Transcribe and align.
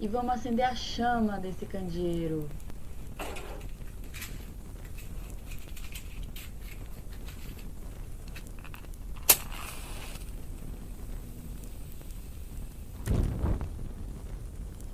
e 0.00 0.06
vamos 0.06 0.32
acender 0.32 0.64
a 0.64 0.74
chama 0.74 1.38
desse 1.38 1.66
candeeiro. 1.66 2.48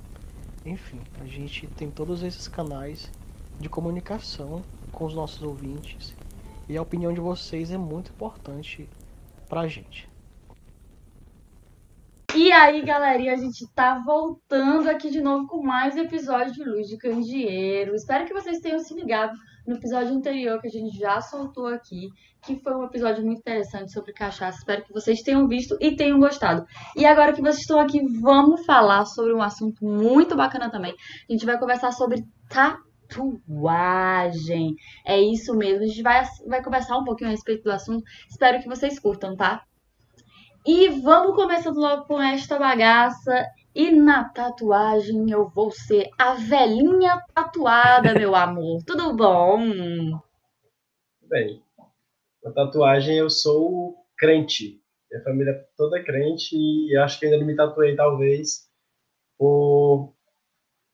Enfim, 0.64 1.00
a 1.20 1.24
gente 1.24 1.66
tem 1.68 1.90
todos 1.90 2.22
esses 2.22 2.46
canais 2.46 3.10
de 3.58 3.68
comunicação 3.68 4.62
com 4.92 5.06
os 5.06 5.14
nossos 5.14 5.42
ouvintes 5.42 6.14
e 6.68 6.76
a 6.76 6.82
opinião 6.82 7.12
de 7.12 7.20
vocês 7.20 7.70
é 7.70 7.78
muito 7.78 8.10
importante 8.10 8.88
pra 9.48 9.66
gente. 9.66 10.08
E 12.36 12.52
aí, 12.52 12.82
galerinha, 12.82 13.32
a 13.32 13.36
gente 13.36 13.66
tá 13.68 13.98
voltando 13.98 14.88
aqui 14.88 15.10
de 15.10 15.20
novo 15.20 15.48
com 15.48 15.62
mais 15.62 15.96
episódio 15.96 16.52
de 16.52 16.62
Luz 16.62 16.86
de 16.86 16.98
Candeeiro. 16.98 17.94
Espero 17.94 18.26
que 18.26 18.34
vocês 18.34 18.60
tenham 18.60 18.78
se 18.78 18.94
ligado 18.94 19.36
no 19.68 19.76
episódio 19.76 20.14
anterior 20.14 20.60
que 20.60 20.66
a 20.66 20.70
gente 20.70 20.98
já 20.98 21.20
soltou 21.20 21.66
aqui, 21.66 22.08
que 22.42 22.56
foi 22.56 22.74
um 22.74 22.84
episódio 22.84 23.22
muito 23.22 23.40
interessante 23.40 23.92
sobre 23.92 24.14
cachaça. 24.14 24.56
Espero 24.56 24.82
que 24.82 24.94
vocês 24.94 25.20
tenham 25.20 25.46
visto 25.46 25.76
e 25.78 25.94
tenham 25.94 26.18
gostado. 26.18 26.64
E 26.96 27.04
agora 27.04 27.34
que 27.34 27.42
vocês 27.42 27.60
estão 27.60 27.78
aqui, 27.78 28.00
vamos 28.20 28.64
falar 28.64 29.04
sobre 29.04 29.34
um 29.34 29.42
assunto 29.42 29.84
muito 29.84 30.34
bacana 30.34 30.70
também. 30.70 30.94
A 31.28 31.32
gente 31.32 31.44
vai 31.44 31.58
conversar 31.58 31.92
sobre 31.92 32.24
tatuagem. 32.48 34.74
É 35.04 35.20
isso 35.20 35.54
mesmo. 35.54 35.84
A 35.84 35.86
gente 35.86 36.02
vai, 36.02 36.24
vai 36.46 36.64
conversar 36.64 36.96
um 36.96 37.04
pouquinho 37.04 37.28
a 37.28 37.32
respeito 37.32 37.64
do 37.64 37.70
assunto. 37.70 38.02
Espero 38.30 38.62
que 38.62 38.68
vocês 38.68 38.98
curtam, 38.98 39.36
tá? 39.36 39.64
E 40.66 40.88
vamos 40.88 41.36
começando 41.36 41.76
logo 41.76 42.06
com 42.06 42.22
esta 42.22 42.58
bagaça. 42.58 43.44
E 43.78 43.92
na 43.92 44.24
tatuagem 44.24 45.30
eu 45.30 45.48
vou 45.48 45.70
ser 45.70 46.10
a 46.18 46.34
velhinha 46.34 47.22
tatuada, 47.32 48.12
meu 48.12 48.34
amor. 48.34 48.82
Tudo 48.84 49.14
bom? 49.14 50.20
Bem, 51.22 51.62
na 52.42 52.50
tatuagem 52.50 53.18
eu 53.18 53.30
sou 53.30 53.94
crente. 54.16 54.82
Minha 55.08 55.22
família 55.22 55.52
é 55.52 55.66
toda 55.76 56.02
crente 56.02 56.56
e 56.56 56.96
acho 56.96 57.20
que 57.20 57.26
ainda 57.26 57.38
não 57.38 57.46
me 57.46 57.54
tatuei, 57.54 57.94
talvez, 57.94 58.68
por 59.38 60.12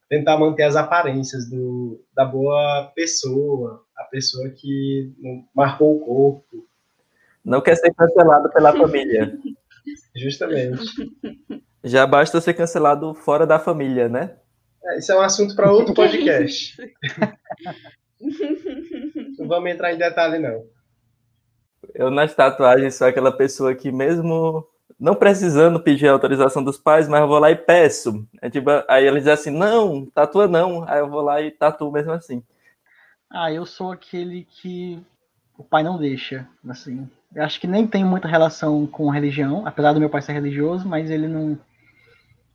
tentar 0.06 0.36
manter 0.36 0.64
as 0.64 0.76
aparências 0.76 1.48
do, 1.48 2.04
da 2.12 2.26
boa 2.26 2.92
pessoa, 2.94 3.82
a 3.96 4.04
pessoa 4.04 4.50
que 4.50 5.10
marcou 5.54 5.96
o 5.96 6.04
corpo. 6.04 6.68
Não 7.42 7.62
quer 7.62 7.76
ser 7.76 7.94
cancelado 7.94 8.52
pela 8.52 8.72
família. 8.76 9.38
Justamente. 10.14 10.84
Já 11.84 12.06
basta 12.06 12.40
ser 12.40 12.54
cancelado 12.54 13.14
fora 13.14 13.46
da 13.46 13.58
família, 13.58 14.08
né? 14.08 14.36
É, 14.82 14.98
isso 14.98 15.12
é 15.12 15.16
um 15.16 15.20
assunto 15.20 15.54
para 15.54 15.70
outro 15.70 15.92
podcast. 15.94 16.76
não 19.38 19.46
vamos 19.46 19.70
entrar 19.70 19.92
em 19.92 19.98
detalhe, 19.98 20.38
não. 20.38 20.64
Eu, 21.94 22.10
nas 22.10 22.34
tatuagens, 22.34 22.94
sou 22.94 23.06
aquela 23.06 23.30
pessoa 23.30 23.74
que, 23.74 23.92
mesmo 23.92 24.66
não 24.98 25.14
precisando 25.14 25.78
pedir 25.78 26.08
a 26.08 26.12
autorização 26.12 26.64
dos 26.64 26.78
pais, 26.78 27.06
mas 27.06 27.20
eu 27.20 27.28
vou 27.28 27.38
lá 27.38 27.50
e 27.50 27.56
peço. 27.56 28.26
É 28.40 28.48
tipo, 28.48 28.70
aí 28.88 29.06
eles 29.06 29.20
dizem 29.20 29.32
assim: 29.32 29.50
não, 29.50 30.06
tatua 30.06 30.48
não. 30.48 30.88
Aí 30.88 31.00
eu 31.00 31.08
vou 31.10 31.20
lá 31.20 31.42
e 31.42 31.50
tatuo 31.50 31.92
mesmo 31.92 32.12
assim. 32.12 32.42
Ah, 33.30 33.52
eu 33.52 33.66
sou 33.66 33.92
aquele 33.92 34.46
que 34.48 34.98
o 35.58 35.64
pai 35.64 35.82
não 35.82 35.98
deixa, 35.98 36.48
assim. 36.68 37.08
Eu 37.34 37.42
acho 37.42 37.60
que 37.60 37.66
nem 37.66 37.86
tem 37.86 38.04
muita 38.04 38.28
relação 38.28 38.86
com 38.86 39.10
religião, 39.10 39.66
apesar 39.66 39.92
do 39.92 40.00
meu 40.00 40.08
pai 40.08 40.22
ser 40.22 40.32
religioso, 40.32 40.88
mas 40.88 41.10
ele 41.10 41.26
não 41.26 41.58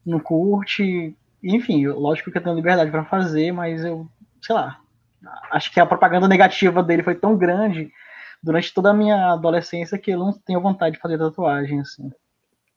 não 0.09 0.19
curte. 0.19 1.15
Enfim, 1.43 1.87
lógico 1.87 2.31
que 2.31 2.37
eu 2.37 2.43
tenho 2.43 2.55
liberdade 2.55 2.91
para 2.91 3.05
fazer, 3.05 3.51
mas 3.51 3.83
eu, 3.83 4.07
sei 4.41 4.55
lá, 4.55 4.79
acho 5.51 5.71
que 5.71 5.79
a 5.79 5.85
propaganda 5.85 6.27
negativa 6.27 6.83
dele 6.83 7.03
foi 7.03 7.15
tão 7.15 7.37
grande 7.37 7.91
durante 8.41 8.73
toda 8.73 8.91
a 8.91 8.93
minha 8.93 9.33
adolescência 9.33 9.97
que 9.97 10.11
eu 10.11 10.19
não 10.19 10.33
tenho 10.33 10.61
vontade 10.61 10.95
de 10.95 11.01
fazer 11.01 11.17
tatuagem, 11.17 11.79
assim. 11.79 12.11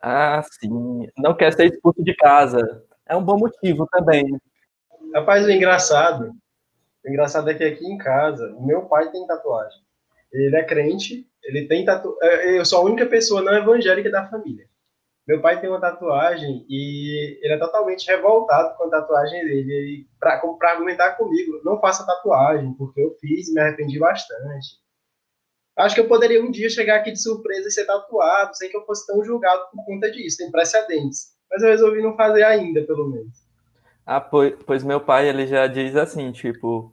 Ah, 0.01 0.43
sim. 0.43 1.09
Não 1.17 1.35
quer 1.35 1.53
ser 1.53 1.67
expulso 1.67 2.03
de 2.03 2.15
casa. 2.17 2.85
É 3.07 3.17
um 3.17 3.23
bom 3.23 3.39
motivo 3.39 3.87
também. 3.91 4.25
Rapaz, 5.15 5.45
o 5.45 5.51
engraçado, 5.51 6.33
o 7.05 7.09
engraçado 7.09 7.49
é 7.51 7.55
que 7.55 7.65
aqui 7.65 7.87
em 7.87 7.99
casa, 7.99 8.53
o 8.57 8.65
meu 8.65 8.83
pai 8.83 9.11
tem 9.11 9.27
tatuagem. 9.27 9.81
Ele 10.33 10.57
é 10.57 10.65
crente, 10.65 11.29
ele 11.45 11.67
tem 11.67 11.85
tatuagem. 11.85 12.19
É, 12.23 12.59
eu 12.59 12.65
sou 12.65 12.81
a 12.81 12.85
única 12.85 13.07
pessoa 13.07 13.43
não 13.43 13.55
evangélica 13.55 14.11
da 14.11 14.27
família. 14.27 14.67
Meu 15.27 15.41
pai 15.41 15.61
tem 15.61 15.71
uma 15.71 15.81
tatuagem 15.81 16.67
e 16.69 17.39
ele 17.43 17.55
é 17.55 17.59
totalmente 17.59 18.07
revoltado 18.07 18.77
com 18.77 18.85
a 18.85 18.91
tatuagem 18.91 19.45
dele. 19.45 20.07
Para 20.19 20.43
argumentar 20.73 21.13
comigo, 21.13 21.61
não 21.65 21.81
faça 21.81 22.05
tatuagem, 22.05 22.75
porque 22.75 23.01
eu 23.01 23.17
fiz 23.21 23.49
e 23.49 23.55
me 23.55 23.61
arrependi 23.61 23.99
bastante. 23.99 24.83
Acho 25.77 25.95
que 25.95 26.01
eu 26.01 26.09
poderia 26.09 26.43
um 26.43 26.51
dia 26.51 26.69
chegar 26.69 26.97
aqui 26.97 27.13
de 27.13 27.23
surpresa 27.23 27.69
e 27.69 27.71
ser 27.71 27.87
tatuado, 27.87 28.55
sem 28.57 28.69
que 28.69 28.77
eu 28.77 28.85
fosse 28.85 29.07
tão 29.07 29.25
julgado 29.25 29.63
por 29.71 29.85
conta 29.85 30.11
disso, 30.11 30.39
tem 30.39 30.51
precedentes. 30.51 31.33
Mas 31.51 31.63
eu 31.63 31.71
resolvi 31.71 32.03
não 32.03 32.17
fazer 32.17 32.43
ainda, 32.43 32.83
pelo 32.83 33.09
menos. 33.09 33.43
Ah, 34.05 34.21
pois, 34.21 34.55
pois 34.67 34.83
meu 34.83 35.01
pai, 35.01 35.29
ele 35.29 35.47
já 35.47 35.67
diz 35.67 35.95
assim, 35.97 36.33
tipo, 36.33 36.93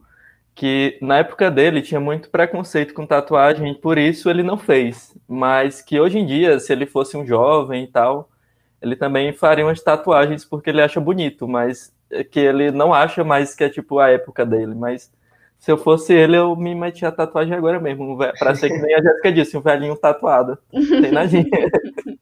que 0.54 0.98
na 1.02 1.18
época 1.18 1.50
dele 1.50 1.82
tinha 1.82 2.00
muito 2.00 2.30
preconceito 2.30 2.94
com 2.94 3.06
tatuagem, 3.06 3.74
por 3.74 3.98
isso 3.98 4.30
ele 4.30 4.44
não 4.44 4.58
fez. 4.58 5.18
Mas 5.32 5.80
que 5.80 6.00
hoje 6.00 6.18
em 6.18 6.26
dia, 6.26 6.60
se 6.60 6.74
ele 6.74 6.88
fosse 6.88 7.16
um 7.16 7.24
jovem 7.24 7.84
e 7.84 7.88
tal, 7.88 8.32
ele 8.82 8.96
também 8.96 9.32
faria 9.32 9.64
umas 9.64 9.82
tatuagens 9.82 10.44
porque 10.44 10.72
ele 10.72 10.82
acha 10.82 11.00
bonito, 11.00 11.48
mas 11.48 11.94
que 12.32 12.40
ele 12.40 12.72
não 12.72 12.92
acha 12.92 13.24
mais 13.24 13.54
que 13.54 13.64
é 13.64 13.70
tipo 13.70 14.00
a 14.00 14.10
época 14.10 14.44
dele. 14.44 14.74
Mas 14.74 15.12
se 15.60 15.72
eu 15.72 15.78
fosse 15.78 16.14
ele, 16.14 16.36
eu 16.36 16.56
me 16.56 16.74
metia 16.74 17.10
a 17.10 17.12
tatuagem 17.12 17.54
agora 17.54 17.80
mesmo, 17.80 18.18
para 18.18 18.56
ser 18.56 18.70
que 18.70 18.80
nem 18.80 18.96
a 18.96 19.02
Jéssica 19.04 19.32
disse, 19.32 19.56
um 19.56 19.62
velhinho 19.62 19.96
tatuado. 19.96 20.58
Tem 20.72 21.12
nadinha. 21.12 21.46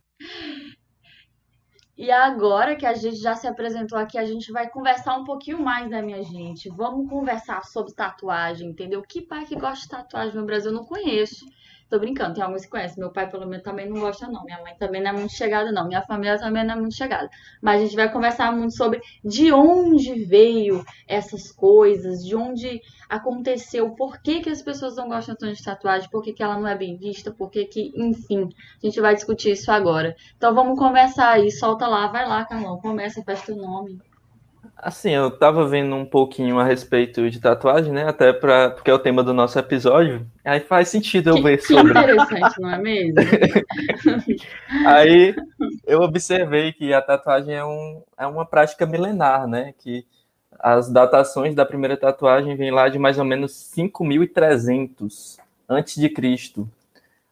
E 1.97 2.11
agora 2.11 2.75
que 2.75 2.85
a 2.85 2.93
gente 2.93 3.15
já 3.15 3.33
se 3.33 3.47
apresentou 3.47 3.97
aqui, 3.97 4.19
a 4.19 4.25
gente 4.25 4.51
vai 4.51 4.69
conversar 4.69 5.17
um 5.17 5.23
pouquinho 5.23 5.59
mais, 5.59 5.89
né, 5.89 5.99
minha 5.99 6.21
gente? 6.21 6.69
Vamos 6.69 7.09
conversar 7.09 7.63
sobre 7.63 7.91
tatuagem, 7.91 8.69
entendeu? 8.69 9.01
Que 9.01 9.19
pai 9.19 9.45
que 9.45 9.55
gosta 9.55 9.81
de 9.81 9.89
tatuagem 9.89 10.35
no 10.35 10.45
Brasil 10.45 10.69
eu 10.69 10.75
não 10.75 10.85
conheço. 10.85 11.43
Tô 11.89 11.99
brincando, 11.99 12.33
tem 12.33 12.43
alguns 12.43 12.63
que 12.63 12.71
conhecem. 12.71 12.99
Meu 12.99 13.11
pai, 13.11 13.29
pelo 13.29 13.47
menos, 13.47 13.63
também 13.63 13.87
não 13.87 14.01
gosta, 14.01 14.27
não. 14.27 14.43
Minha 14.43 14.61
mãe 14.61 14.75
também 14.77 15.01
não 15.01 15.11
é 15.11 15.13
muito 15.13 15.33
chegada, 15.33 15.71
não. 15.71 15.87
Minha 15.87 16.01
família 16.01 16.37
também 16.37 16.65
não 16.65 16.73
é 16.73 16.77
muito 16.77 16.95
chegada. 16.95 17.29
Mas 17.61 17.81
a 17.81 17.85
gente 17.85 17.95
vai 17.95 18.11
conversar 18.11 18.51
muito 18.51 18.75
sobre 18.75 18.99
de 19.23 19.51
onde 19.53 20.25
veio 20.25 20.83
essas 21.07 21.51
coisas, 21.51 22.25
de 22.25 22.35
onde 22.35 22.81
aconteceu, 23.09 23.91
por 23.91 24.21
que, 24.21 24.41
que 24.41 24.49
as 24.49 24.61
pessoas 24.61 24.95
não 24.97 25.07
gostam 25.07 25.35
tanto 25.35 25.55
de 25.55 25.63
tatuagem, 25.63 26.09
por 26.09 26.21
que, 26.21 26.33
que 26.33 26.43
ela 26.43 26.59
não 26.59 26.67
é 26.67 26.75
bem 26.75 26.97
vista, 26.97 27.31
por 27.31 27.49
que, 27.49 27.65
que, 27.65 27.93
enfim, 27.95 28.49
a 28.83 28.85
gente 28.85 28.99
vai 28.99 29.15
discutir 29.15 29.51
isso 29.51 29.71
agora. 29.71 30.15
Então 30.35 30.53
vamos 30.53 30.77
conversar 30.77 31.31
aí, 31.31 31.49
solta 31.51 31.87
lá, 31.87 32.07
vai 32.07 32.27
lá, 32.27 32.45
Carlão, 32.45 32.79
começa, 32.79 33.23
faz 33.23 33.41
teu 33.43 33.55
nome. 33.55 33.97
Assim, 34.79 35.09
eu 35.09 35.31
tava 35.31 35.67
vendo 35.67 35.95
um 35.95 36.05
pouquinho 36.05 36.59
a 36.59 36.63
respeito 36.63 37.29
de 37.31 37.39
tatuagem, 37.39 37.91
né? 37.91 38.07
Até 38.07 38.31
para 38.31 38.69
porque 38.69 38.91
é 38.91 38.93
o 38.93 38.99
tema 38.99 39.23
do 39.23 39.33
nosso 39.33 39.57
episódio. 39.57 40.25
Aí 40.45 40.59
faz 40.59 40.89
sentido 40.89 41.31
eu 41.31 41.35
que, 41.35 41.41
ver 41.41 41.57
que 41.57 41.67
sobre. 41.67 41.91
interessante, 41.91 42.61
não 42.61 42.69
é 42.69 42.77
mesmo? 42.77 43.15
aí 44.85 45.35
eu 45.85 46.01
observei 46.01 46.71
que 46.71 46.93
a 46.93 47.01
tatuagem 47.01 47.55
é, 47.55 47.65
um, 47.65 48.03
é 48.17 48.27
uma 48.27 48.45
prática 48.45 48.85
milenar, 48.85 49.47
né? 49.47 49.73
Que 49.79 50.05
as 50.59 50.91
datações 50.91 51.55
da 51.55 51.65
primeira 51.65 51.97
tatuagem 51.97 52.55
vêm 52.55 52.69
lá 52.69 52.87
de 52.87 52.99
mais 52.99 53.17
ou 53.17 53.25
menos 53.25 53.53
5.300 53.75 55.39
antes 55.67 55.95
de 55.95 56.07
Cristo. 56.07 56.69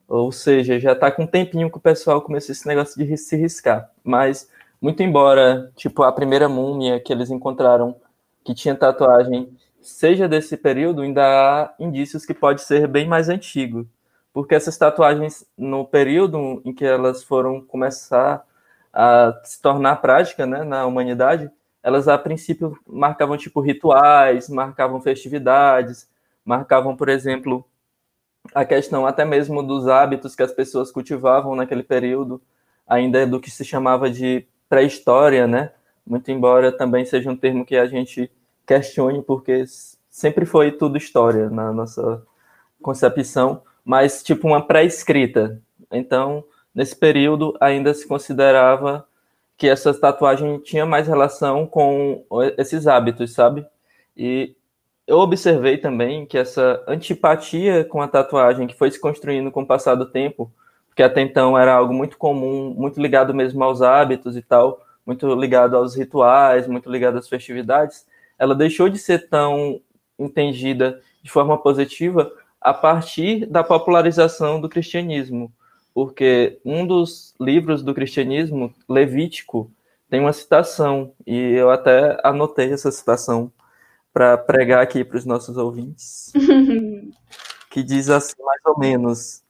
Ou 0.07 0.31
seja, 0.31 0.79
já 0.79 0.93
está 0.93 1.11
com 1.11 1.23
um 1.23 1.27
tempinho 1.27 1.69
que 1.69 1.77
o 1.77 1.81
pessoal 1.81 2.21
começou 2.21 2.53
esse 2.53 2.67
negócio 2.67 2.97
de 2.97 3.17
se 3.17 3.35
riscar. 3.35 3.89
Mas 4.03 4.49
muito 4.81 5.01
embora, 5.03 5.71
tipo, 5.75 6.03
a 6.03 6.11
primeira 6.11 6.47
múmia 6.49 6.99
que 6.99 7.11
eles 7.11 7.29
encontraram 7.29 7.95
que 8.43 8.53
tinha 8.53 8.75
tatuagem 8.75 9.49
seja 9.81 10.27
desse 10.27 10.57
período, 10.57 11.01
ainda 11.01 11.23
há 11.23 11.73
indícios 11.79 12.25
que 12.25 12.33
pode 12.33 12.61
ser 12.61 12.87
bem 12.87 13.07
mais 13.07 13.29
antigo, 13.29 13.87
porque 14.33 14.55
essas 14.55 14.77
tatuagens, 14.77 15.45
no 15.57 15.85
período 15.85 16.61
em 16.65 16.73
que 16.73 16.83
elas 16.83 17.23
foram 17.23 17.61
começar 17.61 18.43
a 18.91 19.39
se 19.43 19.61
tornar 19.61 19.97
prática 19.97 20.45
né, 20.45 20.63
na 20.63 20.85
humanidade, 20.85 21.51
elas 21.83 22.07
a 22.07 22.17
princípio 22.17 22.77
marcavam 22.87 23.37
tipo 23.37 23.61
rituais, 23.61 24.49
marcavam 24.49 24.99
festividades, 25.01 26.09
marcavam, 26.43 26.95
por 26.95 27.09
exemplo, 27.09 27.63
a 28.53 28.65
questão 28.65 29.05
até 29.05 29.23
mesmo 29.23 29.61
dos 29.61 29.87
hábitos 29.87 30.35
que 30.35 30.43
as 30.43 30.51
pessoas 30.51 30.91
cultivavam 30.91 31.55
naquele 31.55 31.83
período, 31.83 32.41
ainda 32.87 33.25
do 33.27 33.39
que 33.39 33.51
se 33.51 33.63
chamava 33.63 34.09
de 34.09 34.47
pré-história, 34.69 35.47
né? 35.47 35.71
Muito 36.05 36.31
embora 36.31 36.71
também 36.71 37.05
seja 37.05 37.29
um 37.29 37.35
termo 37.35 37.65
que 37.65 37.75
a 37.75 37.85
gente 37.85 38.31
questione, 38.65 39.21
porque 39.21 39.63
sempre 40.09 40.45
foi 40.45 40.71
tudo 40.71 40.97
história 40.97 41.49
na 41.49 41.71
nossa 41.71 42.23
concepção, 42.81 43.61
mas 43.83 44.23
tipo 44.23 44.47
uma 44.47 44.65
pré-escrita. 44.65 45.61
Então, 45.91 46.43
nesse 46.73 46.95
período, 46.95 47.55
ainda 47.59 47.93
se 47.93 48.07
considerava 48.07 49.07
que 49.57 49.67
essa 49.67 49.93
tatuagem 49.93 50.59
tinha 50.59 50.85
mais 50.85 51.07
relação 51.07 51.65
com 51.65 52.25
esses 52.57 52.87
hábitos, 52.87 53.33
sabe? 53.33 53.65
E 54.15 54.55
eu 55.07 55.17
observei 55.17 55.77
também 55.77 56.25
que 56.25 56.37
essa 56.37 56.83
antipatia 56.87 57.85
com 57.85 58.01
a 58.01 58.07
tatuagem 58.07 58.67
que 58.67 58.77
foi 58.77 58.91
se 58.91 58.99
construindo 58.99 59.51
com 59.51 59.61
o 59.61 59.67
passar 59.67 59.95
do 59.95 60.05
tempo, 60.05 60.51
porque 60.95 61.03
até 61.03 61.19
então 61.19 61.57
era 61.57 61.73
algo 61.73 61.93
muito 61.93 62.17
comum, 62.17 62.73
muito 62.73 63.01
ligado 63.01 63.33
mesmo 63.33 63.61
aos 63.61 63.81
hábitos 63.81 64.37
e 64.37 64.41
tal, 64.41 64.81
muito 65.05 65.27
ligado 65.35 65.75
aos 65.75 65.93
rituais, 65.93 66.69
muito 66.69 66.89
ligado 66.89 67.17
às 67.17 67.27
festividades, 67.27 68.07
ela 68.39 68.55
deixou 68.55 68.87
de 68.87 68.97
ser 68.97 69.27
tão 69.27 69.81
entendida 70.17 71.01
de 71.21 71.29
forma 71.29 71.57
positiva 71.57 72.31
a 72.61 72.73
partir 72.73 73.45
da 73.45 73.61
popularização 73.61 74.61
do 74.61 74.69
cristianismo, 74.69 75.51
porque 75.93 76.61
um 76.63 76.87
dos 76.87 77.35
livros 77.41 77.83
do 77.83 77.93
cristianismo, 77.93 78.73
Levítico, 78.87 79.69
tem 80.09 80.21
uma 80.21 80.31
citação, 80.31 81.11
e 81.27 81.35
eu 81.35 81.71
até 81.71 82.17
anotei 82.23 82.71
essa 82.71 82.89
citação 82.89 83.51
para 84.13 84.37
pregar 84.37 84.81
aqui 84.81 85.03
para 85.03 85.17
os 85.17 85.25
nossos 85.25 85.57
ouvintes, 85.57 86.31
que 87.69 87.83
diz 87.83 88.09
assim, 88.09 88.41
mais 88.41 88.61
ou 88.65 88.79
menos: 88.79 89.43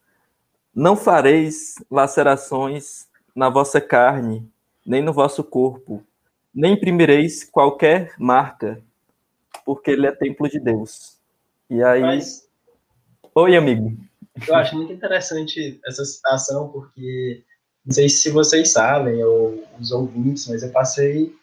Não 0.76 0.94
fareis 0.94 1.76
lacerações 1.90 3.08
na 3.34 3.48
vossa 3.48 3.80
carne, 3.80 4.46
nem 4.84 5.00
no 5.00 5.10
vosso 5.10 5.42
corpo, 5.42 6.04
nem 6.54 6.74
imprimireis 6.74 7.44
qualquer 7.44 8.12
marca, 8.18 8.82
porque 9.64 9.92
ele 9.92 10.06
é 10.06 10.12
templo 10.12 10.46
de 10.46 10.60
Deus. 10.60 11.16
E 11.70 11.82
aí. 11.82 12.02
Mas, 12.02 12.46
Oi, 13.34 13.56
amigo. 13.56 13.96
Eu 14.46 14.54
acho 14.54 14.76
muito 14.76 14.92
interessante 14.92 15.80
essa 15.86 16.04
citação, 16.04 16.68
porque 16.68 17.42
não 17.82 17.94
sei 17.94 18.10
se 18.10 18.28
vocês 18.30 18.70
sabem, 18.70 19.24
ou 19.24 19.64
os 19.80 19.90
ouvintes, 19.92 20.46
mas 20.46 20.62
eu 20.62 20.70
passei 20.70 21.34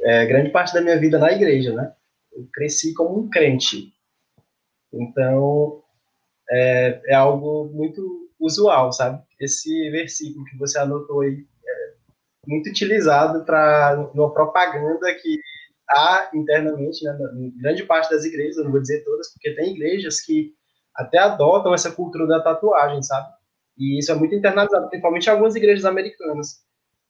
é, 0.00 0.24
grande 0.24 0.48
parte 0.48 0.72
da 0.72 0.80
minha 0.80 0.98
vida 0.98 1.18
na 1.18 1.30
igreja, 1.30 1.74
né? 1.74 1.92
Eu 2.32 2.48
cresci 2.50 2.94
como 2.94 3.18
um 3.18 3.28
crente. 3.28 3.92
Então, 4.90 5.82
é, 6.50 7.02
é 7.08 7.14
algo 7.14 7.66
muito 7.66 8.23
usual, 8.40 8.92
sabe? 8.92 9.22
Esse 9.40 9.90
versículo 9.90 10.44
que 10.44 10.56
você 10.58 10.78
anotou 10.78 11.20
aí 11.20 11.44
muito 12.46 12.68
utilizado 12.68 13.44
para 13.44 14.10
uma 14.14 14.32
propaganda 14.32 15.14
que 15.14 15.38
há 15.88 16.30
internamente, 16.34 17.04
né, 17.04 17.16
em 17.36 17.58
grande 17.58 17.84
parte 17.84 18.10
das 18.10 18.24
igrejas, 18.24 18.56
eu 18.56 18.64
não 18.64 18.70
vou 18.70 18.80
dizer 18.80 19.04
todas, 19.04 19.32
porque 19.32 19.54
tem 19.54 19.74
igrejas 19.74 20.20
que 20.20 20.52
até 20.94 21.18
adotam 21.18 21.74
essa 21.74 21.90
cultura 21.90 22.26
da 22.26 22.40
tatuagem, 22.40 23.02
sabe? 23.02 23.28
E 23.76 23.98
isso 23.98 24.12
é 24.12 24.14
muito 24.14 24.34
internalizado, 24.34 24.88
principalmente 24.88 25.26
em 25.26 25.30
algumas 25.30 25.56
igrejas 25.56 25.84
americanas, 25.84 26.62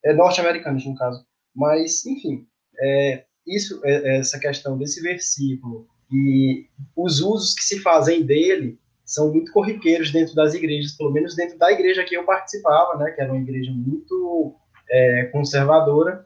é, 0.04 0.14
norte-americanas, 0.14 0.84
no 0.84 0.96
caso. 0.96 1.24
Mas, 1.54 2.04
enfim, 2.06 2.46
é, 2.80 3.24
isso, 3.46 3.80
é, 3.84 4.18
essa 4.18 4.38
questão 4.38 4.78
desse 4.78 5.02
versículo 5.02 5.86
e 6.10 6.66
os 6.96 7.20
usos 7.20 7.54
que 7.54 7.64
se 7.64 7.80
fazem 7.80 8.24
dele 8.24 8.78
são 9.04 9.30
muito 9.30 9.52
corriqueiros 9.52 10.10
dentro 10.10 10.34
das 10.34 10.54
igrejas, 10.54 10.92
pelo 10.92 11.10
menos 11.10 11.36
dentro 11.36 11.58
da 11.58 11.70
igreja 11.70 12.04
que 12.04 12.16
eu 12.16 12.24
participava, 12.24 12.96
né, 12.98 13.10
que 13.10 13.20
era 13.20 13.32
uma 13.32 13.40
igreja 13.40 13.70
muito 13.72 14.54
é, 14.90 15.24
conservadora, 15.32 16.24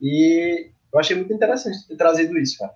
e 0.00 0.70
eu 0.92 0.98
achei 0.98 1.16
muito 1.16 1.32
interessante 1.32 1.86
ter 1.86 1.96
trazido 1.96 2.38
isso, 2.38 2.58
cara. 2.58 2.74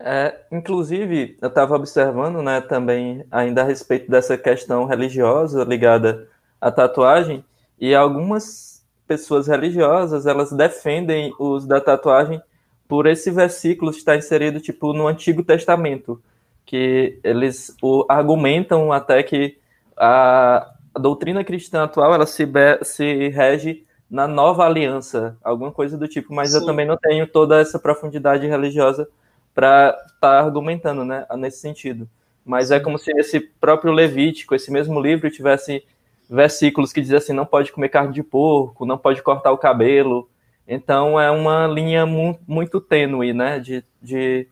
É, 0.00 0.36
inclusive, 0.52 1.36
eu 1.40 1.48
estava 1.48 1.74
observando 1.74 2.40
né, 2.42 2.60
também 2.60 3.24
ainda 3.30 3.62
a 3.62 3.64
respeito 3.64 4.10
dessa 4.10 4.38
questão 4.38 4.86
religiosa 4.86 5.64
ligada 5.64 6.28
à 6.60 6.70
tatuagem, 6.70 7.44
e 7.80 7.94
algumas 7.94 8.84
pessoas 9.06 9.46
religiosas, 9.46 10.26
elas 10.26 10.52
defendem 10.52 11.32
o 11.38 11.46
uso 11.46 11.66
da 11.66 11.80
tatuagem 11.80 12.40
por 12.86 13.06
esse 13.06 13.30
versículo 13.30 13.90
estar 13.90 14.16
inserido 14.16 14.60
tipo 14.60 14.92
no 14.92 15.06
Antigo 15.06 15.42
Testamento, 15.42 16.22
que 16.68 17.18
eles 17.24 17.74
o, 17.82 18.04
argumentam 18.10 18.92
até 18.92 19.22
que 19.22 19.56
a, 19.96 20.70
a 20.94 20.98
doutrina 20.98 21.42
cristã 21.42 21.84
atual 21.84 22.12
ela 22.12 22.26
se, 22.26 22.46
se 22.82 23.28
rege 23.28 23.86
na 24.10 24.28
nova 24.28 24.66
aliança, 24.66 25.38
alguma 25.42 25.72
coisa 25.72 25.96
do 25.96 26.06
tipo, 26.06 26.34
mas 26.34 26.50
Sim. 26.50 26.58
eu 26.58 26.66
também 26.66 26.84
não 26.84 26.98
tenho 26.98 27.26
toda 27.26 27.58
essa 27.58 27.78
profundidade 27.78 28.46
religiosa 28.46 29.08
para 29.54 29.96
estar 30.08 30.18
tá 30.20 30.40
argumentando, 30.40 31.06
né, 31.06 31.26
nesse 31.38 31.58
sentido. 31.60 32.06
Mas 32.44 32.70
é 32.70 32.78
como 32.78 32.98
se 32.98 33.12
esse 33.12 33.40
próprio 33.40 33.90
Levítico, 33.90 34.54
esse 34.54 34.70
mesmo 34.70 35.00
livro, 35.00 35.30
tivesse 35.30 35.82
versículos 36.28 36.92
que 36.92 37.00
dizem 37.00 37.16
assim: 37.16 37.32
não 37.32 37.46
pode 37.46 37.72
comer 37.72 37.88
carne 37.88 38.12
de 38.12 38.22
porco, 38.22 38.84
não 38.84 38.98
pode 38.98 39.22
cortar 39.22 39.52
o 39.52 39.58
cabelo. 39.58 40.28
Então 40.66 41.18
é 41.18 41.30
uma 41.30 41.66
linha 41.66 42.04
mu 42.04 42.38
muito 42.46 42.78
tênue, 42.78 43.32
né, 43.32 43.58
de, 43.58 43.82
de, 44.02 44.46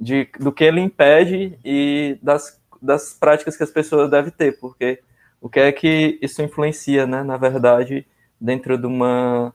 de, 0.00 0.28
do 0.40 0.50
que 0.50 0.64
ele 0.64 0.80
impede 0.80 1.58
e 1.62 2.18
das, 2.22 2.58
das 2.80 3.12
práticas 3.12 3.56
que 3.56 3.62
as 3.62 3.70
pessoas 3.70 4.10
devem 4.10 4.32
ter, 4.32 4.58
porque 4.58 5.00
o 5.40 5.48
que 5.48 5.60
é 5.60 5.70
que 5.70 6.18
isso 6.22 6.42
influencia, 6.42 7.06
né, 7.06 7.22
na 7.22 7.36
verdade, 7.36 8.06
dentro 8.40 8.78
de 8.78 8.86
uma 8.86 9.54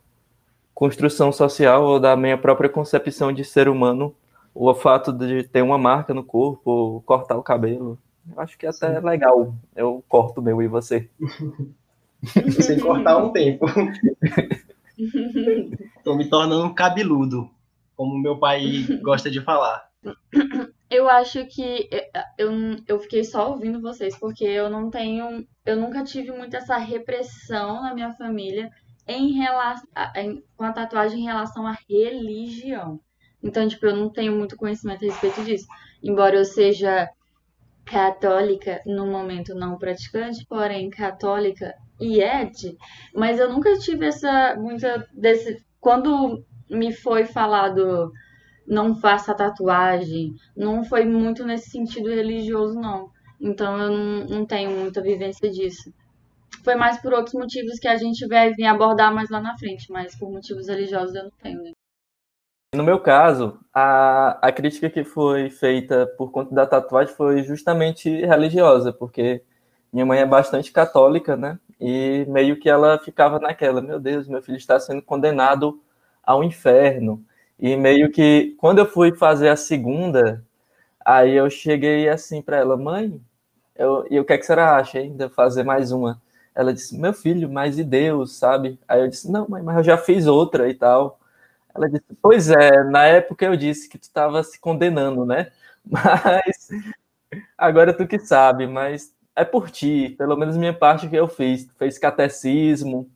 construção 0.74 1.32
social 1.32 1.84
ou 1.84 2.00
da 2.00 2.16
minha 2.16 2.38
própria 2.38 2.70
concepção 2.70 3.34
de 3.34 3.44
ser 3.44 3.68
humano, 3.68 4.14
o 4.54 4.74
fato 4.74 5.12
de 5.12 5.44
ter 5.44 5.62
uma 5.62 5.78
marca 5.78 6.14
no 6.14 6.24
corpo, 6.24 7.02
cortar 7.06 7.36
o 7.38 7.44
cabelo. 7.44 7.98
Eu 8.32 8.40
acho 8.42 8.58
que 8.58 8.66
até 8.66 8.90
Sim. 8.90 8.96
é 8.96 9.00
legal. 9.00 9.54
Eu 9.76 10.04
corto 10.08 10.42
meu 10.42 10.62
e 10.62 10.68
você. 10.68 11.10
Sem 12.62 12.80
cortar 12.80 13.18
um 13.18 13.32
tempo. 13.32 13.66
Estou 15.98 16.16
me 16.16 16.30
tornando 16.30 16.66
um 16.66 16.74
cabeludo, 16.74 17.50
como 17.96 18.18
meu 18.18 18.38
pai 18.38 18.86
gosta 19.02 19.30
de 19.30 19.42
falar. 19.42 19.90
Eu 20.90 21.10
acho 21.10 21.46
que 21.48 21.90
eu, 22.38 22.52
eu 22.88 23.00
fiquei 23.00 23.24
só 23.24 23.50
ouvindo 23.52 23.82
vocês, 23.82 24.18
porque 24.18 24.46
eu 24.46 24.70
não 24.70 24.90
tenho. 24.90 25.46
Eu 25.66 25.76
nunca 25.76 26.04
tive 26.04 26.32
muito 26.32 26.56
essa 26.56 26.78
repressão 26.78 27.82
na 27.82 27.94
minha 27.94 28.12
família 28.14 28.70
em 29.08 29.34
relação, 29.34 29.88
em, 30.16 30.44
com 30.56 30.64
a 30.64 30.72
tatuagem 30.72 31.22
em 31.22 31.26
relação 31.26 31.66
à 31.66 31.76
religião. 31.90 33.00
Então, 33.42 33.68
tipo, 33.68 33.86
eu 33.86 33.96
não 33.96 34.10
tenho 34.10 34.36
muito 34.36 34.56
conhecimento 34.56 35.04
a 35.04 35.08
respeito 35.08 35.44
disso. 35.44 35.66
Embora 36.04 36.36
eu 36.36 36.46
seja 36.46 37.10
católica 37.86 38.82
no 38.86 39.06
momento 39.06 39.54
não 39.54 39.78
praticante, 39.78 40.46
porém 40.48 40.90
católica 40.90 41.74
e 42.00 42.22
ed, 42.22 42.76
mas 43.14 43.40
eu 43.40 43.50
nunca 43.50 43.78
tive 43.78 44.08
essa 44.08 44.56
muita 44.58 45.08
desse 45.14 45.64
quando 45.80 46.44
me 46.70 46.92
foi 46.92 47.26
falado 47.26 48.12
não 48.68 48.96
faça 48.96 49.34
tatuagem, 49.34 50.36
não 50.56 50.84
foi 50.84 51.06
muito 51.06 51.46
nesse 51.46 51.70
sentido 51.70 52.10
religioso 52.10 52.80
não. 52.80 53.10
Então 53.40 53.78
eu 53.78 53.92
não, 53.92 54.26
não 54.26 54.46
tenho 54.46 54.72
muita 54.72 55.02
vivência 55.02 55.50
disso. 55.50 55.94
Foi 56.64 56.76
mais 56.76 57.00
por 57.00 57.14
outros 57.14 57.36
motivos 57.36 57.80
que 57.80 57.88
a 57.88 57.98
gente 57.98 58.28
vai 58.28 58.54
vir 58.54 58.66
abordar 58.66 59.14
mais 59.14 59.30
lá 59.30 59.40
na 59.40 59.58
frente, 59.58 59.92
mas 59.92 60.18
por 60.18 60.32
motivos 60.32 60.68
religiosos 60.68 61.16
eu 61.16 61.24
não 61.24 61.32
tenho. 61.42 61.62
Né? 61.62 61.72
No 62.76 62.84
meu 62.84 63.00
caso, 63.00 63.60
a, 63.74 64.38
a 64.42 64.52
crítica 64.52 64.90
que 64.90 65.04
foi 65.04 65.50
feita 65.50 66.08
por 66.18 66.32
conta 66.32 66.54
da 66.54 66.66
tatuagem 66.66 67.14
foi 67.14 67.44
justamente 67.44 68.10
religiosa, 68.10 68.92
porque 68.92 69.44
minha 69.94 70.06
mãe 70.06 70.20
é 70.20 70.26
bastante 70.26 70.72
católica, 70.72 71.38
né? 71.38 71.58
E 71.80 72.26
meio 72.28 72.60
que 72.60 72.70
ela 72.70 73.00
ficava 73.00 73.40
naquela, 73.40 73.82
meu 73.82 74.00
Deus, 74.00 74.28
meu 74.28 74.42
filho 74.42 74.58
está 74.58 74.80
sendo 74.80 75.02
condenado 75.02 75.82
ao 76.24 76.44
inferno. 76.44 77.24
E 77.60 77.76
meio 77.76 78.12
que 78.12 78.56
quando 78.58 78.80
eu 78.80 78.86
fui 78.86 79.16
fazer 79.16 79.50
a 79.50 79.56
segunda, 79.56 80.44
aí 81.06 81.34
eu 81.36 81.50
cheguei 81.50 82.10
assim 82.10 82.42
para 82.42 82.58
ela, 82.58 82.78
mãe, 82.78 83.20
eu, 83.76 84.06
e 84.10 84.20
o 84.20 84.26
que 84.26 84.34
é 84.34 84.38
que 84.38 84.46
você 84.46 84.54
acha 84.54 85.00
ainda 85.00 85.30
fazer 85.30 85.64
mais 85.64 85.92
uma? 85.92 86.22
Ela 86.56 86.74
disse, 86.74 86.98
meu 86.98 87.14
filho, 87.14 87.50
mas 87.50 87.78
e 87.78 87.84
Deus, 87.84 88.38
sabe? 88.38 88.80
Aí 88.88 89.02
eu 89.02 89.08
disse, 89.10 89.30
não, 89.32 89.48
mãe, 89.50 89.62
mas 89.64 89.78
eu 89.78 89.84
já 89.84 89.98
fiz 89.98 90.28
outra 90.28 90.70
e 90.70 90.74
tal. 90.74 91.20
Ela 91.76 91.90
disse, 91.90 92.06
pois 92.22 92.50
é, 92.50 92.84
na 92.86 93.04
época 93.06 93.46
eu 93.46 93.58
disse 93.58 93.90
que 93.90 93.98
tu 93.98 94.04
estava 94.04 94.42
se 94.44 94.60
condenando, 94.60 95.26
né? 95.26 95.52
Mas 95.86 96.70
agora 97.58 97.94
tu 97.96 98.08
que 98.08 98.18
sabe, 98.18 98.66
mas 98.66 99.14
é 99.36 99.46
por 99.46 99.70
ti, 99.70 100.16
pelo 100.18 100.36
menos 100.36 100.58
minha 100.58 100.74
parte 100.74 101.08
que 101.08 101.16
eu 101.16 101.28
fiz. 101.28 101.70
Fez 101.78 102.00
catecismo. 102.00 103.08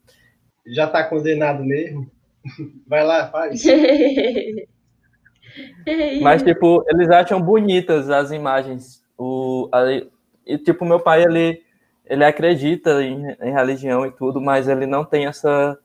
Já 0.67 0.87
tá 0.87 1.03
condenado 1.03 1.63
mesmo? 1.63 2.09
Vai 2.87 3.03
lá, 3.03 3.27
faz. 3.27 3.63
mas, 6.21 6.43
tipo, 6.43 6.83
eles 6.87 7.09
acham 7.09 7.41
bonitas 7.41 8.09
as 8.09 8.31
imagens. 8.31 9.03
O, 9.17 9.69
a, 9.71 9.83
e, 10.45 10.57
tipo, 10.57 10.85
meu 10.85 10.99
pai, 10.99 11.23
ele, 11.23 11.61
ele 12.05 12.23
acredita 12.23 13.03
em, 13.03 13.35
em 13.41 13.51
religião 13.51 14.05
e 14.05 14.11
tudo, 14.11 14.41
mas 14.41 14.67
ele 14.67 14.85
não 14.85 15.05
tem 15.05 15.25
essa 15.25 15.77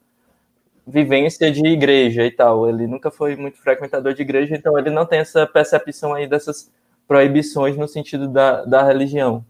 vivência 0.86 1.50
de 1.50 1.66
igreja 1.66 2.24
e 2.24 2.30
tal. 2.30 2.68
Ele 2.68 2.86
nunca 2.86 3.10
foi 3.10 3.36
muito 3.36 3.58
frequentador 3.58 4.14
de 4.14 4.22
igreja, 4.22 4.54
então 4.54 4.78
ele 4.78 4.90
não 4.90 5.06
tem 5.06 5.20
essa 5.20 5.46
percepção 5.46 6.14
aí 6.14 6.26
dessas 6.26 6.70
proibições 7.06 7.76
no 7.76 7.88
sentido 7.88 8.28
da, 8.28 8.64
da 8.64 8.82
religião. 8.82 9.44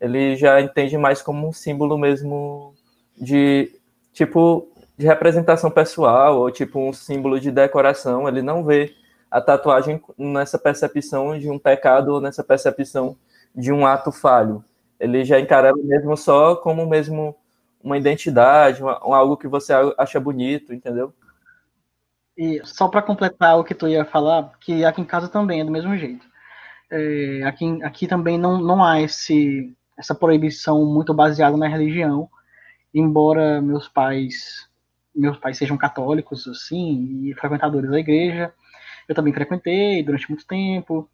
Ele 0.00 0.36
já 0.36 0.60
entende 0.60 0.96
mais 0.96 1.20
como 1.20 1.46
um 1.46 1.52
símbolo 1.52 1.98
mesmo 1.98 2.72
de 3.16 3.72
tipo 4.12 4.68
de 4.98 5.06
representação 5.06 5.70
pessoal 5.70 6.40
ou 6.40 6.50
tipo 6.50 6.80
um 6.80 6.92
símbolo 6.92 7.38
de 7.38 7.52
decoração. 7.52 8.28
Ele 8.28 8.42
não 8.42 8.64
vê 8.64 8.92
a 9.30 9.40
tatuagem 9.40 10.02
nessa 10.18 10.58
percepção 10.58 11.38
de 11.38 11.48
um 11.48 11.58
pecado 11.58 12.14
ou 12.14 12.20
nessa 12.20 12.42
percepção 12.42 13.16
de 13.54 13.72
um 13.72 13.86
ato 13.86 14.10
falho. 14.10 14.64
Ele 14.98 15.24
já 15.24 15.38
encara 15.38 15.72
mesmo 15.72 16.16
só 16.16 16.56
como 16.56 16.84
mesmo 16.84 17.36
uma 17.80 17.96
identidade, 17.96 18.82
uma, 18.82 18.98
algo 19.00 19.36
que 19.36 19.46
você 19.46 19.72
acha 19.96 20.18
bonito, 20.18 20.74
entendeu? 20.74 21.14
E 22.36 22.60
só 22.64 22.88
para 22.88 23.02
completar 23.02 23.58
o 23.58 23.64
que 23.64 23.74
tu 23.74 23.86
ia 23.86 24.04
falar, 24.04 24.52
que 24.60 24.84
aqui 24.84 25.00
em 25.00 25.04
casa 25.04 25.28
também 25.28 25.60
é 25.60 25.64
do 25.64 25.70
mesmo 25.70 25.96
jeito. 25.96 26.26
É, 26.90 27.42
aqui, 27.44 27.82
aqui 27.84 28.08
também 28.08 28.36
não, 28.36 28.60
não 28.60 28.82
há 28.82 29.00
esse, 29.00 29.76
essa 29.96 30.14
proibição 30.14 30.84
muito 30.84 31.14
baseada 31.14 31.56
na 31.56 31.68
religião, 31.68 32.28
embora 32.92 33.60
meus 33.60 33.86
pais 33.86 34.67
meus 35.18 35.36
pais 35.38 35.58
sejam 35.58 35.76
católicos 35.76 36.46
assim 36.48 37.28
e 37.28 37.34
frequentadores 37.34 37.90
da 37.90 37.98
igreja, 37.98 38.52
eu 39.08 39.14
também 39.14 39.32
frequentei 39.32 40.02
durante 40.02 40.28
muito 40.28 40.46
tempo 40.46 41.08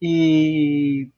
e 0.00 1.10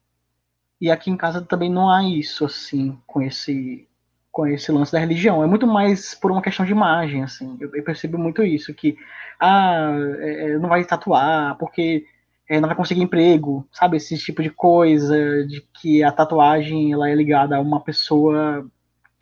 e 0.81 0.91
aqui 0.91 1.09
em 1.09 1.17
casa 1.17 1.41
também 1.41 1.71
não 1.71 1.89
há 1.89 2.03
isso 2.03 2.45
assim 2.45 2.97
com 3.07 3.21
esse 3.21 3.87
com 4.35 4.45
esse 4.45 4.69
lance 4.69 4.91
da 4.91 4.99
religião. 4.99 5.41
É 5.41 5.47
muito 5.47 5.65
mais 5.65 6.13
por 6.13 6.29
uma 6.29 6.41
questão 6.41 6.65
de 6.65 6.73
imagem, 6.73 7.23
assim. 7.23 7.55
Eu, 7.57 7.73
eu 7.73 7.83
percebo 7.85 8.17
muito 8.17 8.43
isso, 8.43 8.73
que 8.73 8.97
ah, 9.39 9.95
é, 10.19 10.51
é, 10.51 10.57
não 10.59 10.67
vai 10.67 10.83
tatuar, 10.83 11.57
porque 11.57 12.05
é, 12.49 12.59
não 12.59 12.67
vai 12.67 12.75
conseguir 12.75 13.01
emprego, 13.01 13.65
sabe? 13.71 13.95
Esse 13.95 14.17
tipo 14.17 14.43
de 14.43 14.49
coisa, 14.49 15.47
de 15.47 15.61
que 15.79 16.03
a 16.03 16.11
tatuagem 16.11 16.91
ela 16.91 17.09
é 17.09 17.15
ligada 17.15 17.55
a 17.55 17.61
uma 17.61 17.79
pessoa 17.79 18.69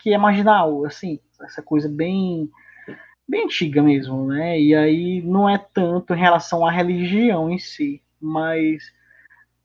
que 0.04 0.14
é 0.14 0.18
marginal, 0.18 0.84
assim, 0.84 1.18
essa 1.42 1.62
coisa 1.62 1.88
bem 1.88 2.52
bem 3.26 3.46
antiga 3.46 3.82
mesmo, 3.82 4.28
né? 4.28 4.60
E 4.60 4.76
aí 4.76 5.22
não 5.22 5.50
é 5.50 5.58
tanto 5.58 6.14
em 6.14 6.20
relação 6.20 6.66
à 6.66 6.70
religião 6.70 7.50
em 7.50 7.58
si, 7.58 8.04
mas 8.20 8.84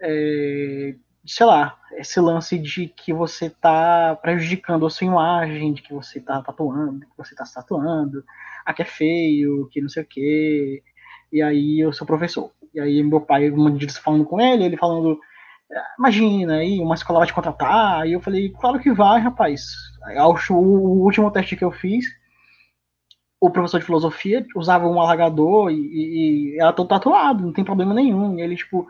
é, 0.00 0.94
sei 1.26 1.44
lá, 1.44 1.76
esse 1.96 2.20
lance 2.20 2.56
de 2.56 2.86
que 2.86 3.12
você 3.12 3.46
está 3.46 4.16
prejudicando 4.22 4.86
a 4.86 4.90
sua 4.90 5.08
imagem, 5.08 5.72
de 5.72 5.82
que 5.82 5.92
você 5.92 6.20
está 6.20 6.40
tatuando, 6.40 7.00
que 7.00 7.16
você 7.16 7.34
está 7.34 7.44
se 7.44 7.54
tatuando, 7.54 8.24
ah, 8.64 8.72
que 8.72 8.82
é 8.82 8.84
feio, 8.84 9.68
que 9.72 9.80
não 9.80 9.88
sei 9.88 10.04
o 10.04 10.06
quê. 10.06 10.84
E 11.32 11.42
aí 11.42 11.80
eu 11.80 11.92
sou 11.92 12.06
professor. 12.06 12.52
E 12.72 12.78
aí 12.78 13.02
meu 13.02 13.20
pai, 13.20 13.50
um 13.50 13.76
dia 13.76 13.88
falando 13.90 14.24
com 14.24 14.40
ele, 14.40 14.64
ele 14.64 14.76
falando, 14.76 15.18
imagina 15.98 16.54
aí, 16.56 16.80
uma 16.80 16.94
escola 16.94 17.20
vai 17.20 17.28
te 17.28 17.34
contratar. 17.34 18.06
E 18.06 18.12
eu 18.12 18.20
falei, 18.20 18.50
claro 18.50 18.78
que 18.80 18.92
vai, 18.92 19.20
rapaz. 19.20 19.62
O 20.50 21.04
último 21.04 21.30
teste 21.30 21.56
que 21.56 21.64
eu 21.64 21.70
fiz, 21.70 22.04
o 23.40 23.50
professor 23.50 23.78
de 23.78 23.86
filosofia 23.86 24.44
usava 24.56 24.86
um 24.86 25.00
alagador 25.00 25.70
e, 25.70 25.74
e, 25.74 26.54
e 26.54 26.60
era 26.60 26.72
todo 26.72 26.88
tatuado, 26.88 27.44
não 27.44 27.52
tem 27.52 27.64
problema 27.64 27.94
nenhum. 27.94 28.38
E 28.38 28.42
ele, 28.42 28.56
tipo, 28.56 28.86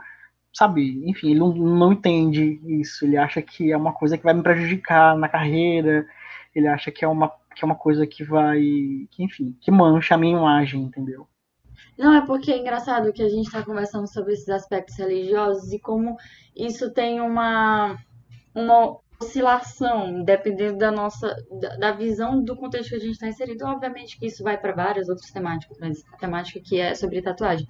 sabe, 0.52 1.02
enfim, 1.08 1.30
ele 1.30 1.40
não, 1.40 1.52
não 1.54 1.92
entende 1.92 2.60
isso, 2.80 3.04
ele 3.04 3.16
acha 3.16 3.42
que 3.42 3.70
é 3.70 3.76
uma 3.76 3.92
coisa 3.92 4.16
que 4.16 4.24
vai 4.24 4.34
me 4.34 4.42
prejudicar 4.42 5.16
na 5.16 5.28
carreira, 5.28 6.06
ele 6.54 6.66
acha 6.66 6.90
que 6.90 7.04
é 7.04 7.08
uma, 7.08 7.30
que 7.54 7.64
é 7.64 7.66
uma 7.66 7.74
coisa 7.74 8.06
que 8.06 8.24
vai, 8.24 8.60
que, 9.10 9.22
enfim, 9.22 9.56
que 9.60 9.70
mancha 9.70 10.14
a 10.14 10.18
minha 10.18 10.36
imagem, 10.38 10.82
entendeu? 10.82 11.28
Não, 11.98 12.14
é 12.14 12.24
porque 12.24 12.52
é 12.52 12.58
engraçado 12.58 13.12
que 13.12 13.22
a 13.22 13.28
gente 13.28 13.46
está 13.46 13.64
conversando 13.64 14.06
sobre 14.06 14.32
esses 14.32 14.48
aspectos 14.48 14.96
religiosos 14.96 15.72
e 15.72 15.80
como 15.80 16.16
isso 16.56 16.92
tem 16.92 17.20
uma, 17.20 17.98
uma 18.54 18.96
oscilação, 19.20 20.22
dependendo 20.22 20.78
da 20.78 20.92
nossa 20.92 21.34
da, 21.78 21.90
visão 21.90 22.40
do 22.40 22.56
contexto 22.56 22.90
que 22.90 22.94
a 22.94 23.00
gente 23.00 23.12
está 23.12 23.26
inserido. 23.26 23.66
Obviamente 23.66 24.16
que 24.16 24.26
isso 24.26 24.44
vai 24.44 24.56
para 24.56 24.72
várias 24.72 25.08
outras 25.08 25.30
temáticas, 25.32 25.76
mas 25.80 26.04
a 26.12 26.16
temática 26.16 26.60
que 26.60 26.78
é 26.78 26.94
sobre 26.94 27.20
tatuagem. 27.20 27.66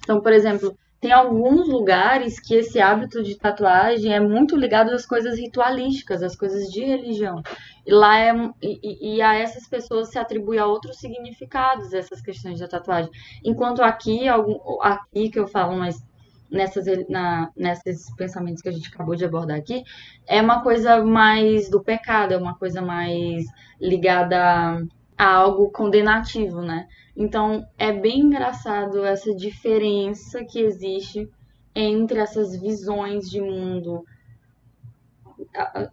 Então, 0.00 0.20
por 0.20 0.32
exemplo, 0.32 0.76
tem 1.00 1.12
alguns 1.12 1.66
lugares 1.66 2.38
que 2.38 2.54
esse 2.54 2.78
hábito 2.78 3.22
de 3.22 3.34
tatuagem 3.34 4.12
é 4.12 4.20
muito 4.20 4.54
ligado 4.54 4.90
às 4.90 5.06
coisas 5.06 5.38
ritualísticas, 5.38 6.22
às 6.22 6.36
coisas 6.36 6.70
de 6.70 6.84
religião. 6.84 7.42
E 7.86 7.92
lá 7.92 8.18
é 8.18 8.32
e, 8.62 9.16
e 9.16 9.22
a 9.22 9.34
essas 9.34 9.66
pessoas 9.66 10.10
se 10.10 10.18
atribui 10.18 10.58
a 10.58 10.66
outros 10.66 10.98
significados 10.98 11.94
essas 11.94 12.20
questões 12.20 12.60
da 12.60 12.68
tatuagem. 12.68 13.10
Enquanto 13.42 13.82
aqui, 13.82 14.28
algum, 14.28 14.58
aqui 14.82 15.30
que 15.30 15.38
eu 15.38 15.48
falo, 15.48 15.74
mas 15.74 16.04
nessas 16.50 16.84
na, 17.08 17.50
nesses 17.56 18.14
pensamentos 18.16 18.60
que 18.60 18.68
a 18.68 18.72
gente 18.72 18.92
acabou 18.92 19.14
de 19.14 19.24
abordar 19.24 19.56
aqui, 19.56 19.82
é 20.26 20.42
uma 20.42 20.62
coisa 20.62 21.02
mais 21.02 21.70
do 21.70 21.82
pecado, 21.82 22.34
é 22.34 22.36
uma 22.36 22.56
coisa 22.56 22.82
mais 22.82 23.46
ligada 23.80 24.86
a 25.16 25.34
algo 25.34 25.70
condenativo, 25.70 26.60
né? 26.60 26.86
Então 27.20 27.68
é 27.76 27.92
bem 27.92 28.20
engraçado 28.20 29.04
essa 29.04 29.34
diferença 29.34 30.42
que 30.42 30.58
existe 30.58 31.30
entre 31.74 32.18
essas 32.18 32.58
visões 32.58 33.28
de 33.28 33.42
mundo. 33.42 34.02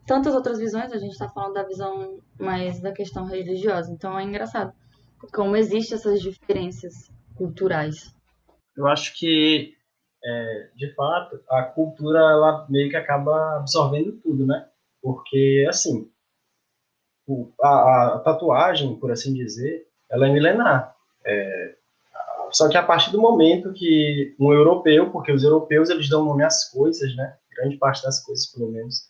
Tantas 0.06 0.34
outras 0.34 0.58
visões, 0.58 0.94
a 0.94 0.98
gente 0.98 1.12
está 1.12 1.28
falando 1.28 1.56
da 1.56 1.64
visão 1.64 2.18
mais 2.40 2.80
da 2.80 2.94
questão 2.94 3.26
religiosa. 3.26 3.92
Então 3.92 4.18
é 4.18 4.24
engraçado 4.24 4.74
como 5.34 5.58
existem 5.58 5.98
essas 5.98 6.22
diferenças 6.22 7.12
culturais. 7.36 8.16
Eu 8.78 8.88
acho 8.88 9.14
que, 9.20 9.74
é, 10.24 10.70
de 10.78 10.96
fato, 10.96 11.44
a 11.50 11.64
cultura 11.64 12.20
ela 12.20 12.66
meio 12.70 12.90
que 12.90 12.96
acaba 12.96 13.58
absorvendo 13.58 14.14
tudo, 14.24 14.46
né? 14.46 14.66
Porque, 15.02 15.66
assim, 15.68 16.10
a, 17.62 18.16
a 18.16 18.20
tatuagem, 18.20 18.98
por 18.98 19.12
assim 19.12 19.34
dizer, 19.34 19.90
ela 20.10 20.28
é 20.30 20.32
milenar. 20.32 20.97
É, 21.28 21.76
só 22.52 22.70
que 22.70 22.78
a 22.78 22.84
partir 22.84 23.12
do 23.12 23.22
momento 23.22 23.74
que 23.74 24.36
um 24.40 24.54
europeu, 24.54 25.12
porque 25.12 25.32
os 25.32 25.44
europeus 25.44 25.90
eles 25.90 26.10
dão 26.10 26.24
nome 26.24 26.44
às 26.44 26.70
coisas, 26.72 27.16
né? 27.16 27.36
Grande 27.56 27.78
parte 27.78 28.04
das 28.04 28.24
coisas, 28.24 28.48
pelo 28.48 28.72
menos. 28.72 29.10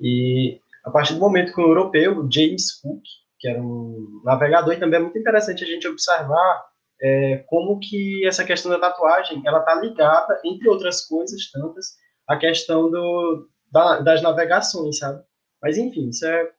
E 0.00 0.60
a 0.84 0.90
partir 0.90 1.14
do 1.14 1.20
momento 1.20 1.54
que 1.54 1.60
um 1.60 1.68
europeu, 1.68 2.28
James 2.30 2.72
Cook, 2.80 3.02
que 3.38 3.48
era 3.48 3.60
um 3.60 4.20
navegador, 4.24 4.74
e 4.74 4.78
também 4.78 4.98
é 4.98 5.02
muito 5.02 5.18
interessante 5.18 5.64
a 5.64 5.66
gente 5.66 5.88
observar 5.88 6.66
é, 7.00 7.38
como 7.46 7.78
que 7.78 8.26
essa 8.26 8.44
questão 8.44 8.70
da 8.70 8.78
tatuagem 8.78 9.42
ela 9.46 9.60
está 9.60 9.74
ligada, 9.76 10.40
entre 10.44 10.68
outras 10.68 11.06
coisas 11.06 11.50
tantas, 11.50 11.96
à 12.26 12.36
questão 12.36 12.90
do, 12.90 13.48
da, 13.70 14.00
das 14.00 14.22
navegações, 14.22 14.98
sabe? 14.98 15.22
Mas 15.62 15.78
enfim, 15.78 16.08
isso 16.08 16.26
é 16.26 16.50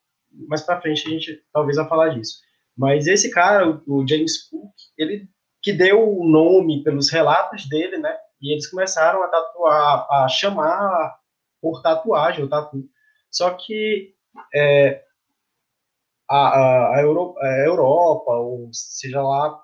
mais 0.47 0.61
para 0.61 0.81
frente 0.81 1.07
a 1.07 1.09
gente 1.09 1.43
talvez 1.51 1.77
vai 1.77 1.87
falar 1.87 2.09
disso. 2.09 2.39
Mas 2.79 3.07
esse 3.07 3.29
cara, 3.29 3.81
o 3.85 4.07
James 4.07 4.47
Cook, 4.47 4.71
ele 4.97 5.27
que 5.61 5.73
deu 5.73 6.17
o 6.17 6.25
nome 6.25 6.81
pelos 6.81 7.09
relatos 7.09 7.67
dele, 7.67 7.97
né? 7.97 8.17
E 8.41 8.53
eles 8.53 8.67
começaram 8.67 9.21
a 9.21 9.27
tatuar, 9.27 10.07
a 10.09 10.29
chamar 10.29 11.19
por 11.61 11.81
tatuagem, 11.81 12.45
o 12.45 12.47
tatu. 12.47 12.89
Só 13.29 13.49
que 13.51 14.13
é, 14.55 15.03
a, 16.29 16.37
a, 16.37 16.95
a, 16.95 17.01
Europa, 17.01 17.39
a, 17.41 17.65
Europa, 17.65 18.31
ou 18.37 18.69
seja 18.71 19.21
lá, 19.21 19.61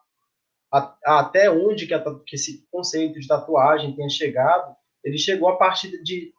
a, 0.69 1.19
até 1.19 1.49
onde 1.49 1.87
que, 1.87 1.97
que, 2.27 2.35
esse 2.35 2.67
conceito 2.69 3.17
de 3.17 3.29
tatuagem 3.29 3.95
tenha 3.95 4.09
chegado, 4.09 4.75
ele 5.01 5.17
chegou 5.17 5.47
a 5.47 5.55
partir 5.55 6.03
de, 6.03 6.33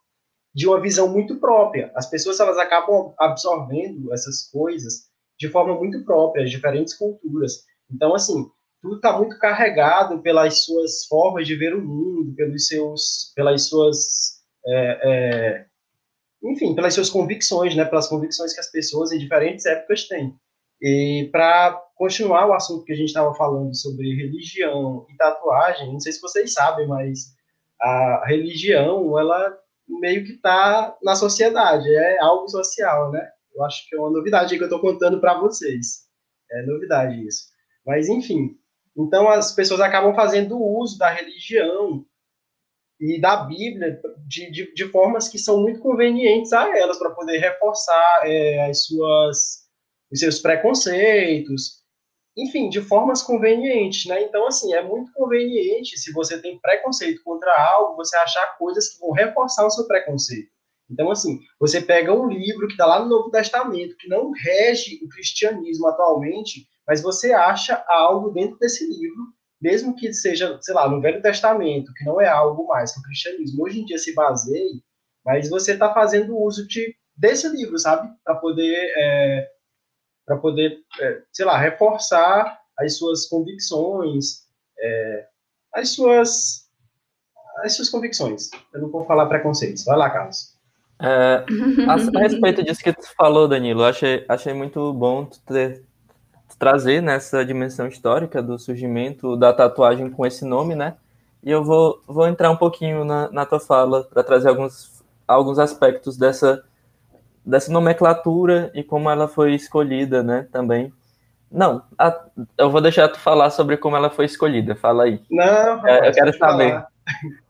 de 0.55 0.69
uma 0.69 0.79
visão 0.79 1.09
muito 1.09 1.41
própria. 1.41 1.91
As 1.97 2.05
pessoas 2.05 2.39
elas 2.39 2.59
acabam 2.59 3.15
absorvendo 3.19 4.13
essas 4.13 4.43
coisas 4.51 5.16
de 5.39 5.49
forma 5.49 5.75
muito 5.75 6.05
própria, 6.05 6.45
as 6.45 6.51
diferentes 6.51 6.95
culturas. 6.95 7.65
Então, 7.91 8.15
assim, 8.15 8.51
tudo 8.83 8.97
está 8.97 9.17
muito 9.17 9.39
carregado 9.39 10.21
pelas 10.23 10.65
suas 10.65 11.07
formas 11.07 11.47
de 11.47 11.55
ver 11.55 11.75
o 11.75 11.85
mundo, 11.85 12.35
pelos 12.35 12.67
seus, 12.67 13.33
pelas 13.35 13.69
suas, 13.69 14.43
é, 14.67 15.01
é, 15.03 15.67
enfim, 16.43 16.75
pelas 16.75 16.95
suas 16.95 17.11
convicções, 17.11 17.75
né, 17.75 17.85
pelas 17.85 18.09
convicções 18.09 18.53
que 18.53 18.61
as 18.61 18.71
pessoas 18.71 19.13
em 19.13 19.19
diferentes 19.19 19.67
épocas 19.67 20.07
têm. 20.09 20.35
E 20.81 21.29
para 21.33 21.73
continuar 21.97 22.47
o 22.47 22.53
assunto 22.53 22.85
que 22.85 22.93
a 22.93 22.97
gente 22.97 23.09
estava 23.09 23.35
falando 23.35 23.75
sobre 23.75 24.15
religião 24.15 25.07
e 25.09 25.17
tatuagem, 25.17 25.93
não 25.93 26.01
sei 26.01 26.13
se 26.13 26.21
vocês 26.21 26.53
sabem, 26.53 26.87
mas 26.87 27.35
a 27.81 28.25
religião, 28.27 29.19
ela 29.19 29.59
meio 29.89 30.25
que 30.25 30.33
está 30.33 30.97
na 31.03 31.15
sociedade, 31.15 31.89
é 31.89 32.21
algo 32.21 32.49
social, 32.49 33.11
né? 33.11 33.31
Eu 33.57 33.65
acho 33.65 33.89
que 33.89 33.97
é 33.97 33.99
uma 33.99 34.11
novidade 34.11 34.55
que 34.55 34.63
eu 34.63 34.67
estou 34.67 34.81
contando 34.81 35.19
para 35.21 35.39
vocês. 35.41 36.07
É 36.51 36.63
novidade 36.63 37.27
isso. 37.27 37.47
Mas, 37.85 38.09
enfim, 38.09 38.57
então 38.97 39.29
as 39.29 39.53
pessoas 39.53 39.81
acabam 39.81 40.15
fazendo 40.15 40.61
uso 40.61 40.99
da 40.99 41.11
religião 41.11 42.05
e 43.01 43.21
da 43.21 43.45
Bíblia 43.45 44.01
de, 44.27 44.51
de, 44.51 44.75
de 44.75 44.85
formas 44.91 45.29
que 45.29 45.39
são 45.39 45.63
muito 45.63 45.81
convenientes 45.81 46.53
a 46.53 46.77
elas 46.77 46.99
para 46.99 47.11
poder 47.11 47.39
reforçar 47.39 48.23
é, 48.25 48.69
as 48.69 48.85
suas, 48.85 49.67
os 50.11 50.21
seus 50.21 50.39
preconceitos, 50.39 51.85
enfim, 52.37 52.69
de 52.69 52.83
formas 52.83 53.23
convenientes, 53.23 54.05
né? 54.07 54.23
Então, 54.23 54.47
assim, 54.47 54.75
é 54.75 54.83
muito 54.83 55.11
conveniente 55.13 55.99
se 55.99 56.13
você 56.13 56.41
tem 56.41 56.59
preconceito 56.61 57.23
contra 57.25 57.51
algo, 57.73 57.97
você 57.97 58.17
achar 58.17 58.59
coisas 58.59 58.89
que 58.89 59.01
vão 59.01 59.13
reforçar 59.13 59.67
o 59.67 59.71
seu 59.71 59.87
preconceito. 59.87 60.56
Então, 60.91 61.11
assim, 61.11 61.41
você 61.59 61.81
pega 61.81 62.13
um 62.13 62.29
livro 62.29 62.67
que 62.67 62.75
está 62.75 62.87
lá 62.87 63.01
no 63.01 63.09
Novo 63.09 63.31
Testamento, 63.31 63.97
que 63.97 64.09
não 64.09 64.31
rege 64.31 65.01
o 65.05 65.09
cristianismo 65.09 65.87
atualmente, 65.89 66.69
mas 66.87 67.03
você 67.03 67.33
acha 67.33 67.85
algo 67.89 68.31
dentro 68.31 68.57
desse 68.59 68.87
livro, 68.87 69.35
mesmo 69.61 69.97
que 69.97 70.13
seja, 70.13 70.59
sei 70.61 70.75
lá, 70.75 70.89
no 70.89 71.01
Velho 71.01 71.21
Testamento, 71.21 71.93
que 71.95 72.05
não 72.05 72.21
é 72.21 72.29
algo 72.29 72.67
mais 72.69 72.93
que 72.93 73.01
o 73.01 73.03
cristianismo 73.03 73.65
hoje 73.65 73.81
em 73.81 73.85
dia 73.85 73.99
se 73.99 74.15
baseie, 74.15 74.83
mas 75.25 75.51
você 75.51 75.73
está 75.73 75.93
fazendo 75.93 76.39
uso 76.39 76.67
de, 76.69 76.95
desse 77.17 77.49
livro, 77.49 77.77
sabe? 77.79 78.09
Para 78.23 78.37
poder, 78.37 78.93
é, 78.97 79.51
para 80.25 80.37
poder 80.37 80.79
é, 81.01 81.23
sei 81.33 81.45
lá, 81.45 81.59
reforçar 81.59 82.61
as 82.79 82.97
suas 82.97 83.27
convicções, 83.27 84.47
é, 84.79 85.27
as 85.75 85.91
suas 85.91 86.67
as 87.59 87.75
suas 87.75 87.89
convicções. 87.89 88.51
Eu 88.73 88.83
não 88.83 88.91
vou 88.91 89.07
falar 89.07 89.27
preconceitos. 89.27 89.85
Vai 89.85 89.97
lá, 89.97 90.11
Carlos. 90.11 90.56
É, 90.99 91.45
a, 91.87 91.93
a, 91.93 92.23
respeito 92.23 92.63
disso 92.63 92.83
que 92.83 92.93
tu 92.93 93.07
falou, 93.17 93.47
Danilo, 93.47 93.85
achei, 93.85 94.25
achei 94.29 94.55
muito 94.55 94.93
bom 94.95 95.27
tu 95.27 95.39
ter 95.47 95.83
trazer 96.59 97.03
nessa 97.03 97.45
dimensão 97.45 97.87
histórica 97.87 98.43
do 98.43 98.59
surgimento 98.59 99.37
da 99.37 99.53
tatuagem 99.53 100.11
com 100.11 100.25
esse 100.25 100.45
nome, 100.45 100.75
né? 100.75 100.95
E 101.43 101.51
eu 101.51 101.63
vou, 101.63 102.01
vou 102.07 102.27
entrar 102.27 102.51
um 102.51 102.57
pouquinho 102.57 103.05
na, 103.05 103.31
na 103.31 103.45
tua 103.45 103.61
fala 103.61 104.05
para 104.05 104.23
trazer 104.23 104.49
alguns, 104.49 105.05
alguns 105.29 105.59
aspectos 105.59 106.17
dessa, 106.17 106.65
dessa 107.45 107.71
nomenclatura 107.71 108.71
e 108.75 108.83
como 108.83 109.11
ela 109.11 109.29
foi 109.29 109.55
escolhida, 109.55 110.23
né? 110.23 110.49
Também. 110.51 110.93
Não, 111.51 111.83
a, 111.99 112.19
eu 112.59 112.71
vou 112.71 112.81
deixar 112.81 113.09
tu 113.09 113.21
falar 113.21 113.51
sobre 113.51 113.77
como 113.77 113.97
ela 113.97 114.11
foi 114.11 114.25
escolhida. 114.25 114.75
Fala 114.75 115.05
aí. 115.05 115.21
Não, 115.31 115.87
é, 115.87 116.09
eu 116.09 116.13
quero 116.13 116.37
saber. 116.37 116.71
Falar. 116.71 116.89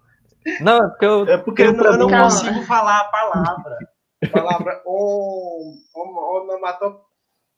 Não, 0.60 0.76
é 0.76 0.88
porque 0.88 1.04
eu, 1.04 1.28
é 1.28 1.38
porque 1.38 1.62
eu 1.62 1.72
não, 1.72 1.84
eu 1.84 1.98
não 1.98 2.08
consigo 2.08 2.62
falar 2.62 3.00
a 3.00 3.04
palavra. 3.04 3.78
A 4.24 4.28
palavra 4.28 4.82
om, 4.86 5.74
om, 5.94 7.02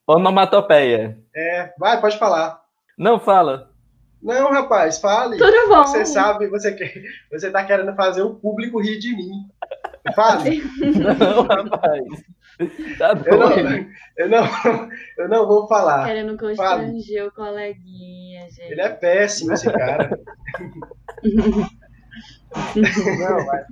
onomatopeia. 0.07 1.19
É, 1.35 1.73
vai, 1.79 2.01
pode 2.01 2.19
falar. 2.19 2.61
Não 2.97 3.21
fala. 3.21 3.71
Não, 4.23 4.51
rapaz, 4.51 4.99
fale. 4.99 5.37
Tudo 5.37 5.69
bom. 5.69 5.85
Você 5.85 6.05
sabe, 6.05 6.49
você 6.49 6.73
quer, 6.73 6.93
você 7.31 7.51
tá 7.51 7.65
querendo 7.65 7.95
fazer 7.95 8.23
o 8.23 8.35
público 8.35 8.81
rir 8.81 8.99
de 8.99 9.15
mim. 9.15 9.31
Fale. 10.15 10.63
Não, 11.19 11.43
rapaz. 11.43 12.05
Tá 12.99 13.15
eu, 13.27 13.39
não, 13.39 13.53
eu, 14.17 14.29
não, 14.29 14.89
eu 15.17 15.29
não 15.29 15.47
vou 15.47 15.69
falar. 15.69 16.07
Querendo 16.07 16.37
constranger 16.37 17.27
o 17.27 17.33
coleguinha, 17.33 18.51
gente. 18.51 18.73
Ele 18.73 18.81
é 18.81 18.89
péssimo, 18.89 19.53
esse 19.53 19.71
cara. 19.71 20.19
Não, 22.75 23.47
mas, 23.47 23.67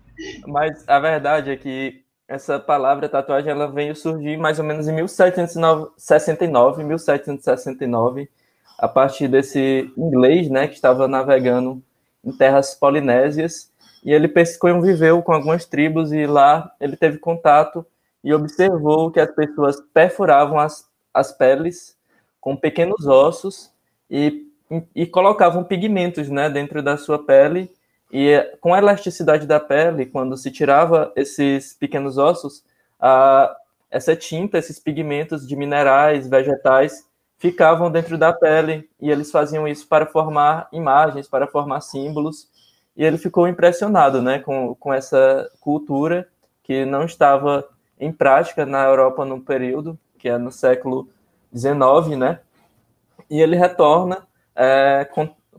mas 0.47 0.85
a 0.88 0.99
verdade 0.99 1.50
é 1.50 1.56
que 1.56 2.05
essa 2.29 2.59
palavra 2.59 3.09
tatuagem 3.09 3.51
ela 3.51 3.70
veio 3.70 3.94
surgir 3.94 4.37
mais 4.37 4.59
ou 4.59 4.64
menos 4.64 4.88
em 4.88 4.92
1769, 4.92 6.83
1769, 6.85 8.29
a 8.79 8.88
partir 8.88 9.29
desse 9.29 9.92
inglês, 9.96 10.51
né, 10.51 10.66
que 10.66 10.74
estava 10.74 11.07
navegando 11.07 11.81
em 12.24 12.33
terras 12.33 12.74
polinésias, 12.74 13.70
e 14.05 14.12
ele 14.12 14.29
conviveu 14.59 15.22
com 15.22 15.33
algumas 15.33 15.64
tribos 15.64 16.12
e 16.12 16.27
lá 16.27 16.70
ele 16.81 16.96
teve 16.96 17.18
contato 17.18 17.87
e 18.22 18.35
observou 18.35 19.11
que 19.11 19.20
as 19.20 19.31
pessoas 19.31 19.81
perfuravam 19.94 20.59
as, 20.59 20.85
as 21.14 21.33
peles 21.33 21.96
com 22.40 22.57
pequenos 22.57 23.07
ossos 23.07 23.70
e, 24.11 24.46
e 24.94 25.07
colocavam 25.07 25.62
pigmentos, 25.64 26.29
né, 26.29 26.51
dentro 26.51 26.83
da 26.83 26.96
sua 26.96 27.24
pele 27.24 27.70
e 28.12 28.40
com 28.61 28.73
a 28.73 28.79
elasticidade 28.79 29.47
da 29.47 29.59
pele, 29.59 30.07
quando 30.07 30.37
se 30.37 30.51
tirava 30.51 31.12
esses 31.16 31.75
pequenos 31.75 32.19
ossos, 32.19 32.64
a, 33.01 33.55
essa 33.90 34.14
tinta, 34.14 34.59
esses 34.59 34.79
pigmentos 34.79 35.47
de 35.47 35.57
minerais, 35.57 36.29
vegetais, 36.29 37.05
ficavam 37.38 37.90
dentro 37.90 38.16
da 38.16 38.33
pele 38.33 38.88
e 39.01 39.11
eles 39.11 39.31
faziam 39.31 39.66
isso 39.66 39.87
para 39.87 40.07
formar 40.07 40.69
imagens, 40.73 41.29
para 41.29 41.47
formar 41.47 41.81
símbolos. 41.81 42.49
E 42.97 43.05
ele 43.05 43.19
ficou 43.19 43.47
impressionado 43.47 44.23
né, 44.23 44.38
com, 44.38 44.75
com 44.75 44.92
essa 44.92 45.51
cultura 45.61 46.29
que 46.62 46.85
não 46.85 47.05
estava 47.05 47.69
em 47.99 48.12
prática 48.12 48.64
na 48.64 48.85
Europa 48.85 49.25
no 49.25 49.40
período, 49.40 49.99
que 50.19 50.29
é 50.29 50.38
no 50.38 50.51
século 50.51 51.09
XIX, 51.55 52.16
né? 52.19 52.40
E 53.29 53.40
ele 53.40 53.57
retorna 53.57 54.27
é, 54.55 55.07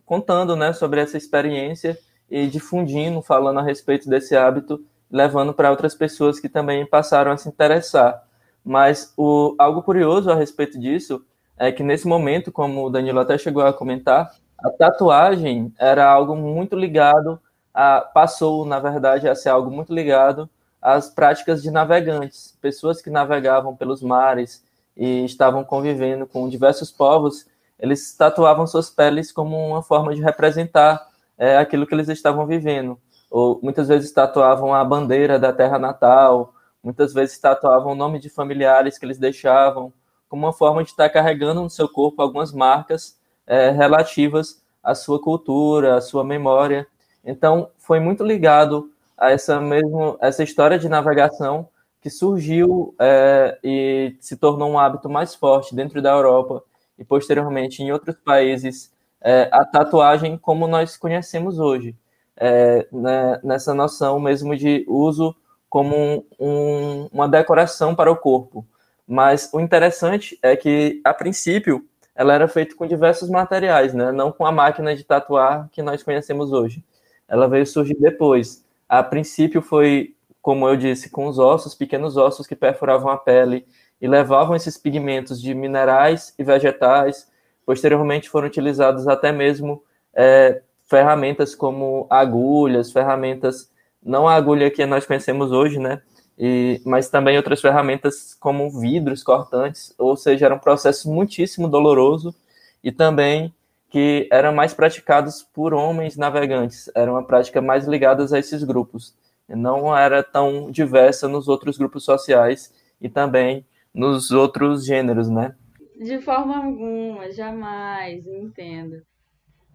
contando 0.06 0.56
né, 0.56 0.74
sobre 0.74 1.02
essa 1.02 1.18
experiência 1.18 1.98
e 2.30 2.48
difundindo, 2.48 3.22
falando 3.22 3.60
a 3.60 3.64
respeito 3.64 4.10
desse 4.10 4.36
hábito, 4.36 4.84
levando 5.10 5.54
para 5.54 5.72
outras 5.72 5.96
pessoas 5.96 6.40
que 6.40 6.50
também 6.50 6.86
passaram 6.86 7.32
a 7.32 7.38
se 7.38 7.48
interessar. 7.48 8.24
Mas 8.64 9.14
o, 9.16 9.56
algo 9.58 9.82
curioso 9.82 10.30
a 10.30 10.36
respeito 10.36 10.80
disso 10.80 11.24
é 11.58 11.72
que 11.72 11.84
nesse 11.84 12.08
momento, 12.08 12.52
como 12.52 12.86
o 12.86 12.90
Danilo 12.90 13.20
até 13.20 13.38
chegou 13.38 13.64
a 13.66 13.74
comentar, 13.74 14.32
a 14.60 14.70
tatuagem 14.70 15.74
era 15.80 16.06
algo 16.06 16.36
muito 16.36 16.76
ligado 16.76 17.40
a, 17.74 18.02
passou, 18.02 18.66
na 18.66 18.80
verdade, 18.80 19.30
a 19.30 19.36
ser 19.36 19.50
algo 19.50 19.70
muito 19.70 19.94
ligado 19.94 20.50
às 20.82 21.10
práticas 21.10 21.62
de 21.62 21.72
navegantes, 21.72 22.58
pessoas 22.60 23.02
que 23.02 23.10
navegavam 23.10 23.76
pelos 23.76 24.02
mares 24.02 24.64
e 24.96 25.24
estavam 25.26 25.64
convivendo 25.64 26.26
com 26.26 26.50
diversos 26.50 26.92
povos, 26.92 27.46
eles 27.80 28.16
tatuavam 28.16 28.66
suas 28.66 28.90
peles 28.90 29.32
como 29.32 29.56
uma 29.56 29.84
forma 29.84 30.14
de 30.16 30.22
representar 30.22 31.08
é, 31.38 31.58
aquilo 31.58 31.86
que 31.86 31.94
eles 31.94 32.10
estavam 32.10 32.46
vivendo. 32.46 33.00
Ou 33.30 33.60
muitas 33.62 33.88
vezes 33.88 34.12
tatuavam 34.12 34.74
a 34.74 34.84
bandeira 34.84 35.38
da 35.38 35.54
terra 35.54 35.78
natal, 35.78 36.54
muitas 36.84 37.14
vezes 37.14 37.38
tatuavam 37.38 37.92
o 37.92 37.96
nome 37.96 38.20
de 38.20 38.30
familiares 38.30 38.98
que 38.98 39.06
eles 39.06 39.18
deixavam, 39.18 39.94
como 40.30 40.46
uma 40.46 40.54
forma 40.54 40.84
de 40.84 40.90
estar 40.90 41.10
carregando 41.10 41.62
no 41.62 41.70
seu 41.70 41.88
corpo 41.88 42.22
algumas 42.22 42.52
marcas 42.52 43.18
é, 43.46 43.72
relativas 43.72 44.62
à 44.84 44.96
sua 44.96 45.22
cultura, 45.22 45.96
à 45.98 46.02
sua 46.02 46.24
memória. 46.24 46.88
Então, 47.24 47.70
foi 47.78 48.00
muito 48.00 48.24
ligado 48.24 48.90
a 49.18 49.32
essa 49.32 49.60
mesmo 49.60 50.18
essa 50.22 50.44
história 50.44 50.78
de 50.78 50.88
navegação 50.88 51.68
que 52.02 52.10
surgiu 52.10 52.96
é, 53.00 53.58
e 53.64 54.16
se 54.20 54.38
tornou 54.38 54.70
um 54.70 54.80
hábito 54.80 55.10
mais 55.10 55.34
forte 55.34 55.76
dentro 55.76 56.02
da 56.02 56.12
Europa 56.12 56.64
e 56.98 57.04
posteriormente 57.04 57.82
em 57.82 57.92
outros 57.92 58.16
países 58.24 58.94
é, 59.22 59.50
a 59.52 59.66
tatuagem 59.66 60.38
como 60.38 60.68
nós 60.68 60.98
conhecemos 60.98 61.60
hoje, 61.60 61.96
é, 62.36 62.88
né, 62.92 63.40
nessa 63.44 63.74
noção 63.74 64.20
mesmo 64.20 64.56
de 64.56 64.86
uso 64.88 65.36
como 65.70 65.96
um, 65.96 66.24
um, 66.40 67.10
uma 67.12 67.28
decoração 67.28 67.96
para 67.96 68.12
o 68.12 68.16
corpo. 68.16 68.66
Mas 69.08 69.50
o 69.54 69.60
interessante 69.60 70.38
é 70.42 70.56
que, 70.56 71.02
a 71.04 71.14
princípio, 71.14 71.86
ela 72.16 72.34
era 72.34 72.48
feita 72.48 72.76
com 72.76 72.86
diversos 72.86 73.30
materiais, 73.30 73.94
né? 73.94 74.12
não 74.12 74.32
com 74.32 74.46
a 74.46 74.52
máquina 74.52 74.96
de 74.96 75.04
tatuar 75.04 75.70
que 75.72 75.82
nós 75.82 76.04
conhecemos 76.04 76.52
hoje. 76.52 76.84
Ela 77.28 77.48
veio 77.48 77.66
surgir 77.66 77.96
depois. 78.00 78.66
A 78.90 79.04
princípio 79.04 79.62
foi, 79.62 80.16
como 80.42 80.68
eu 80.68 80.76
disse, 80.76 81.10
com 81.10 81.28
os 81.28 81.38
ossos, 81.38 81.76
pequenos 81.76 82.18
ossos 82.18 82.48
que 82.48 82.56
perfuravam 82.56 83.12
a 83.12 83.18
pele 83.18 83.66
e 84.02 84.08
levavam 84.08 84.56
esses 84.56 84.78
pigmentos 84.78 85.42
de 85.42 85.54
minerais 85.54 86.34
e 86.38 86.44
vegetais 86.44 87.28
Posteriormente 87.68 88.30
foram 88.30 88.48
utilizados 88.48 89.10
até 89.10 89.30
mesmo 89.30 89.84
é, 90.16 90.62
ferramentas 90.86 91.54
como 91.54 92.08
agulhas, 92.10 92.94
ferramentas, 92.94 93.70
não 94.02 94.26
a 94.26 94.36
agulha 94.36 94.72
que 94.72 94.86
nós 94.86 95.06
conhecemos 95.06 95.52
hoje, 95.52 95.78
né? 95.78 96.02
E, 96.40 96.82
mas 96.86 97.10
também 97.10 97.36
outras 97.36 97.60
ferramentas 97.60 98.34
como 98.40 98.72
vidros 98.80 99.22
cortantes, 99.22 99.94
ou 99.98 100.16
seja, 100.16 100.46
era 100.46 100.56
um 100.56 100.60
processo 100.60 101.12
muitíssimo 101.12 101.68
doloroso 101.68 102.34
e 102.82 102.90
também 102.90 103.54
que 103.90 104.30
eram 104.32 104.56
mais 104.56 104.74
praticados 104.74 105.44
por 105.44 105.74
homens 105.74 106.16
navegantes, 106.16 106.90
era 106.96 107.12
uma 107.12 107.24
prática 107.24 107.62
mais 107.62 107.86
ligada 107.86 108.26
a 108.34 108.40
esses 108.40 108.64
grupos, 108.64 109.14
não 109.46 109.94
era 109.98 110.24
tão 110.24 110.72
diversa 110.72 111.28
nos 111.28 111.50
outros 111.50 111.78
grupos 111.78 112.06
sociais 112.06 112.74
e 113.02 113.10
também 113.10 113.66
nos 113.94 114.32
outros 114.32 114.86
gêneros, 114.86 115.28
né? 115.28 115.54
De 116.00 116.22
forma 116.22 116.58
alguma, 116.58 117.32
jamais, 117.32 118.26
entendo. 118.28 119.02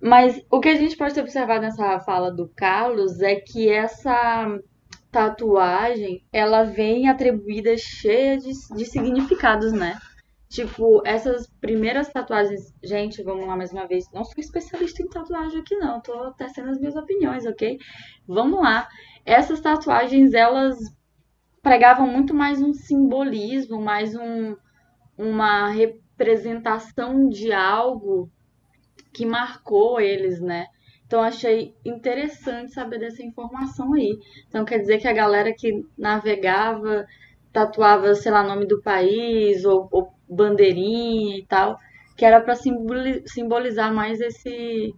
Mas 0.01 0.41
o 0.51 0.61
que 0.61 0.69
a 0.69 0.77
gente 0.77 0.97
pode 0.97 1.19
observar 1.19 1.61
nessa 1.61 1.99
fala 2.01 2.31
do 2.31 2.49
Carlos 2.49 3.21
é 3.21 3.37
que 3.37 3.69
essa 3.69 4.59
tatuagem, 5.11 6.25
ela 6.33 6.65
vem 6.65 7.09
atribuída 7.09 7.77
cheia 7.77 8.39
de, 8.39 8.51
de 8.75 8.85
significados, 8.85 9.73
né? 9.73 9.99
Tipo, 10.49 11.03
essas 11.05 11.49
primeiras 11.61 12.09
tatuagens, 12.13 12.75
gente, 12.83 13.23
vamos 13.23 13.47
lá 13.47 13.57
mais 13.57 13.73
uma 13.73 13.87
vez. 13.87 14.05
Não 14.13 14.25
sou 14.25 14.35
especialista 14.39 15.03
em 15.03 15.09
tatuagem 15.09 15.61
aqui, 15.61 15.75
não. 15.77 16.01
Tô 16.01 16.33
testando 16.33 16.71
as 16.71 16.79
minhas 16.79 16.95
opiniões, 16.95 17.47
ok? 17.47 17.79
Vamos 18.27 18.61
lá. 18.61 18.87
Essas 19.25 19.61
tatuagens, 19.61 20.35
elas 20.35 20.77
pregavam 21.63 22.07
muito 22.07 22.35
mais 22.35 22.61
um 22.61 22.73
simbolismo, 22.73 23.81
mais 23.81 24.15
um, 24.15 24.57
uma 25.17 25.71
representação 26.23 27.29
de 27.29 27.53
algo 27.53 28.31
que 29.13 29.27
marcou 29.27 30.01
eles, 30.01 30.41
né? 30.41 30.67
Então 31.07 31.21
achei 31.21 31.75
interessante 31.85 32.73
saber 32.73 32.99
dessa 32.99 33.23
informação 33.23 33.93
aí. 33.93 34.19
Então 34.49 34.65
quer 34.65 34.79
dizer 34.79 34.99
que 34.99 35.09
a 35.09 35.13
galera 35.13 35.53
que 35.53 35.85
navegava 35.99 37.07
tatuava, 37.53 38.15
sei 38.15 38.33
lá, 38.33 38.43
nome 38.43 38.67
do 38.67 38.81
país 38.81 39.65
ou, 39.65 39.89
ou 39.91 40.15
bandeirinha 40.29 41.37
e 41.37 41.45
tal, 41.47 41.77
que 42.17 42.25
era 42.25 42.41
para 42.41 42.55
simbolizar 42.55 43.93
mais 43.93 44.21
esse, 44.21 44.95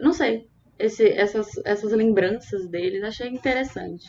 não 0.00 0.12
sei, 0.12 0.48
esse, 0.78 1.06
essas, 1.08 1.48
essas 1.64 1.92
lembranças 1.92 2.66
deles. 2.68 3.02
Achei 3.02 3.28
interessante. 3.28 4.06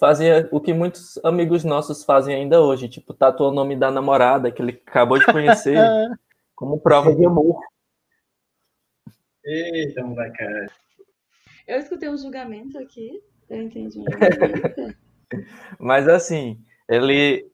Fazia 0.00 0.48
o 0.50 0.58
que 0.58 0.72
muitos 0.72 1.22
amigos 1.22 1.62
nossos 1.62 2.02
fazem 2.02 2.34
ainda 2.34 2.58
hoje, 2.62 2.88
tipo, 2.88 3.12
tatuar 3.12 3.50
o 3.50 3.54
nome 3.54 3.76
da 3.76 3.90
namorada 3.90 4.50
que 4.50 4.62
ele 4.62 4.82
acabou 4.86 5.18
de 5.18 5.26
conhecer 5.26 5.76
como 6.56 6.80
prova 6.80 7.14
de 7.14 7.26
amor. 7.26 7.60
Eita, 9.44 10.02
moleque. 10.02 10.42
Eu 11.68 11.78
escutei 11.78 12.08
um 12.08 12.16
julgamento 12.16 12.78
aqui, 12.78 13.22
eu 13.50 13.60
entendi 13.60 13.98
um 13.98 14.04
Mas 15.78 16.08
assim, 16.08 16.58
ele 16.88 17.46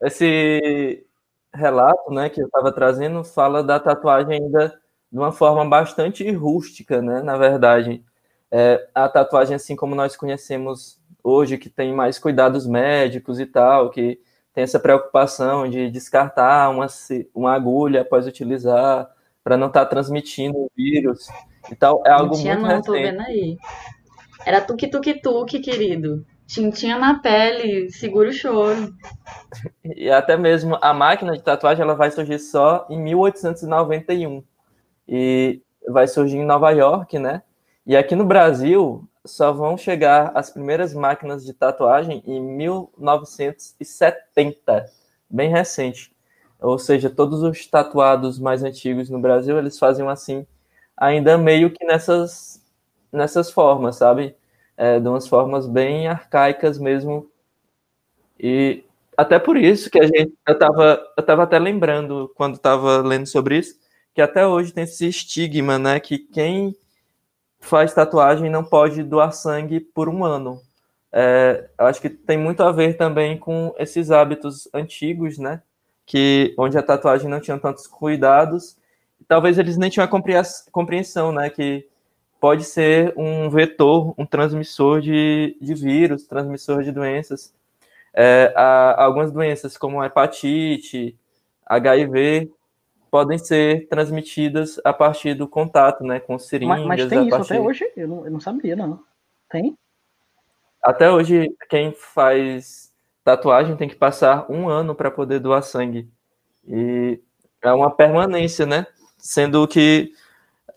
esse 0.00 1.06
relato, 1.54 2.10
né, 2.10 2.30
que 2.30 2.40
eu 2.40 2.46
estava 2.46 2.72
trazendo 2.72 3.22
fala 3.22 3.62
da 3.62 3.78
tatuagem 3.78 4.42
ainda 4.42 4.80
de 5.10 5.18
uma 5.18 5.30
forma 5.30 5.68
bastante 5.68 6.28
rústica, 6.32 7.02
né, 7.02 7.20
na 7.20 7.36
verdade. 7.36 8.02
É, 8.50 8.88
a 8.94 9.10
tatuagem 9.10 9.56
assim 9.56 9.76
como 9.76 9.94
nós 9.94 10.16
conhecemos 10.16 11.01
hoje, 11.22 11.58
que 11.58 11.70
tem 11.70 11.94
mais 11.94 12.18
cuidados 12.18 12.66
médicos 12.66 13.38
e 13.40 13.46
tal, 13.46 13.90
que 13.90 14.20
tem 14.54 14.64
essa 14.64 14.78
preocupação 14.78 15.68
de 15.68 15.90
descartar 15.90 16.68
uma, 16.70 16.86
uma 17.34 17.54
agulha 17.54 18.02
após 18.02 18.26
utilizar, 18.26 19.08
para 19.42 19.56
não 19.56 19.68
estar 19.68 19.84
tá 19.84 19.86
transmitindo 19.86 20.56
o 20.56 20.70
vírus 20.76 21.26
e 21.70 21.74
tal, 21.74 22.02
é 22.06 22.10
algo 22.10 22.34
não 22.34 22.40
tinha, 22.40 22.54
muito 22.54 22.62
não, 22.62 22.68
recente. 22.68 22.86
tô 22.86 22.92
vendo 22.92 23.20
aí. 23.20 23.56
Era 24.44 24.60
tuque-tuque-tuque, 24.60 25.60
querido. 25.60 26.24
Tintinha 26.46 26.98
na 26.98 27.18
pele, 27.18 27.90
segura 27.90 28.28
o 28.28 28.32
choro. 28.32 28.92
E 29.84 30.10
até 30.10 30.36
mesmo 30.36 30.76
a 30.82 30.92
máquina 30.92 31.32
de 31.32 31.42
tatuagem 31.42 31.82
ela 31.82 31.94
vai 31.94 32.10
surgir 32.10 32.38
só 32.38 32.86
em 32.90 33.00
1891. 33.00 34.42
E 35.08 35.62
vai 35.88 36.06
surgir 36.06 36.36
em 36.36 36.44
Nova 36.44 36.70
York, 36.70 37.18
né? 37.18 37.42
E 37.86 37.96
aqui 37.96 38.14
no 38.14 38.24
Brasil 38.24 39.08
só 39.26 39.52
vão 39.52 39.76
chegar 39.76 40.32
as 40.34 40.50
primeiras 40.50 40.94
máquinas 40.94 41.44
de 41.44 41.52
tatuagem 41.54 42.22
em 42.26 42.40
1970, 42.40 44.86
bem 45.30 45.50
recente. 45.50 46.12
Ou 46.60 46.78
seja, 46.78 47.10
todos 47.10 47.42
os 47.42 47.66
tatuados 47.66 48.38
mais 48.38 48.62
antigos 48.62 49.08
no 49.10 49.20
Brasil, 49.20 49.58
eles 49.58 49.78
faziam 49.78 50.08
assim, 50.08 50.46
ainda 50.96 51.36
meio 51.38 51.70
que 51.72 51.84
nessas 51.84 52.60
nessas 53.12 53.50
formas, 53.50 53.96
sabe? 53.96 54.34
é, 54.76 54.98
de 55.00 55.08
umas 55.08 55.26
formas 55.28 55.66
bem 55.66 56.08
arcaicas 56.08 56.78
mesmo. 56.78 57.30
E 58.38 58.84
até 59.16 59.38
por 59.38 59.56
isso 59.56 59.90
que 59.90 60.00
a 60.00 60.06
gente, 60.06 60.32
eu 60.46 60.54
estava 60.54 61.00
eu 61.16 61.22
tava 61.22 61.42
até 61.44 61.58
lembrando, 61.58 62.30
quando 62.34 62.54
estava 62.56 62.98
lendo 63.02 63.26
sobre 63.26 63.58
isso, 63.58 63.76
que 64.14 64.20
até 64.22 64.46
hoje 64.46 64.72
tem 64.72 64.84
esse 64.84 65.06
estigma, 65.08 65.78
né, 65.78 66.00
que 66.00 66.18
quem 66.18 66.74
faz 67.62 67.94
tatuagem 67.94 68.50
não 68.50 68.62
pode 68.62 69.02
doar 69.02 69.32
sangue 69.32 69.80
por 69.80 70.08
um 70.08 70.24
ano. 70.24 70.60
É, 71.12 71.68
acho 71.78 72.00
que 72.00 72.10
tem 72.10 72.36
muito 72.36 72.62
a 72.62 72.72
ver 72.72 72.96
também 72.96 73.38
com 73.38 73.74
esses 73.78 74.10
hábitos 74.10 74.68
antigos, 74.74 75.38
né, 75.38 75.62
que 76.04 76.54
onde 76.58 76.76
a 76.76 76.82
tatuagem 76.82 77.30
não 77.30 77.40
tinha 77.40 77.58
tantos 77.58 77.86
cuidados, 77.86 78.76
talvez 79.28 79.58
eles 79.58 79.76
nem 79.76 79.88
tinham 79.88 80.04
a 80.04 80.10
compreensão, 80.70 81.32
né, 81.32 81.48
que 81.50 81.86
pode 82.40 82.64
ser 82.64 83.14
um 83.16 83.48
vetor, 83.48 84.14
um 84.18 84.26
transmissor 84.26 85.00
de, 85.00 85.56
de 85.60 85.74
vírus, 85.74 86.26
transmissor 86.26 86.82
de 86.82 86.90
doenças. 86.90 87.54
É, 88.12 88.52
algumas 88.96 89.30
doenças, 89.30 89.78
como 89.78 90.02
hepatite, 90.02 91.16
HIV, 91.64 92.50
podem 93.12 93.36
ser 93.36 93.86
transmitidas 93.88 94.80
a 94.82 94.90
partir 94.90 95.34
do 95.34 95.46
contato 95.46 96.02
né, 96.02 96.18
com 96.18 96.38
seringas. 96.38 96.78
Mas, 96.78 96.86
mas 96.86 97.08
tem 97.10 97.20
isso 97.20 97.28
partir... 97.28 97.52
até 97.52 97.60
hoje? 97.60 97.92
Eu 97.94 98.08
não, 98.08 98.24
eu 98.24 98.30
não 98.30 98.40
sabia, 98.40 98.74
não. 98.74 99.04
Tem? 99.50 99.76
Até 100.82 101.10
hoje, 101.10 101.54
quem 101.68 101.92
faz 101.92 102.90
tatuagem 103.22 103.76
tem 103.76 103.86
que 103.86 103.94
passar 103.94 104.50
um 104.50 104.66
ano 104.66 104.94
para 104.94 105.10
poder 105.10 105.40
doar 105.40 105.62
sangue. 105.62 106.10
E 106.66 107.20
é 107.60 107.70
uma 107.70 107.90
permanência, 107.90 108.64
né? 108.64 108.86
Sendo 109.18 109.68
que 109.68 110.14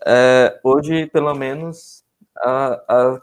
é, 0.04 0.60
hoje, 0.62 1.06
pelo 1.06 1.34
menos, 1.34 2.04
a, 2.36 2.82
a, 2.86 3.22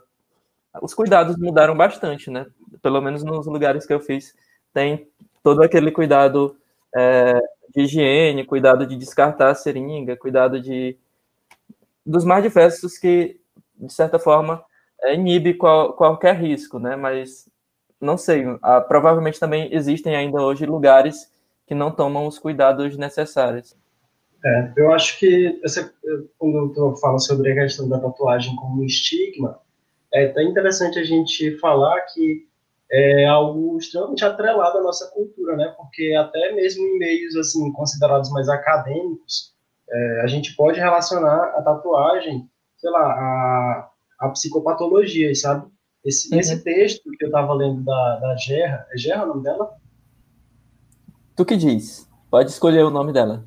os 0.82 0.96
cuidados 0.96 1.38
mudaram 1.38 1.78
bastante, 1.78 2.32
né? 2.32 2.48
Pelo 2.82 3.00
menos 3.00 3.24
nos 3.24 3.46
lugares 3.46 3.86
que 3.86 3.94
eu 3.94 4.00
fiz, 4.00 4.34
tem 4.74 5.08
todo 5.44 5.62
aquele 5.62 5.92
cuidado 5.92 6.58
é, 6.96 7.40
de 7.74 7.82
higiene, 7.82 8.46
cuidado 8.46 8.86
de 8.86 8.96
descartar 8.96 9.50
a 9.50 9.56
seringa, 9.56 10.16
cuidado 10.16 10.62
de 10.62 10.98
dos 12.06 12.26
mais 12.26 12.44
diversos 12.44 12.98
que, 12.98 13.40
de 13.76 13.94
certa 13.94 14.20
forma, 14.20 14.64
é, 15.02 15.16
inibe 15.16 15.54
qual, 15.54 15.94
qualquer 15.94 16.36
risco, 16.36 16.78
né? 16.78 16.96
Mas 16.96 17.50
não 18.00 18.18
sei, 18.18 18.44
provavelmente 18.88 19.40
também 19.40 19.74
existem 19.74 20.16
ainda 20.16 20.42
hoje 20.42 20.66
lugares 20.66 21.32
que 21.66 21.74
não 21.74 21.90
tomam 21.90 22.28
os 22.28 22.38
cuidados 22.38 22.98
necessários. 22.98 23.76
É, 24.46 24.74
eu 24.76 24.92
acho 24.92 25.18
que 25.18 25.60
essa, 25.64 25.94
quando 26.38 26.74
eu 26.76 26.96
falo 26.98 27.18
sobre 27.18 27.52
a 27.52 27.56
questão 27.56 27.88
da 27.88 27.98
tatuagem 28.00 28.54
como 28.58 28.82
um 28.82 28.86
estigma, 28.86 29.58
é 30.14 30.26
até 30.26 30.44
interessante 30.44 31.00
a 31.00 31.04
gente 31.04 31.58
falar 31.60 32.02
que 32.14 32.46
é 32.92 33.26
algo 33.26 33.78
extremamente 33.78 34.24
atrelado 34.24 34.78
à 34.78 34.82
nossa 34.82 35.10
cultura, 35.12 35.56
né? 35.56 35.74
Porque 35.78 36.14
até 36.18 36.54
mesmo 36.54 36.86
em 36.86 36.98
meios 36.98 37.36
assim 37.36 37.72
considerados 37.72 38.30
mais 38.32 38.50
acadêmicos, 38.50 39.54
é, 39.90 40.22
a 40.22 40.28
gente 40.28 40.56
pode 40.56 40.80
relacionar 40.80 41.54
a 41.56 41.62
tatuagem, 41.62 42.48
sei 42.78 42.90
lá, 42.92 43.00
a, 43.00 43.90
a 44.20 44.30
psicopatologias, 44.30 45.42
sabe? 45.42 45.68
Esse, 46.06 46.34
uhum. 46.34 46.40
esse 46.40 46.64
texto 46.64 47.10
que 47.18 47.24
eu 47.24 47.30
estava 47.30 47.54
lendo 47.54 47.84
da, 47.84 48.20
da 48.20 48.36
Gerra, 48.36 48.86
é 48.92 48.98
Gerra 48.98 49.24
o 49.24 49.28
nome 49.28 49.44
dela? 49.44 49.72
Tu 51.36 51.46
que 51.46 51.56
diz. 51.56 52.10
Pode 52.30 52.50
escolher 52.50 52.84
o 52.84 52.90
nome 52.90 53.14
dela. 53.14 53.46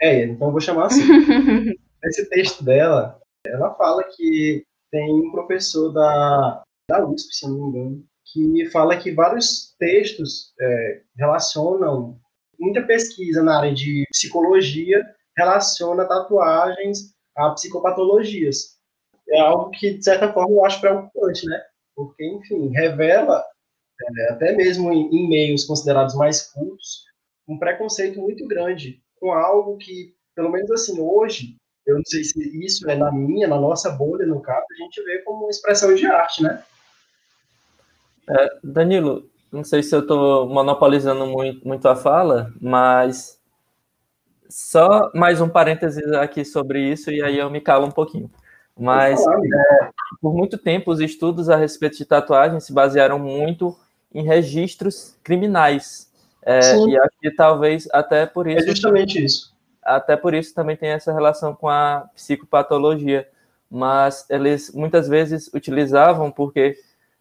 É, 0.00 0.24
então 0.24 0.48
eu 0.48 0.52
vou 0.52 0.60
chamar 0.60 0.86
assim. 0.86 1.02
Esse 2.04 2.28
texto 2.28 2.62
dela, 2.62 3.18
ela 3.46 3.74
fala 3.74 4.04
que 4.04 4.64
tem 4.90 5.12
um 5.12 5.30
professor 5.32 5.90
da, 5.90 6.62
da 6.88 7.06
USP, 7.06 7.34
se 7.34 7.48
não 7.48 7.54
me 7.54 7.78
engano, 7.78 8.04
que 8.34 8.68
fala 8.70 8.96
que 8.96 9.12
vários 9.12 9.76
textos 9.78 10.52
é, 10.60 11.02
relacionam, 11.16 12.18
muita 12.58 12.82
pesquisa 12.82 13.44
na 13.44 13.58
área 13.58 13.72
de 13.72 14.04
psicologia 14.10 15.00
relaciona 15.36 16.04
tatuagens 16.04 17.14
a 17.36 17.50
psicopatologias. 17.50 18.74
É 19.28 19.38
algo 19.38 19.70
que, 19.70 19.94
de 19.94 20.04
certa 20.04 20.32
forma, 20.32 20.50
eu 20.50 20.64
acho 20.64 20.80
preocupante, 20.80 21.46
né? 21.46 21.62
Porque, 21.94 22.26
enfim, 22.26 22.70
revela, 22.70 23.44
é, 24.02 24.32
até 24.32 24.52
mesmo 24.52 24.92
em, 24.92 25.08
em 25.14 25.28
meios 25.28 25.64
considerados 25.64 26.16
mais 26.16 26.42
cultos, 26.52 27.04
um 27.46 27.56
preconceito 27.56 28.20
muito 28.20 28.46
grande 28.48 29.00
com 29.20 29.32
algo 29.32 29.78
que, 29.78 30.12
pelo 30.34 30.50
menos 30.50 30.70
assim, 30.72 31.00
hoje, 31.00 31.56
eu 31.86 31.96
não 31.96 32.04
sei 32.04 32.24
se 32.24 32.64
isso 32.64 32.88
é 32.90 32.96
na 32.96 33.12
minha, 33.12 33.46
na 33.46 33.60
nossa 33.60 33.90
bolha, 33.90 34.26
no 34.26 34.42
caso, 34.42 34.66
a 34.72 34.82
gente 34.82 35.02
vê 35.04 35.20
como 35.20 35.44
uma 35.44 35.50
expressão 35.50 35.94
de 35.94 36.04
arte, 36.06 36.42
né? 36.42 36.64
É, 38.28 38.58
Danilo, 38.62 39.28
não 39.52 39.62
sei 39.62 39.82
se 39.82 39.94
eu 39.94 40.00
estou 40.00 40.48
monopolizando 40.48 41.26
muito, 41.26 41.66
muito 41.66 41.86
a 41.86 41.94
fala, 41.94 42.52
mas 42.60 43.38
só 44.48 45.10
mais 45.14 45.40
um 45.40 45.48
parênteses 45.48 46.12
aqui 46.12 46.44
sobre 46.44 46.80
isso 46.80 47.10
e 47.10 47.22
aí 47.22 47.38
eu 47.38 47.50
me 47.50 47.60
calo 47.60 47.86
um 47.86 47.90
pouquinho. 47.90 48.30
Mas 48.76 49.20
é, 49.20 49.90
por 50.20 50.34
muito 50.34 50.58
tempo 50.58 50.90
os 50.90 51.00
estudos 51.00 51.48
a 51.48 51.56
respeito 51.56 51.96
de 51.96 52.04
tatuagem 52.04 52.58
se 52.58 52.72
basearam 52.72 53.18
muito 53.18 53.76
em 54.12 54.24
registros 54.24 55.16
criminais 55.22 56.10
É, 56.42 56.76
e 56.76 56.98
acho 56.98 57.18
que 57.20 57.30
talvez 57.30 57.88
até 57.92 58.26
por 58.26 58.46
isso. 58.46 58.58
É 58.58 58.66
justamente 58.66 59.24
isso. 59.24 59.54
Até 59.82 60.16
por 60.16 60.34
isso 60.34 60.54
também 60.54 60.76
tem 60.76 60.90
essa 60.90 61.12
relação 61.12 61.54
com 61.54 61.68
a 61.68 62.08
psicopatologia. 62.14 63.28
Mas 63.70 64.26
eles 64.28 64.72
muitas 64.72 65.08
vezes 65.08 65.50
utilizavam 65.52 66.30
porque 66.30 66.76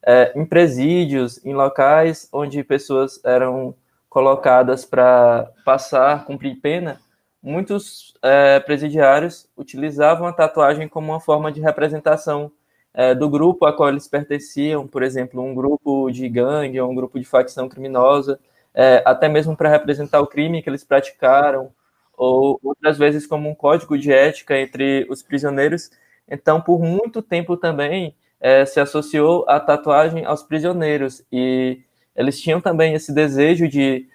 é, 0.06 0.34
em 0.36 0.46
presídios, 0.46 1.44
em 1.46 1.54
locais 1.54 2.28
onde 2.32 2.64
pessoas 2.64 3.24
eram 3.24 3.76
colocadas 4.10 4.86
para 4.86 5.52
passar, 5.66 6.26
cumprir 6.26 6.60
pena, 6.62 7.00
muitos 7.42 8.14
é, 8.22 8.60
presidiários 8.60 9.50
utilizavam 9.58 10.28
a 10.28 10.34
tatuagem 10.34 10.88
como 10.88 11.12
uma 11.12 11.20
forma 11.20 11.52
de 11.52 11.62
representação 11.62 12.52
é, 12.94 13.16
do 13.16 13.30
grupo 13.30 13.66
a 13.66 13.74
qual 13.76 13.90
eles 13.90 14.08
pertenciam, 14.08 14.88
por 14.88 15.02
exemplo, 15.02 15.42
um 15.42 15.56
grupo 15.56 16.12
de 16.12 16.30
gangue 16.30 16.80
ou 16.80 16.92
um 16.92 16.96
grupo 16.96 17.20
de 17.20 17.26
facção 17.26 17.68
criminosa, 17.68 18.40
é, 18.74 19.02
até 19.06 19.28
mesmo 19.28 19.58
para 19.58 19.70
representar 19.70 20.22
o 20.22 20.28
crime 20.28 20.62
que 20.62 20.70
eles 20.70 20.84
praticaram, 20.84 21.72
ou 22.16 22.60
outras 22.64 22.98
vezes 22.98 23.26
como 23.26 23.50
um 23.50 23.56
código 23.56 23.98
de 23.98 24.12
ética 24.12 24.58
entre 24.58 25.08
os 25.10 25.24
prisioneiros. 25.24 25.90
Então, 26.30 26.62
por 26.62 26.80
muito 26.80 27.22
tempo 27.22 27.58
também 27.58 28.16
é, 28.44 28.66
se 28.66 28.78
associou 28.78 29.46
a 29.48 29.58
tatuagem 29.58 30.26
aos 30.26 30.44
prisioneiros 30.44 31.24
e 31.32 31.80
eles 32.14 32.42
tinham 32.42 32.60
também 32.60 32.94
esse 32.94 33.14
desejo 33.14 33.70
de 33.70 34.06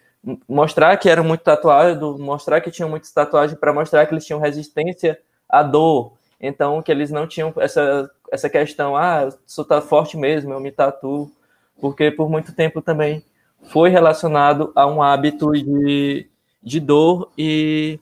mostrar 0.46 0.98
que 0.98 1.08
eram 1.08 1.24
muito 1.24 1.40
tatuados, 1.40 2.20
mostrar 2.20 2.60
que 2.60 2.70
tinham 2.70 2.90
muitas 2.90 3.10
tatuagens 3.10 3.58
para 3.58 3.72
mostrar 3.72 4.04
que 4.04 4.12
eles 4.12 4.26
tinham 4.26 4.38
resistência 4.38 5.18
à 5.48 5.62
dor. 5.62 6.12
Então, 6.38 6.82
que 6.82 6.92
eles 6.92 7.10
não 7.10 7.26
tinham 7.26 7.54
essa, 7.56 8.10
essa 8.30 8.50
questão, 8.50 8.94
ah, 8.94 9.30
sou 9.46 9.64
tá 9.64 9.80
forte 9.80 10.16
mesmo, 10.18 10.52
eu 10.52 10.60
me 10.60 10.70
tatuo, 10.70 11.32
porque 11.80 12.10
por 12.10 12.28
muito 12.28 12.54
tempo 12.54 12.82
também 12.82 13.24
foi 13.72 13.88
relacionado 13.88 14.70
a 14.74 14.86
um 14.86 15.02
hábito 15.02 15.52
de, 15.52 16.28
de 16.62 16.80
dor 16.80 17.32
e 17.36 17.98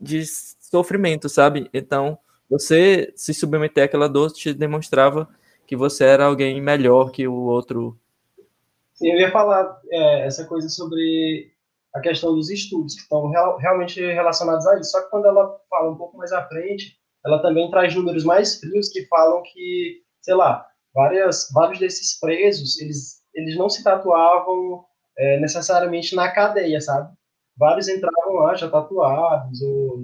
de 0.00 0.24
sofrimento, 0.26 1.28
sabe? 1.28 1.70
Então, 1.72 2.18
você 2.50 3.12
se 3.14 3.32
submeter 3.32 3.84
àquela 3.84 4.08
dor 4.08 4.32
te 4.32 4.52
demonstrava 4.52 5.28
que 5.70 5.76
você 5.76 6.02
era 6.02 6.24
alguém 6.24 6.60
melhor 6.60 7.12
que 7.12 7.28
o 7.28 7.44
outro. 7.44 7.96
Sim, 8.92 9.12
eu 9.12 9.20
ia 9.20 9.30
falar 9.30 9.80
é, 9.88 10.26
essa 10.26 10.44
coisa 10.44 10.68
sobre 10.68 11.52
a 11.94 12.00
questão 12.00 12.34
dos 12.34 12.50
estudos, 12.50 12.96
que 12.96 13.02
estão 13.02 13.30
real, 13.30 13.56
realmente 13.56 14.00
relacionados 14.00 14.66
a 14.66 14.80
isso. 14.80 14.90
Só 14.90 15.02
que 15.02 15.10
quando 15.10 15.26
ela 15.26 15.56
fala 15.70 15.92
um 15.92 15.96
pouco 15.96 16.18
mais 16.18 16.32
à 16.32 16.44
frente, 16.48 16.98
ela 17.24 17.40
também 17.40 17.70
traz 17.70 17.94
números 17.94 18.24
mais 18.24 18.58
frios 18.58 18.88
que 18.88 19.06
falam 19.06 19.44
que, 19.44 20.02
sei 20.20 20.34
lá, 20.34 20.66
várias, 20.92 21.48
vários 21.54 21.78
desses 21.78 22.18
presos, 22.18 22.80
eles, 22.80 23.22
eles 23.32 23.56
não 23.56 23.68
se 23.68 23.84
tatuavam 23.84 24.84
é, 25.16 25.38
necessariamente 25.38 26.16
na 26.16 26.32
cadeia, 26.32 26.80
sabe? 26.80 27.14
Vários 27.56 27.86
entravam 27.86 28.34
lá 28.40 28.56
já 28.56 28.68
tatuados, 28.68 29.62
ou 29.62 30.00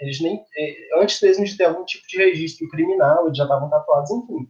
eles 0.00 0.20
nem, 0.20 0.44
é, 0.58 1.00
antes 1.00 1.22
mesmo 1.22 1.44
de 1.44 1.56
ter 1.56 1.66
algum 1.66 1.84
tipo 1.84 2.04
de 2.08 2.18
registro 2.18 2.68
criminal, 2.68 3.26
eles 3.26 3.38
já 3.38 3.44
estavam 3.44 3.70
tatuados, 3.70 4.10
enfim. 4.10 4.48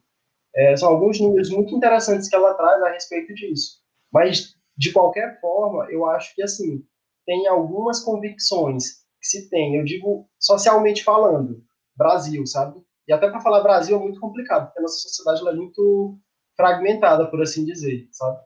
É, 0.56 0.76
são 0.76 0.88
alguns 0.88 1.20
números 1.20 1.50
muito 1.50 1.74
interessantes 1.74 2.28
que 2.28 2.36
ela 2.36 2.54
traz 2.54 2.82
a 2.82 2.90
respeito 2.90 3.34
disso. 3.34 3.80
Mas, 4.12 4.54
de 4.76 4.92
qualquer 4.92 5.40
forma, 5.40 5.90
eu 5.90 6.06
acho 6.06 6.34
que, 6.34 6.42
assim, 6.42 6.84
tem 7.26 7.46
algumas 7.48 8.00
convicções 8.00 9.04
que 9.20 9.26
se 9.26 9.48
tem, 9.48 9.76
eu 9.76 9.84
digo 9.84 10.28
socialmente 10.38 11.02
falando, 11.02 11.62
Brasil, 11.96 12.46
sabe? 12.46 12.80
E 13.08 13.12
até 13.12 13.28
para 13.30 13.40
falar 13.40 13.62
Brasil 13.62 13.96
é 13.96 13.98
muito 13.98 14.20
complicado, 14.20 14.66
porque 14.66 14.78
a 14.78 14.82
nossa 14.82 14.98
sociedade 14.98 15.46
é 15.46 15.52
muito 15.54 16.18
fragmentada, 16.56 17.26
por 17.28 17.42
assim 17.42 17.64
dizer, 17.64 18.08
sabe? 18.12 18.38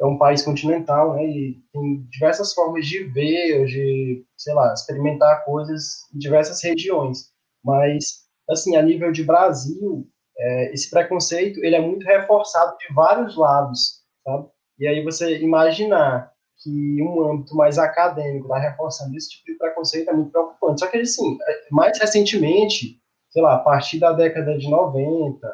É 0.00 0.06
um 0.06 0.18
país 0.18 0.42
continental, 0.42 1.14
né? 1.14 1.26
E 1.26 1.62
tem 1.72 2.06
diversas 2.10 2.52
formas 2.54 2.86
de 2.86 3.04
ver, 3.04 3.66
de, 3.66 4.24
sei 4.36 4.54
lá, 4.54 4.72
experimentar 4.72 5.44
coisas 5.44 6.06
em 6.14 6.18
diversas 6.18 6.62
regiões. 6.62 7.30
Mas, 7.62 8.24
assim, 8.48 8.76
a 8.76 8.82
nível 8.82 9.12
de 9.12 9.24
Brasil, 9.24 10.08
é, 10.40 10.72
esse 10.72 10.88
preconceito, 10.88 11.62
ele 11.62 11.76
é 11.76 11.80
muito 11.80 12.04
reforçado 12.04 12.76
de 12.78 12.92
vários 12.94 13.36
lados, 13.36 14.00
sabe? 14.24 14.48
E 14.78 14.86
aí 14.86 15.04
você 15.04 15.38
imaginar 15.38 16.32
que 16.62 17.02
um 17.02 17.30
âmbito 17.30 17.54
mais 17.54 17.78
acadêmico 17.78 18.46
está 18.46 18.58
reforçando 18.58 19.16
esse 19.16 19.30
tipo 19.30 19.46
de 19.46 19.58
preconceito 19.58 20.08
é 20.08 20.12
muito 20.12 20.30
preocupante. 20.30 20.80
Só 20.80 20.86
que, 20.86 20.98
assim, 20.98 21.38
é, 21.46 21.66
mais 21.70 21.98
recentemente, 21.98 22.98
sei 23.30 23.42
lá, 23.42 23.56
a 23.56 23.58
partir 23.58 23.98
da 23.98 24.12
década 24.12 24.56
de 24.56 24.68
90, 24.68 25.46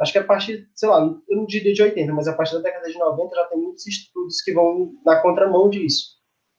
acho 0.00 0.12
que 0.12 0.18
a 0.18 0.24
partir, 0.24 0.68
sei 0.74 0.88
lá, 0.88 1.00
eu 1.00 1.36
não 1.36 1.46
diria 1.46 1.72
de 1.72 1.82
80, 1.82 2.12
mas 2.12 2.28
a 2.28 2.34
partir 2.34 2.54
da 2.54 2.62
década 2.62 2.88
de 2.88 2.98
90 2.98 3.34
já 3.34 3.44
tem 3.46 3.58
muitos 3.58 3.86
estudos 3.86 4.42
que 4.42 4.52
vão 4.52 4.92
na 5.04 5.20
contramão 5.20 5.70
disso. 5.70 6.14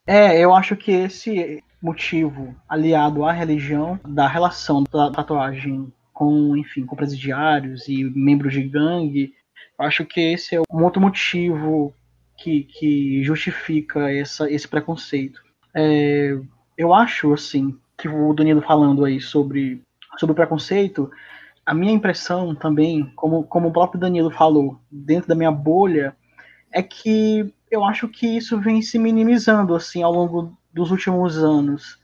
É, 0.07 0.39
eu 0.39 0.53
acho 0.53 0.75
que 0.75 0.91
esse 0.91 1.63
motivo, 1.81 2.55
aliado 2.67 3.23
à 3.25 3.31
religião, 3.31 3.99
da 4.07 4.27
relação 4.27 4.83
da 4.83 5.11
tatuagem 5.11 5.91
com, 6.15 6.55
enfim, 6.55 6.85
com 6.85 6.95
presidiários 6.95 7.89
e 7.89 8.05
membros 8.05 8.53
de 8.53 8.63
gangue, 8.63 9.33
acho 9.77 10.05
que 10.05 10.21
esse 10.21 10.55
é 10.55 10.61
um 10.71 10.83
outro 10.83 11.01
motivo 11.01 11.93
que, 12.37 12.63
que 12.63 13.21
justifica 13.21 14.09
essa, 14.09 14.49
esse 14.49 14.65
preconceito. 14.65 15.43
É, 15.73 16.39
eu 16.77 16.93
acho, 16.93 17.33
assim, 17.33 17.77
que 17.97 18.07
o 18.07 18.33
Danilo 18.33 18.61
falando 18.61 19.03
aí 19.03 19.19
sobre, 19.19 19.81
sobre 20.17 20.31
o 20.31 20.35
preconceito, 20.35 21.11
a 21.65 21.73
minha 21.73 21.91
impressão 21.91 22.55
também, 22.55 23.11
como, 23.17 23.43
como 23.43 23.67
o 23.67 23.73
próprio 23.73 23.99
Danilo 23.99 24.31
falou, 24.31 24.79
dentro 24.89 25.27
da 25.27 25.35
minha 25.35 25.51
bolha, 25.51 26.15
é 26.71 26.81
que 26.81 27.53
eu 27.69 27.83
acho 27.83 28.07
que 28.07 28.25
isso 28.25 28.57
vem 28.57 28.81
se 28.81 28.97
minimizando, 28.97 29.75
assim, 29.75 30.01
ao 30.01 30.13
longo 30.13 30.57
dos 30.73 30.91
últimos 30.91 31.37
anos. 31.37 31.99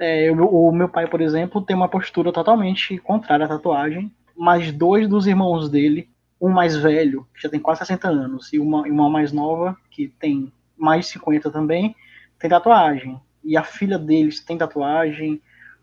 É, 0.00 0.32
o, 0.32 0.68
o 0.68 0.72
meu 0.72 0.88
pai, 0.88 1.06
por 1.06 1.20
exemplo, 1.20 1.60
tem 1.60 1.76
uma 1.76 1.88
postura 1.88 2.32
totalmente 2.32 2.96
contrária 2.98 3.44
à 3.44 3.48
tatuagem, 3.48 4.10
mas 4.34 4.72
dois 4.72 5.06
dos 5.06 5.26
irmãos 5.26 5.68
dele 5.68 6.08
um 6.40 6.48
mais 6.48 6.74
velho, 6.74 7.26
que 7.34 7.42
já 7.42 7.50
tem 7.50 7.60
quase 7.60 7.80
60 7.80 8.08
anos, 8.08 8.50
e 8.50 8.58
uma, 8.58 8.80
uma 8.82 9.10
mais 9.10 9.30
nova, 9.30 9.76
que 9.90 10.08
tem 10.08 10.50
mais 10.74 11.04
de 11.04 11.12
50 11.12 11.50
também, 11.50 11.94
tem 12.38 12.48
tatuagem. 12.48 13.20
E 13.44 13.58
a 13.58 13.62
filha 13.62 13.98
deles 13.98 14.40
tem 14.40 14.56
tatuagem, 14.56 15.40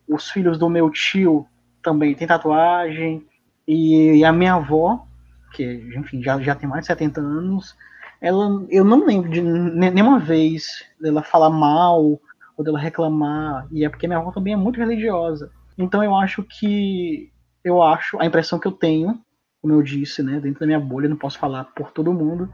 os 0.07 0.31
filhos 0.31 0.57
do 0.57 0.67
meu 0.67 0.89
tio 0.89 1.45
também 1.83 2.15
tem 2.15 2.27
tatuagem, 2.27 3.23
e, 3.67 4.17
e 4.17 4.25
a 4.25 4.33
minha 4.33 4.55
avó, 4.55 5.05
que 5.53 5.63
enfim, 5.95 6.23
já, 6.23 6.39
já 6.41 6.55
tem 6.55 6.67
mais 6.67 6.81
de 6.81 6.87
70 6.87 7.21
anos, 7.21 7.75
ela, 8.19 8.65
eu 8.69 8.83
não 8.83 9.05
lembro 9.05 9.29
de 9.29 9.41
nenhuma 9.41 10.19
vez 10.19 10.83
dela 10.99 11.21
falar 11.21 11.51
mal 11.51 12.19
ou 12.57 12.65
dela 12.65 12.79
reclamar, 12.79 13.67
e 13.71 13.85
é 13.85 13.89
porque 13.89 14.07
minha 14.07 14.19
avó 14.19 14.31
também 14.31 14.53
é 14.53 14.57
muito 14.57 14.79
religiosa. 14.79 15.51
Então 15.77 16.03
eu 16.03 16.15
acho 16.15 16.43
que 16.43 17.31
eu 17.63 17.83
acho, 17.83 18.19
a 18.19 18.25
impressão 18.25 18.59
que 18.59 18.67
eu 18.67 18.71
tenho 18.71 19.21
como 19.61 19.73
eu 19.73 19.81
disse, 19.81 20.23
né, 20.23 20.39
dentro 20.39 20.61
da 20.61 20.65
minha 20.65 20.79
bolha, 20.79 21.09
não 21.09 21.17
posso 21.17 21.37
falar 21.37 21.65
por 21.75 21.91
todo 21.91 22.13
mundo, 22.13 22.49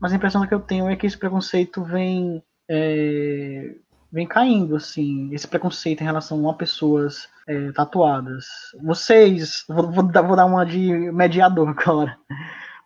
mas 0.00 0.12
a 0.12 0.16
impressão 0.16 0.46
que 0.46 0.52
eu 0.54 0.60
tenho 0.60 0.88
é 0.88 0.96
que 0.96 1.06
esse 1.06 1.16
preconceito 1.16 1.82
vem 1.82 2.42
é, 2.68 3.74
vem 4.12 4.26
caindo, 4.26 4.76
assim, 4.76 5.32
esse 5.32 5.46
preconceito 5.46 6.00
em 6.00 6.04
relação 6.04 6.48
a 6.48 6.54
pessoas 6.54 7.28
é, 7.46 7.72
tatuadas. 7.72 8.46
Vocês, 8.82 9.64
vou, 9.68 9.90
vou, 9.90 10.04
vou 10.04 10.36
dar 10.36 10.44
uma 10.44 10.64
de 10.64 10.92
mediador 11.12 11.68
agora. 11.78 12.16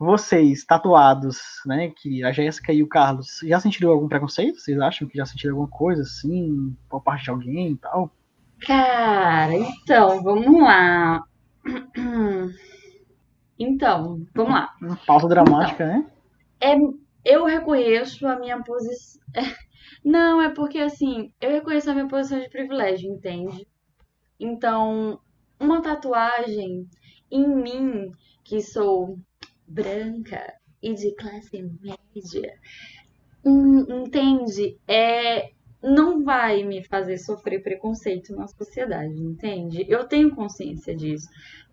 Vocês, 0.03 0.65
tatuados, 0.65 1.38
né, 1.65 1.93
que 1.97 2.25
a 2.25 2.33
Jéssica 2.33 2.73
e 2.73 2.83
o 2.83 2.88
Carlos, 2.88 3.38
já 3.45 3.61
sentiram 3.61 3.93
algum 3.93 4.09
preconceito? 4.09 4.59
Vocês 4.59 4.77
acham 4.81 5.07
que 5.07 5.17
já 5.17 5.25
sentiram 5.25 5.55
alguma 5.55 5.69
coisa, 5.71 6.03
assim, 6.03 6.77
por 6.91 7.01
parte 7.05 7.23
de 7.23 7.31
alguém 7.31 7.71
e 7.71 7.77
tal? 7.77 8.11
Cara, 8.67 9.55
então, 9.55 10.21
vamos 10.25 10.61
lá. 10.61 11.23
Então, 13.57 14.27
vamos 14.35 14.53
lá. 14.53 14.75
Pausa 15.07 15.29
dramática, 15.29 15.85
então, 15.85 16.81
né? 16.81 16.95
É, 17.25 17.33
eu 17.37 17.45
reconheço 17.45 18.27
a 18.27 18.37
minha 18.41 18.61
posição. 18.61 19.23
Não, 20.05 20.43
é 20.43 20.49
porque 20.49 20.79
assim, 20.79 21.33
eu 21.41 21.53
reconheço 21.53 21.88
a 21.88 21.95
minha 21.95 22.09
posição 22.09 22.41
de 22.41 22.49
privilégio, 22.49 23.09
entende? 23.09 23.69
Então, 24.41 25.21
uma 25.61 25.81
tatuagem 25.81 26.88
em 27.31 27.47
mim, 27.47 28.11
que 28.43 28.61
sou 28.61 29.17
branca 29.73 30.55
e 30.83 30.95
de 30.95 31.15
classe 31.15 31.63
média, 31.63 32.55
entende? 33.45 34.77
É, 34.87 35.51
não 35.83 36.23
vai 36.23 36.63
me 36.63 36.85
fazer 36.85 37.19
sofrer 37.19 37.63
preconceito 37.63 38.35
na 38.35 38.47
sociedade, 38.49 39.21
entende? 39.21 39.85
Eu 39.89 40.05
tenho 40.05 40.35
consciência 40.35 40.95
disso 40.95 41.29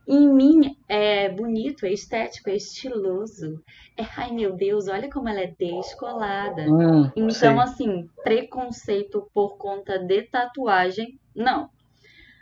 em 0.10 0.28
mim 0.28 0.76
é 0.88 1.30
bonito, 1.30 1.86
é 1.86 1.94
estético, 1.94 2.50
é 2.50 2.56
estiloso. 2.56 3.64
É, 3.96 4.04
ai 4.18 4.32
meu 4.32 4.56
Deus, 4.56 4.88
olha 4.88 5.08
como 5.08 5.30
ela 5.30 5.42
é 5.42 5.54
descolada. 5.56 6.64
Hum, 6.64 7.12
então, 7.16 7.32
sim. 7.32 7.60
assim, 7.60 8.10
preconceito 8.24 9.30
por 9.32 9.56
conta 9.58 10.00
de 10.00 10.24
tatuagem, 10.24 11.20
não. 11.36 11.70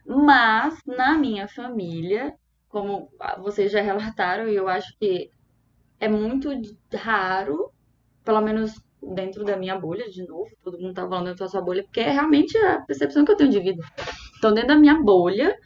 Mas 0.05 0.81
na 0.87 1.17
minha 1.17 1.45
família, 1.49 2.33
como 2.69 3.09
vocês 3.39 3.69
já 3.69 3.81
relataram, 3.83 4.47
e 4.47 4.55
eu 4.55 4.69
acho 4.69 4.97
que 4.97 5.29
é 5.99 6.07
muito 6.07 6.49
raro, 6.93 7.71
pelo 8.23 8.41
menos 8.41 8.81
dentro 9.01 9.43
da 9.43 9.55
minha 9.55 9.77
bolha, 9.77 10.09
de 10.09 10.25
novo, 10.27 10.49
todo 10.63 10.79
mundo 10.79 10.93
tá 10.93 11.07
falando 11.07 11.25
dentro 11.25 11.45
da 11.45 11.49
sua 11.49 11.61
bolha, 11.61 11.83
porque 11.83 11.99
é 11.99 12.11
realmente 12.11 12.57
a 12.57 12.81
percepção 12.81 13.23
que 13.23 13.31
eu 13.31 13.37
tenho 13.37 13.51
de 13.51 13.59
vida. 13.59 13.83
Então, 14.37 14.53
dentro 14.53 14.69
da 14.69 14.75
minha 14.75 15.01
bolha, 15.01 15.57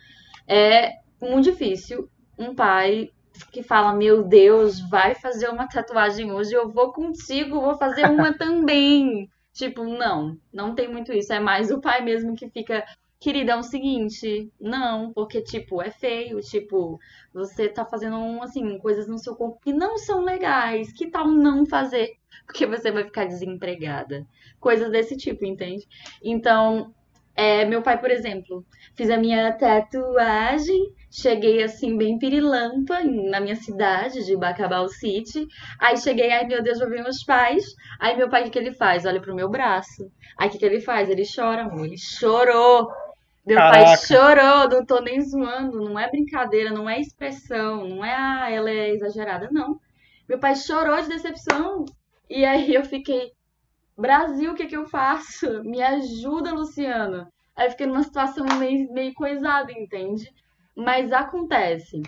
é 0.48 0.94
muito 1.22 1.52
difícil 1.52 2.10
um 2.38 2.54
pai 2.54 3.10
que 3.52 3.64
fala: 3.64 3.94
Meu 3.94 4.24
Deus, 4.24 4.80
vai 4.90 5.16
fazer 5.16 5.50
uma 5.50 5.68
tatuagem 5.68 6.32
hoje, 6.32 6.54
eu 6.54 6.70
vou 6.70 6.92
contigo, 6.92 7.62
vou 7.62 7.78
fazer 7.78 8.06
uma 8.08 8.34
também. 8.38 9.30
Tipo, 9.54 9.84
não, 9.84 10.38
não 10.54 10.74
tem 10.74 10.88
muito 10.88 11.12
isso. 11.12 11.34
É 11.34 11.40
mais 11.40 11.72
o 11.72 11.82
pai 11.82 12.02
mesmo 12.02 12.36
que 12.36 12.50
fica, 12.50 12.86
querida, 13.22 13.52
é 13.52 13.56
o 13.56 13.62
seguinte, 13.62 14.52
não, 14.60 15.14
porque, 15.14 15.44
tipo, 15.44 15.80
é 15.80 15.92
feio, 15.92 16.42
tipo, 16.42 17.00
você 17.32 17.70
tá 17.70 17.86
fazendo, 17.86 18.16
assim, 18.42 18.80
coisas 18.80 19.08
no 19.08 19.20
seu 19.20 19.36
corpo 19.36 19.60
que 19.64 19.72
não 19.72 19.96
são 19.96 20.24
legais, 20.24 20.92
que 20.92 21.08
tal 21.12 21.28
não 21.28 21.64
fazer? 21.64 22.10
Porque 22.48 22.66
você 22.66 22.92
vai 22.92 23.04
ficar 23.04 23.26
desempregada. 23.26 24.26
Coisas 24.60 24.92
desse 24.92 25.16
tipo, 25.16 25.46
entende? 25.46 25.88
Então, 26.22 26.94
é, 27.36 27.64
meu 27.64 27.82
pai, 27.82 28.00
por 28.00 28.10
exemplo, 28.10 28.66
fiz 28.96 29.10
a 29.10 29.18
minha 29.18 29.54
tatuagem, 29.54 30.94
cheguei 31.10 31.64
assim 31.64 31.98
bem 31.98 32.18
pirilampa 32.18 33.04
na 33.04 33.40
minha 33.40 33.56
cidade 33.56 34.26
de 34.26 34.36
Bacabal 34.36 34.90
City. 34.90 35.48
Aí 35.80 35.96
cheguei, 35.98 36.32
ai 36.32 36.46
meu 36.46 36.62
Deus, 36.62 36.80
vou 36.80 36.90
ver 36.90 37.04
meus 37.04 37.24
pais. 37.24 37.64
Aí 38.00 38.18
meu 38.18 38.30
pai, 38.30 38.42
o 38.42 38.44
que, 38.46 38.52
que 38.52 38.60
ele 38.60 38.74
faz? 38.74 39.06
Olha 39.06 39.22
pro 39.22 39.36
meu 39.36 39.50
braço. 39.50 40.12
Aí 40.38 40.50
o 40.50 40.52
que, 40.52 40.58
que 40.58 40.66
ele 40.66 40.82
faz? 40.82 41.10
Ele 41.10 41.24
chora, 41.24 41.64
amor. 41.64 41.86
Ele 41.86 41.98
chorou. 41.98 42.90
Meu 43.46 43.58
Caraca. 43.58 43.84
pai 43.84 43.98
chorou, 43.98 44.70
não 44.70 44.86
tô 44.86 45.02
nem 45.02 45.20
zoando, 45.22 45.82
não 45.82 46.00
é 46.00 46.10
brincadeira, 46.10 46.72
não 46.72 46.90
é 46.90 47.00
expressão, 47.00 47.88
não 47.88 48.06
é, 48.06 48.16
ah, 48.16 48.50
ela 48.52 48.70
é 48.70 48.90
exagerada, 48.92 49.50
não. 49.52 49.80
Meu 50.30 50.40
pai 50.40 50.56
chorou 50.56 51.02
de 51.02 51.10
decepção. 51.10 51.86
E 52.30 52.46
aí 52.46 52.74
eu 52.74 52.86
fiquei, 52.86 53.32
Brasil, 53.98 54.52
o 54.52 54.56
que, 54.56 54.68
que 54.68 54.78
eu 54.78 54.86
faço? 54.86 55.64
Me 55.64 55.82
ajuda, 55.82 56.54
Luciano. 56.54 57.28
Aí 57.56 57.68
eu 57.68 57.72
fiquei 57.72 57.88
numa 57.88 58.04
situação 58.04 58.46
meio, 58.58 58.92
meio 58.94 59.14
coisada, 59.14 59.72
entende? 59.72 60.32
Mas 60.76 61.12
acontece. 61.12 62.02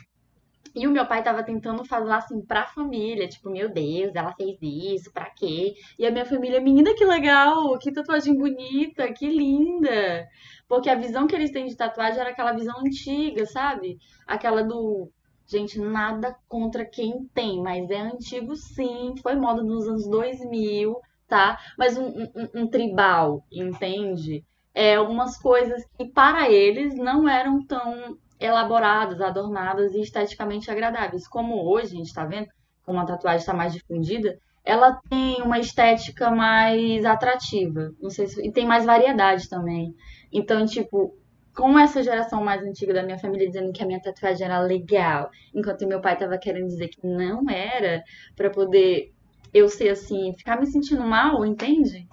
E 0.75 0.87
o 0.87 0.91
meu 0.91 1.05
pai 1.05 1.23
tava 1.23 1.43
tentando 1.43 1.85
falar 1.85 2.17
assim 2.17 2.41
pra 2.41 2.65
família, 2.65 3.27
tipo, 3.27 3.49
meu 3.49 3.69
Deus, 3.69 4.15
ela 4.15 4.33
fez 4.33 4.57
isso, 4.61 5.11
pra 5.13 5.29
quê? 5.29 5.75
E 5.99 6.05
a 6.05 6.11
minha 6.11 6.25
família, 6.25 6.59
menina, 6.59 6.95
que 6.95 7.05
legal, 7.05 7.77
que 7.77 7.91
tatuagem 7.91 8.35
bonita, 8.37 9.11
que 9.13 9.27
linda. 9.27 10.27
Porque 10.67 10.89
a 10.89 10.95
visão 10.95 11.27
que 11.27 11.35
eles 11.35 11.51
têm 11.51 11.67
de 11.67 11.75
tatuagem 11.75 12.19
era 12.19 12.31
aquela 12.31 12.53
visão 12.53 12.79
antiga, 12.79 13.45
sabe? 13.45 13.97
Aquela 14.25 14.63
do. 14.63 15.11
Gente, 15.45 15.77
nada 15.79 16.35
contra 16.47 16.85
quem 16.85 17.29
tem, 17.33 17.61
mas 17.61 17.89
é 17.89 17.99
antigo 17.99 18.55
sim, 18.55 19.13
foi 19.21 19.35
moda 19.35 19.61
nos 19.61 19.87
anos 19.87 20.07
2000 20.07 20.99
tá? 21.33 21.57
Mas 21.77 21.97
um, 21.97 22.05
um, 22.05 22.61
um 22.61 22.67
tribal, 22.67 23.43
entende? 23.51 24.45
É 24.73 24.95
algumas 24.95 25.35
coisas 25.37 25.83
que 25.97 26.05
para 26.05 26.49
eles 26.49 26.95
não 26.95 27.27
eram 27.27 27.65
tão 27.65 28.17
elaboradas, 28.43 29.21
adornadas 29.21 29.93
e 29.93 30.01
esteticamente 30.01 30.69
agradáveis. 30.69 31.27
Como 31.27 31.63
hoje 31.63 31.93
a 31.93 31.97
gente 31.97 32.07
está 32.07 32.25
vendo, 32.25 32.47
como 32.85 32.99
a 32.99 33.05
tatuagem 33.05 33.39
está 33.39 33.53
mais 33.53 33.71
difundida, 33.71 34.37
ela 34.65 34.99
tem 35.09 35.41
uma 35.41 35.59
estética 35.59 36.29
mais 36.29 37.05
atrativa, 37.05 37.91
não 38.01 38.09
sei 38.09 38.27
se, 38.27 38.45
e 38.45 38.51
tem 38.51 38.65
mais 38.65 38.85
variedade 38.85 39.47
também. 39.49 39.95
Então, 40.31 40.65
tipo, 40.65 41.17
com 41.55 41.79
essa 41.79 42.03
geração 42.03 42.43
mais 42.43 42.61
antiga 42.61 42.93
da 42.93 43.03
minha 43.03 43.17
família 43.17 43.47
dizendo 43.47 43.71
que 43.71 43.81
a 43.81 43.85
minha 43.85 44.01
tatuagem 44.01 44.45
era 44.45 44.59
legal, 44.59 45.29
enquanto 45.53 45.87
meu 45.87 46.01
pai 46.01 46.13
estava 46.13 46.37
querendo 46.37 46.67
dizer 46.67 46.89
que 46.89 47.05
não 47.05 47.49
era, 47.49 48.03
para 48.35 48.49
poder 48.49 49.13
eu 49.53 49.69
ser 49.69 49.89
assim, 49.89 50.33
ficar 50.37 50.59
me 50.59 50.65
sentindo 50.65 51.03
mal, 51.03 51.45
entende? 51.45 52.07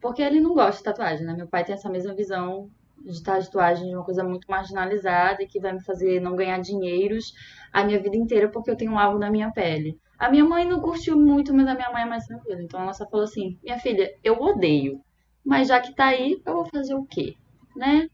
Porque 0.00 0.22
ele 0.22 0.40
não 0.40 0.54
gosta 0.54 0.78
de 0.78 0.84
tatuagem, 0.84 1.26
né? 1.26 1.34
Meu 1.34 1.48
pai 1.48 1.64
tem 1.64 1.74
essa 1.74 1.90
mesma 1.90 2.14
visão 2.14 2.68
de 2.98 3.22
tatuagem 3.22 3.88
de 3.88 3.94
uma 3.94 4.04
coisa 4.04 4.24
muito 4.24 4.46
marginalizada 4.50 5.42
e 5.42 5.46
que 5.46 5.60
vai 5.60 5.72
me 5.72 5.82
fazer 5.82 6.20
não 6.20 6.34
ganhar 6.34 6.58
dinheiros 6.60 7.32
a 7.72 7.84
minha 7.84 8.00
vida 8.00 8.16
inteira 8.16 8.48
porque 8.48 8.70
eu 8.70 8.76
tenho 8.76 8.98
algo 8.98 9.18
na 9.18 9.30
minha 9.30 9.50
pele. 9.50 9.98
A 10.18 10.30
minha 10.30 10.44
mãe 10.44 10.64
não 10.64 10.80
curtiu 10.80 11.18
muito, 11.18 11.52
mas 11.52 11.68
a 11.68 11.74
minha 11.74 11.92
mãe 11.92 12.02
é 12.02 12.06
mais 12.06 12.26
tranquila. 12.26 12.62
Então 12.62 12.80
ela 12.80 12.92
só 12.92 13.06
falou 13.06 13.24
assim: 13.24 13.58
minha 13.62 13.78
filha, 13.78 14.14
eu 14.24 14.40
odeio, 14.40 15.00
mas 15.44 15.68
já 15.68 15.78
que 15.80 15.94
tá 15.94 16.06
aí, 16.06 16.40
eu 16.44 16.54
vou 16.54 16.64
fazer 16.64 16.94
o 16.94 17.04
quê? 17.04 17.34
Né? 17.76 18.08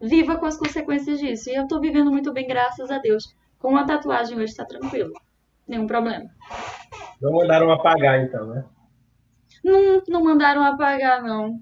Viva 0.00 0.38
com 0.38 0.46
as 0.46 0.56
consequências 0.56 1.18
disso. 1.18 1.50
E 1.50 1.54
eu 1.54 1.66
tô 1.66 1.80
vivendo 1.80 2.10
muito 2.10 2.32
bem, 2.32 2.46
graças 2.46 2.90
a 2.90 2.98
Deus. 2.98 3.34
Com 3.58 3.76
a 3.76 3.84
tatuagem 3.84 4.38
hoje 4.38 4.54
tá 4.54 4.64
tranquilo. 4.64 5.12
Nenhum 5.66 5.86
problema. 5.86 6.30
Não 7.20 7.32
mandaram 7.32 7.70
apagar, 7.70 8.22
então, 8.22 8.46
né? 8.46 8.64
Não, 9.62 10.02
não 10.08 10.24
mandaram 10.24 10.62
apagar, 10.62 11.22
não. 11.22 11.60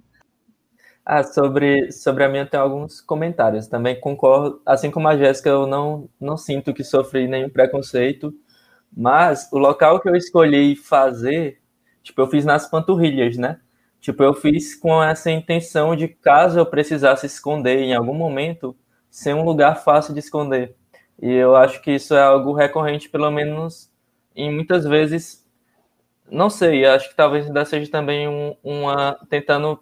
Ah, 1.11 1.23
sobre, 1.23 1.91
sobre 1.91 2.23
a 2.25 2.29
minha 2.29 2.45
tem 2.45 2.61
alguns 2.61 3.01
comentários. 3.01 3.67
Também 3.67 3.99
concordo, 3.99 4.61
assim 4.67 4.91
como 4.91 5.09
a 5.09 5.17
Jéssica, 5.17 5.49
eu 5.49 5.67
não, 5.67 6.07
não 6.21 6.37
sinto 6.37 6.75
que 6.75 6.85
sofri 6.85 7.27
nenhum 7.27 7.49
preconceito, 7.49 8.35
mas 8.95 9.49
o 9.53 9.59
local 9.59 10.01
que 10.01 10.09
eu 10.09 10.17
escolhi 10.17 10.77
fazer, 10.77 11.63
tipo, 12.03 12.21
eu 12.21 12.27
fiz 12.29 12.45
nas 12.45 12.69
panturrilhas, 12.71 13.39
né? 13.39 13.59
Tipo, 14.01 14.23
eu 14.23 14.35
fiz 14.35 14.75
com 14.75 15.03
essa 15.03 15.31
intenção 15.31 15.97
de, 15.97 16.09
caso 16.09 16.59
eu 16.59 16.67
precisasse 16.67 17.27
esconder 17.27 17.79
em 17.81 17.95
algum 17.95 18.15
momento, 18.15 18.77
ser 19.11 19.35
um 19.35 19.45
lugar 19.45 19.77
fácil 19.85 20.13
de 20.15 20.21
esconder. 20.21 20.75
E 21.23 21.31
eu 21.33 21.57
acho 21.57 21.81
que 21.83 21.93
isso 21.93 22.15
é 22.15 22.23
algo 22.23 22.53
recorrente, 22.53 23.09
pelo 23.09 23.31
menos 23.31 23.91
em 24.37 24.53
muitas 24.55 24.85
vezes 24.85 25.47
não 26.31 26.51
sei, 26.51 26.85
acho 26.85 27.09
que 27.09 27.17
talvez 27.17 27.47
ainda 27.47 27.65
seja 27.65 27.91
também 27.91 28.29
um, 28.29 28.55
uma. 28.63 29.19
tentando 29.31 29.81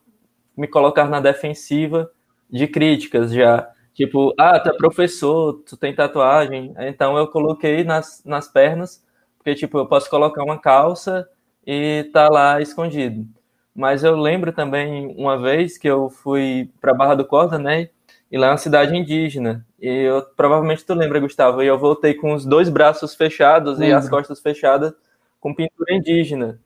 me 0.57 0.66
colocar 0.66 1.09
na 1.09 1.21
defensiva 1.21 2.11
de 2.51 2.66
críticas 2.66 3.33
já. 3.33 3.69
Tipo, 3.95 4.35
ah, 4.38 4.59
tu 4.61 4.71
é 4.71 4.77
professor, 4.77 5.62
tu 5.66 5.77
tem 5.77 5.95
tatuagem. 5.95 6.75
Então 6.79 7.16
eu 7.16 7.27
coloquei 7.29 7.83
nas, 7.83 8.23
nas 8.25 8.49
pernas, 8.49 9.05
porque, 9.38 9.55
tipo, 9.55 9.79
eu 9.79 9.87
posso 9.87 10.11
colocar 10.11 10.42
uma 10.42 10.59
calça 10.59 11.29
e 11.66 12.09
tá 12.12 12.29
lá 12.29 12.61
escondido. 12.61 13.27
Mas 13.75 14.05
eu 14.05 14.16
lembro 14.16 14.53
também 14.53 15.14
uma 15.19 15.38
vez 15.38 15.77
que 15.77 15.88
eu 15.88 16.09
fui 16.09 16.71
para 16.81 16.95
Barra 16.95 17.14
do 17.14 17.25
Corda, 17.25 17.59
né? 17.59 17.90
E 18.31 18.38
lá 18.38 18.49
é 18.49 18.51
uma 18.51 18.59
cidade 18.59 18.97
indígena. 18.97 19.64
E 19.81 19.88
eu 19.88 20.23
provavelmente 20.37 20.85
tu 20.85 20.95
lembra, 20.95 21.21
Gustavo, 21.21 21.62
e 21.62 21.66
eu 21.66 21.79
voltei 21.79 22.14
com 22.14 22.35
os 22.35 22.45
dois 22.45 22.69
braços 22.69 23.14
fechados 23.14 23.81
e 23.81 23.92
as 23.92 24.09
costas 24.09 24.40
fechadas 24.40 24.92
com 25.40 25.55
pintura 25.55 25.95
indígena. 25.95 26.59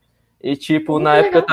E, 0.43 0.57
tipo, 0.57 0.99
na 0.99 1.17
época 1.17 1.45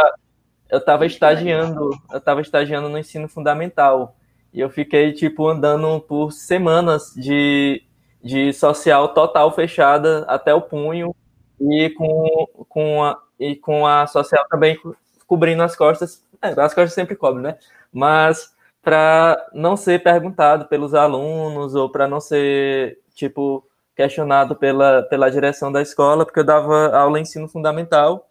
eu 0.69 0.83
tava 0.83 1.05
estagiando, 1.05 1.91
eu 2.11 2.21
tava 2.21 2.41
estagiando 2.41 2.89
no 2.89 2.97
ensino 2.97 3.27
fundamental. 3.27 4.15
E 4.53 4.59
eu 4.59 4.69
fiquei, 4.69 5.13
tipo, 5.13 5.47
andando 5.47 5.99
por 6.01 6.31
semanas 6.31 7.13
de, 7.15 7.83
de 8.23 8.53
social 8.53 9.09
total 9.09 9.51
fechada 9.53 10.25
até 10.27 10.53
o 10.53 10.61
punho 10.61 11.15
e 11.59 11.89
com, 11.91 12.47
com, 12.67 13.03
a, 13.03 13.21
e 13.39 13.55
com 13.55 13.85
a 13.85 14.07
social 14.07 14.45
também 14.49 14.79
cobrindo 15.25 15.63
as 15.63 15.75
costas. 15.75 16.23
É, 16.41 16.49
as 16.49 16.73
costas 16.73 16.93
sempre 16.93 17.15
cobrem, 17.15 17.43
né? 17.43 17.57
Mas 17.91 18.55
para 18.81 19.49
não 19.53 19.75
ser 19.75 20.01
perguntado 20.01 20.65
pelos 20.67 20.93
alunos 20.93 21.75
ou 21.75 21.89
para 21.89 22.07
não 22.07 22.21
ser, 22.21 22.99
tipo, 23.13 23.67
questionado 23.95 24.55
pela, 24.55 25.03
pela 25.03 25.29
direção 25.29 25.71
da 25.71 25.81
escola, 25.81 26.25
porque 26.25 26.39
eu 26.39 26.45
dava 26.45 26.95
aula 26.95 27.19
em 27.19 27.23
ensino 27.23 27.47
fundamental 27.47 28.27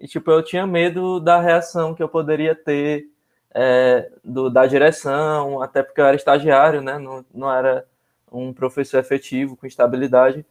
e, 0.00 0.06
tipo, 0.06 0.30
eu 0.30 0.42
tinha 0.42 0.66
medo 0.66 1.18
da 1.20 1.40
reação 1.40 1.94
que 1.94 2.02
eu 2.02 2.08
poderia 2.08 2.54
ter 2.54 3.08
é, 3.54 4.10
do, 4.24 4.48
da 4.48 4.66
direção, 4.66 5.60
até 5.62 5.82
porque 5.82 6.00
eu 6.00 6.06
era 6.06 6.16
estagiário, 6.16 6.80
né? 6.80 6.98
Não, 6.98 7.24
não 7.34 7.52
era 7.52 7.84
um 8.30 8.52
professor 8.52 8.98
efetivo, 8.98 9.56
com 9.56 9.66
estabilidade. 9.66 10.44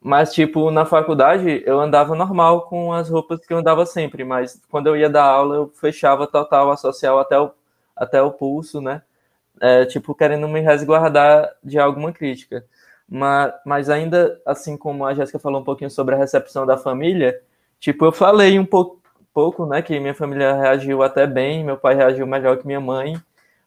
Mas, 0.00 0.32
tipo, 0.32 0.70
na 0.70 0.86
faculdade 0.86 1.62
eu 1.66 1.78
andava 1.78 2.14
normal 2.16 2.62
com 2.62 2.92
as 2.92 3.10
roupas 3.10 3.44
que 3.46 3.52
eu 3.52 3.58
andava 3.58 3.84
sempre, 3.86 4.24
mas 4.24 4.60
quando 4.70 4.86
eu 4.86 4.96
ia 4.96 5.10
dar 5.10 5.24
aula 5.24 5.56
eu 5.56 5.68
fechava 5.68 6.26
total 6.26 6.70
a 6.72 6.76
social 6.76 7.18
até 7.18 7.38
o, 7.38 7.52
até 7.94 8.22
o 8.22 8.32
pulso, 8.32 8.80
né? 8.80 9.02
É, 9.60 9.84
tipo, 9.84 10.14
querendo 10.14 10.48
me 10.48 10.60
resguardar 10.60 11.54
de 11.62 11.78
alguma 11.78 12.12
crítica. 12.12 12.64
Mas, 13.08 13.52
mas 13.66 13.90
ainda, 13.90 14.40
assim 14.46 14.76
como 14.76 15.04
a 15.04 15.14
Jéssica 15.14 15.38
falou 15.38 15.60
um 15.60 15.64
pouquinho 15.64 15.90
sobre 15.90 16.14
a 16.14 16.18
recepção 16.18 16.64
da 16.64 16.78
família, 16.78 17.40
tipo, 17.80 18.04
eu 18.04 18.12
falei 18.12 18.58
um 18.58 18.64
pouco, 18.64 19.00
pouco, 19.32 19.66
né, 19.66 19.82
que 19.82 19.98
minha 19.98 20.14
família 20.14 20.54
reagiu 20.54 21.02
até 21.02 21.26
bem, 21.26 21.64
meu 21.64 21.76
pai 21.76 21.94
reagiu 21.94 22.26
melhor 22.26 22.58
que 22.58 22.66
minha 22.66 22.80
mãe, 22.80 23.20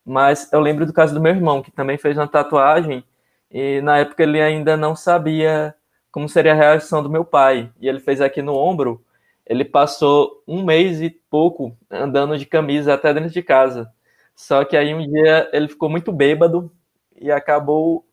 mas 0.05 0.51
eu 0.53 0.59
lembro 0.59 0.85
do 0.85 0.93
caso 0.93 1.13
do 1.13 1.21
meu 1.21 1.33
irmão, 1.33 1.61
que 1.61 1.71
também 1.71 1.97
fez 1.97 2.17
uma 2.17 2.27
tatuagem, 2.27 3.03
e 3.51 3.81
na 3.81 3.97
época 3.97 4.23
ele 4.23 4.41
ainda 4.41 4.77
não 4.77 4.95
sabia 4.95 5.75
como 6.11 6.29
seria 6.29 6.51
a 6.53 6.55
reação 6.55 7.01
do 7.01 7.09
meu 7.09 7.25
pai, 7.25 7.71
e 7.81 7.87
ele 7.89 7.99
fez 7.99 8.21
aqui 8.21 8.41
no 8.41 8.55
ombro, 8.55 9.03
ele 9.45 9.65
passou 9.65 10.43
um 10.47 10.63
mês 10.63 11.01
e 11.01 11.09
pouco 11.09 11.75
andando 11.89 12.37
de 12.37 12.45
camisa 12.45 12.93
até 12.93 13.13
dentro 13.13 13.29
de 13.29 13.41
casa. 13.41 13.91
Só 14.35 14.63
que 14.63 14.77
aí 14.77 14.93
um 14.93 15.05
dia 15.05 15.49
ele 15.51 15.67
ficou 15.67 15.89
muito 15.89 16.11
bêbado 16.11 16.71
e 17.19 17.31
acabou 17.31 18.05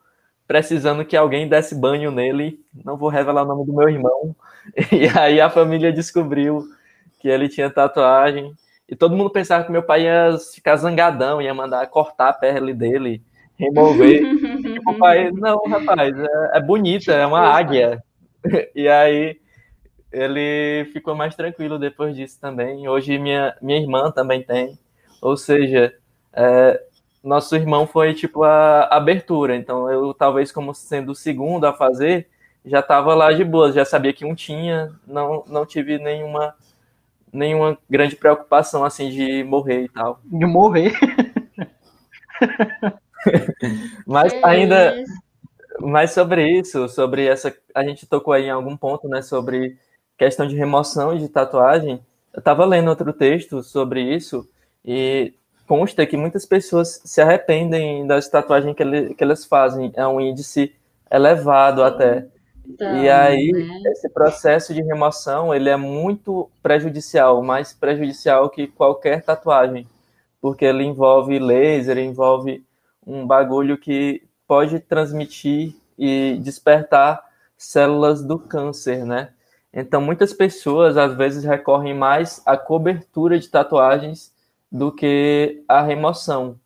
precisando 0.51 1.05
que 1.05 1.17
alguém 1.17 1.49
desse 1.49 1.77
banho 1.77 2.11
nele. 2.11 2.59
Não 2.85 2.97
vou 2.97 3.09
revelar 3.09 3.45
o 3.45 3.47
nome 3.47 3.65
do 3.65 3.73
meu 3.73 3.89
irmão. 3.89 4.35
E 4.93 5.07
aí 5.17 5.41
a 5.41 5.49
família 5.49 5.93
descobriu 5.93 6.65
que 7.21 7.29
ele 7.29 7.49
tinha 7.49 7.71
tatuagem. 7.71 8.53
E 8.89 8.97
todo 8.97 9.17
mundo 9.17 9.31
pensava 9.31 9.65
que 9.65 9.71
meu 9.71 9.83
pai 9.85 10.03
ia 10.03 10.37
ficar 10.53 10.75
zangadão, 10.75 11.41
ia 11.41 11.55
mandar 11.55 11.87
cortar 11.87 12.31
a 12.31 12.33
pele 12.33 12.75
dele, 12.75 13.23
remover. 13.57 14.23
e 14.23 14.79
o 14.85 14.99
pai, 14.99 15.31
não, 15.31 15.63
rapaz, 15.69 16.19
é, 16.19 16.59
é 16.59 16.61
bonita, 16.61 17.13
é 17.13 17.25
uma 17.25 17.41
águia. 17.41 18.03
E 18.75 18.89
aí 18.89 19.39
ele 20.11 20.91
ficou 20.93 21.15
mais 21.15 21.37
tranquilo 21.37 21.79
depois 21.79 22.17
disso 22.17 22.41
também. 22.41 22.89
Hoje 22.89 23.19
minha, 23.19 23.57
minha 23.63 23.79
irmã 23.79 24.11
também 24.11 24.43
tem. 24.43 24.77
Ou 25.23 25.37
seja, 25.37 25.95
é, 26.33 26.83
nosso 27.23 27.55
irmão 27.55 27.87
foi 27.87 28.15
tipo 28.15 28.43
a 28.45 28.85
abertura. 28.85 29.57
Então 29.57 29.91
eu, 29.91 30.15
talvez, 30.15 30.51
como 30.53 30.75
sendo 30.75 31.13
o 31.13 31.15
segundo 31.15 31.65
a 31.67 31.73
fazer, 31.73 32.29
já 32.65 32.81
estava 32.81 33.15
lá 33.15 33.33
de 33.33 33.45
boas, 33.45 33.75
já 33.75 33.85
sabia 33.85 34.13
que 34.13 34.25
um 34.25 34.35
tinha, 34.35 34.93
não, 35.07 35.45
não 35.47 35.67
tive 35.67 35.99
nenhuma 35.99 36.55
nenhuma 37.33 37.79
grande 37.89 38.17
preocupação 38.17 38.85
assim 38.85 39.09
de 39.11 39.45
morrer 39.45 39.85
e 39.85 39.89
tal. 39.89 40.21
De 40.25 40.47
morrer. 40.47 40.93
mas 44.07 44.33
ainda 44.43 45.05
mais 45.81 46.13
sobre 46.13 46.49
isso, 46.59 46.89
sobre 46.89 47.27
essa 47.27 47.55
a 47.75 47.85
gente 47.85 48.07
tocou 48.07 48.35
aí 48.35 48.45
em 48.45 48.51
algum 48.51 48.77
ponto, 48.77 49.09
né, 49.09 49.23
sobre 49.23 49.79
questão 50.19 50.47
de 50.47 50.57
remoção 50.57 51.17
de 51.17 51.29
tatuagem. 51.29 52.01
Eu 52.33 52.41
estava 52.41 52.65
lendo 52.65 52.89
outro 52.89 53.13
texto 53.13 53.63
sobre 53.63 54.03
isso 54.03 54.49
e 54.85 55.35
consta 55.71 56.05
que 56.05 56.17
muitas 56.17 56.45
pessoas 56.45 57.01
se 57.05 57.21
arrependem 57.21 58.05
das 58.05 58.29
tatuagens 58.29 58.75
que, 58.75 58.83
ele, 58.83 59.15
que 59.15 59.23
elas 59.23 59.45
fazem. 59.45 59.93
É 59.95 60.05
um 60.05 60.21
índice 60.21 60.75
elevado 61.09 61.85
até. 61.85 62.27
Então, 62.67 63.01
e 63.01 63.09
aí, 63.09 63.53
né? 63.53 63.81
esse 63.93 64.09
processo 64.09 64.75
de 64.75 64.83
remoção, 64.83 65.55
ele 65.55 65.69
é 65.69 65.77
muito 65.77 66.51
prejudicial, 66.61 67.41
mais 67.41 67.73
prejudicial 67.73 68.51
que 68.51 68.67
qualquer 68.67 69.23
tatuagem, 69.23 69.87
porque 70.41 70.65
ele 70.65 70.83
envolve 70.83 71.39
laser, 71.39 71.99
envolve 71.99 72.65
um 73.07 73.25
bagulho 73.25 73.79
que 73.79 74.25
pode 74.49 74.81
transmitir 74.81 75.77
e 75.97 76.37
despertar 76.43 77.23
células 77.57 78.25
do 78.25 78.41
câncer, 78.41 79.05
né? 79.07 79.29
Então, 79.73 80.01
muitas 80.01 80.33
pessoas, 80.33 80.97
às 80.97 81.15
vezes, 81.15 81.45
recorrem 81.45 81.95
mais 81.95 82.43
à 82.45 82.57
cobertura 82.57 83.39
de 83.39 83.49
tatuagens 83.49 84.33
do 84.71 84.93
que 84.93 85.63
a 85.69 85.83
remoção. 85.83 86.59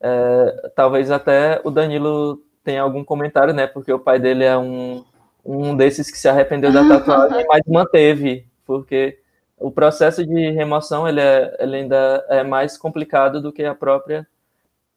É, 0.00 0.70
talvez 0.74 1.10
até 1.10 1.60
o 1.64 1.70
Danilo 1.70 2.42
tenha 2.64 2.82
algum 2.82 3.04
comentário, 3.04 3.52
né? 3.52 3.66
Porque 3.66 3.92
o 3.92 3.98
pai 3.98 4.18
dele 4.18 4.44
é 4.44 4.56
um, 4.56 5.04
um 5.44 5.76
desses 5.76 6.10
que 6.10 6.18
se 6.18 6.28
arrependeu 6.28 6.72
da 6.72 6.86
tatuagem, 6.86 7.44
mas 7.46 7.62
manteve, 7.66 8.46
porque 8.64 9.18
o 9.58 9.70
processo 9.70 10.24
de 10.24 10.50
remoção 10.50 11.06
ele, 11.06 11.20
é, 11.20 11.56
ele 11.60 11.76
ainda 11.76 12.24
é 12.28 12.42
mais 12.42 12.78
complicado 12.78 13.40
do 13.42 13.52
que 13.52 13.64
a 13.64 13.74
própria 13.74 14.26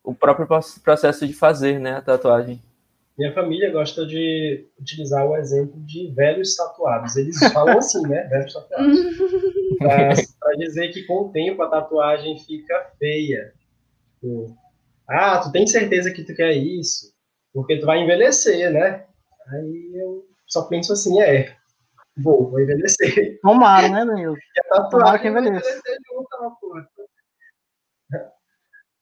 o 0.04 0.14
próprio 0.14 0.46
processo 0.84 1.26
de 1.26 1.34
fazer, 1.34 1.80
né, 1.80 1.96
a 1.96 2.02
tatuagem. 2.02 2.62
Minha 3.18 3.34
família 3.34 3.72
gosta 3.72 4.06
de 4.06 4.68
utilizar 4.80 5.26
o 5.26 5.38
exemplo 5.38 5.80
de 5.82 6.12
velhos 6.12 6.56
tatuados. 6.56 7.16
Eles 7.16 7.38
falam 7.54 7.78
assim, 7.78 8.02
né? 8.08 8.24
Velhos 8.24 8.54
tatuados. 8.54 8.98
Para 10.40 10.56
dizer 10.58 10.90
que 10.92 11.04
com 11.04 11.24
o 11.24 11.32
tempo 11.32 11.62
a 11.62 11.70
tatuagem 11.70 12.40
fica 12.40 12.92
feia. 12.98 13.54
Tipo, 14.20 14.56
ah, 15.08 15.40
tu 15.40 15.52
tem 15.52 15.68
certeza 15.68 16.12
que 16.12 16.24
tu 16.24 16.34
quer 16.36 16.54
isso? 16.54 17.14
Porque 17.54 17.78
tu 17.78 17.86
vai 17.86 18.00
envelhecer, 18.00 18.72
né? 18.72 19.06
Aí 19.48 19.92
eu 19.96 20.26
só 20.48 20.64
penso 20.64 20.94
assim, 20.94 21.22
é, 21.22 21.56
vou, 22.18 22.50
vou 22.50 22.60
envelhecer. 22.60 23.40
Tomara, 23.42 23.90
né, 23.90 24.06
Danilo? 24.06 24.36
Tomara 24.90 25.20
que 25.20 25.28
envelheça. 25.28 25.82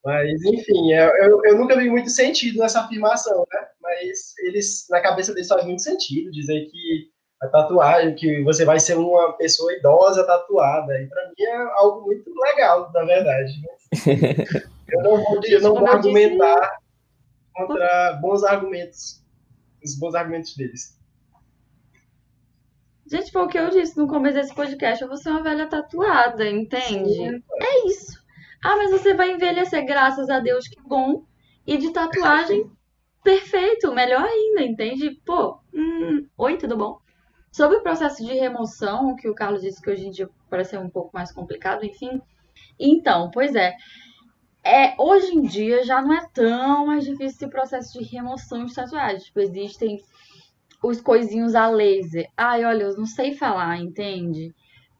Mas, 0.04 0.44
enfim, 0.44 0.92
eu, 0.94 1.10
eu, 1.18 1.42
eu, 1.46 1.58
nunca 1.58 1.78
vi 1.78 1.88
muito 1.88 2.10
sentido 2.10 2.58
nessa 2.58 2.82
afirmação, 2.82 3.46
né? 3.54 3.68
Mas 3.80 4.34
eles, 4.40 4.88
na 4.90 5.00
cabeça 5.00 5.32
deles 5.32 5.48
faz 5.48 5.64
muito 5.64 5.84
sentido 5.84 6.32
dizer 6.32 6.66
que 6.72 7.12
a 7.42 7.48
tatuagem, 7.48 8.16
que 8.16 8.44
você 8.44 8.64
vai 8.64 8.80
ser 8.80 8.96
uma 8.96 9.34
pessoa 9.34 9.74
idosa 9.74 10.26
tatuada. 10.26 11.02
E 11.02 11.08
para 11.08 11.28
mim 11.28 11.44
é 11.44 11.56
algo 11.74 12.06
muito 12.06 12.32
legal, 12.40 12.92
na 12.94 13.04
verdade. 13.04 13.54
eu 14.90 15.02
não 15.02 15.24
vou, 15.24 15.42
eu 15.44 15.62
não 15.62 15.76
vou 15.76 15.88
argumentar 15.88 16.78
contra 17.54 18.14
bons 18.22 18.44
argumentos, 18.44 19.24
os 19.84 19.98
bons 19.98 20.14
argumentos 20.14 20.56
deles. 20.56 21.00
Gente, 23.08 23.32
foi 23.32 23.42
o 23.42 23.48
que 23.48 23.60
eu 23.60 23.70
disse 23.72 23.98
no 23.98 24.08
começo 24.08 24.36
desse 24.36 24.56
podcast. 24.56 25.02
Eu 25.02 25.10
vou 25.10 25.18
ser 25.18 25.32
uma 25.32 25.44
velha 25.44 25.68
tatuada, 25.68 26.48
entende? 26.50 27.14
Sim, 27.14 27.44
é 27.60 27.88
isso. 27.88 28.22
Ah, 28.64 28.78
mas 28.78 28.92
você 28.92 29.14
vai 29.14 29.32
envelhecer, 29.32 29.86
graças 29.86 30.30
a 30.30 30.40
Deus, 30.40 30.68
que 30.68 30.80
bom. 30.84 31.26
E 31.66 31.78
de 31.78 31.92
tatuagem, 31.92 32.72
perfeito, 33.24 33.94
melhor 33.94 34.24
ainda, 34.24 34.62
entende? 34.62 35.20
Pô, 35.26 35.60
hum, 35.74 36.26
oi, 36.38 36.58
tudo 36.58 36.78
bom? 36.78 37.01
Sobre 37.52 37.78
o 37.78 37.84
processo 37.84 38.26
de 38.26 38.34
remoção, 38.34 39.16
que 39.16 39.30
o 39.30 39.36
Carlos 39.36 39.62
disse 39.62 39.82
que 39.82 39.90
hoje 39.90 40.08
em 40.08 40.12
dia 40.12 40.30
parece 40.50 40.78
um 40.78 40.90
pouco 40.90 41.12
mais 41.14 41.32
complicado, 41.32 41.86
enfim. 41.86 42.22
Então, 42.80 43.30
pois 43.32 43.56
é. 43.56 43.76
É, 44.64 44.94
hoje 44.98 45.34
em 45.34 45.42
dia 45.42 45.84
já 45.84 46.02
não 46.02 46.14
é 46.14 46.26
tão 46.34 46.86
mais 46.86 47.04
difícil 47.04 47.26
esse 47.26 47.48
processo 47.48 47.98
de 47.98 48.06
remoção 48.06 48.66
de 48.66 48.74
tatuagem. 48.74 49.20
Tipo, 49.20 49.40
existem 49.40 49.98
os 50.84 51.02
coisinhos 51.02 51.56
a 51.56 51.68
laser. 51.68 52.30
Ai, 52.38 52.64
olha, 52.64 52.84
eu 52.84 52.96
não 52.96 53.06
sei 53.06 53.34
falar, 53.34 53.78
entende? 53.78 54.54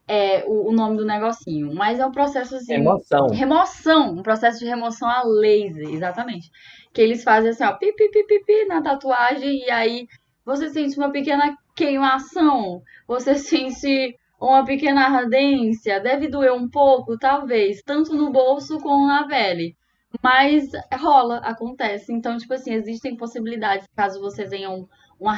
é, 0.06 0.44
o, 0.46 0.68
o, 0.68 0.72
nome 0.72 0.96
do 0.96 1.04
negocinho, 1.04 1.74
mas 1.74 1.98
é 1.98 2.06
um 2.06 2.12
processo 2.12 2.56
assim. 2.56 2.74
Remoção. 2.74 3.28
Remoção, 3.28 4.12
um 4.12 4.22
processo 4.22 4.58
de 4.58 4.66
remoção 4.66 5.08
a 5.08 5.22
laser, 5.22 5.88
exatamente. 5.88 6.50
Que 6.92 7.00
eles 7.00 7.22
fazem 7.22 7.50
assim, 7.50 7.64
ó, 7.64 7.72
pi, 7.72 7.92
pi, 7.94 8.10
pi, 8.10 8.24
pi, 8.24 8.44
pi 8.44 8.64
na 8.66 8.82
tatuagem, 8.82 9.64
e 9.64 9.70
aí 9.70 10.06
você 10.44 10.68
sente 10.68 10.98
uma 10.98 11.10
pequena 11.10 11.56
queimação, 11.74 12.82
você 13.06 13.34
sente 13.36 14.16
uma 14.40 14.64
pequena 14.64 15.06
ardência, 15.06 16.00
deve 16.00 16.28
doer 16.28 16.52
um 16.52 16.68
pouco, 16.68 17.16
talvez, 17.16 17.80
tanto 17.82 18.14
no 18.14 18.32
bolso 18.32 18.78
como 18.78 19.06
na 19.06 19.26
pele. 19.26 19.76
Mas 20.22 20.68
rola, 20.92 21.38
acontece. 21.38 22.12
Então, 22.12 22.36
tipo 22.36 22.52
assim, 22.52 22.74
existem 22.74 23.16
possibilidades 23.16 23.86
caso 23.96 24.20
você 24.20 24.46
tenha 24.46 24.68
um, 24.68 24.86
um, 25.20 25.28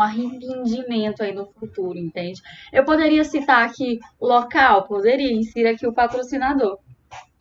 arrependimento 0.00 1.22
aí 1.22 1.34
no 1.34 1.46
futuro, 1.52 1.98
entende? 1.98 2.40
Eu 2.72 2.84
poderia 2.84 3.24
citar 3.24 3.66
aqui 3.66 3.98
o 4.18 4.26
local, 4.26 4.86
poderia 4.86 5.32
inserir 5.32 5.68
aqui 5.68 5.86
o 5.86 5.92
patrocinador. 5.92 6.78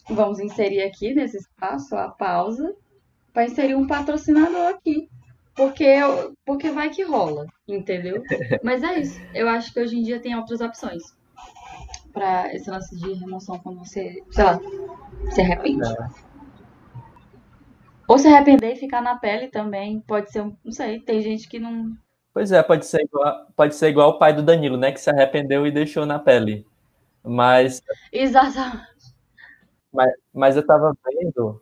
Vamos 0.10 0.40
inserir 0.40 0.82
aqui 0.82 1.14
nesse 1.14 1.38
espaço 1.38 1.96
a 1.96 2.10
pausa 2.10 2.76
para 3.32 3.46
inserir 3.46 3.76
um 3.76 3.88
patrocinador 3.88 4.68
aqui. 4.68 5.08
Porque, 5.56 5.86
porque 6.46 6.70
vai 6.72 6.90
que 6.90 7.04
rola, 7.04 7.46
entendeu? 7.68 8.24
Mas 8.64 8.84
é 8.84 9.00
isso. 9.00 9.20
Eu 9.34 9.50
acho 9.50 9.74
que 9.74 9.80
hoje 9.80 9.98
em 9.98 10.04
dia 10.04 10.20
tem 10.20 10.36
outras 10.36 10.62
opções 10.62 11.02
para 12.14 12.54
esse 12.54 12.70
lance 12.70 12.96
de 12.98 13.14
remoção 13.14 13.60
quando 13.60 13.80
você, 13.80 14.22
sei 14.32 14.44
lá, 14.44 14.60
se 15.32 15.42
arrepende. 15.42 15.88
É. 15.88 16.32
Ou 18.08 18.18
se 18.18 18.28
arrepender 18.28 18.74
e 18.74 18.80
ficar 18.80 19.02
na 19.02 19.16
pele 19.16 19.48
também. 19.48 20.02
Pode 20.02 20.32
ser, 20.32 20.44
não 20.44 20.72
sei, 20.72 21.00
tem 21.00 21.22
gente 21.22 21.48
que 21.48 21.60
não. 21.60 21.92
Pois 22.34 22.52
é, 22.52 22.62
pode 22.62 22.86
ser 22.86 23.02
igual, 23.04 23.48
pode 23.56 23.76
ser 23.76 23.90
igual 23.90 24.12
o 24.12 24.20
pai 24.20 24.34
do 24.34 24.44
Danilo, 24.44 24.78
né? 24.78 24.92
Que 24.92 25.00
se 25.00 25.10
arrependeu 25.10 25.66
e 25.66 25.72
deixou 25.72 26.06
na 26.06 26.20
pele. 26.20 26.66
Mas. 27.24 27.82
Exatamente. 28.12 28.92
Mas, 29.92 30.12
mas 30.34 30.56
eu 30.56 30.66
tava 30.66 30.96
vendo 31.06 31.62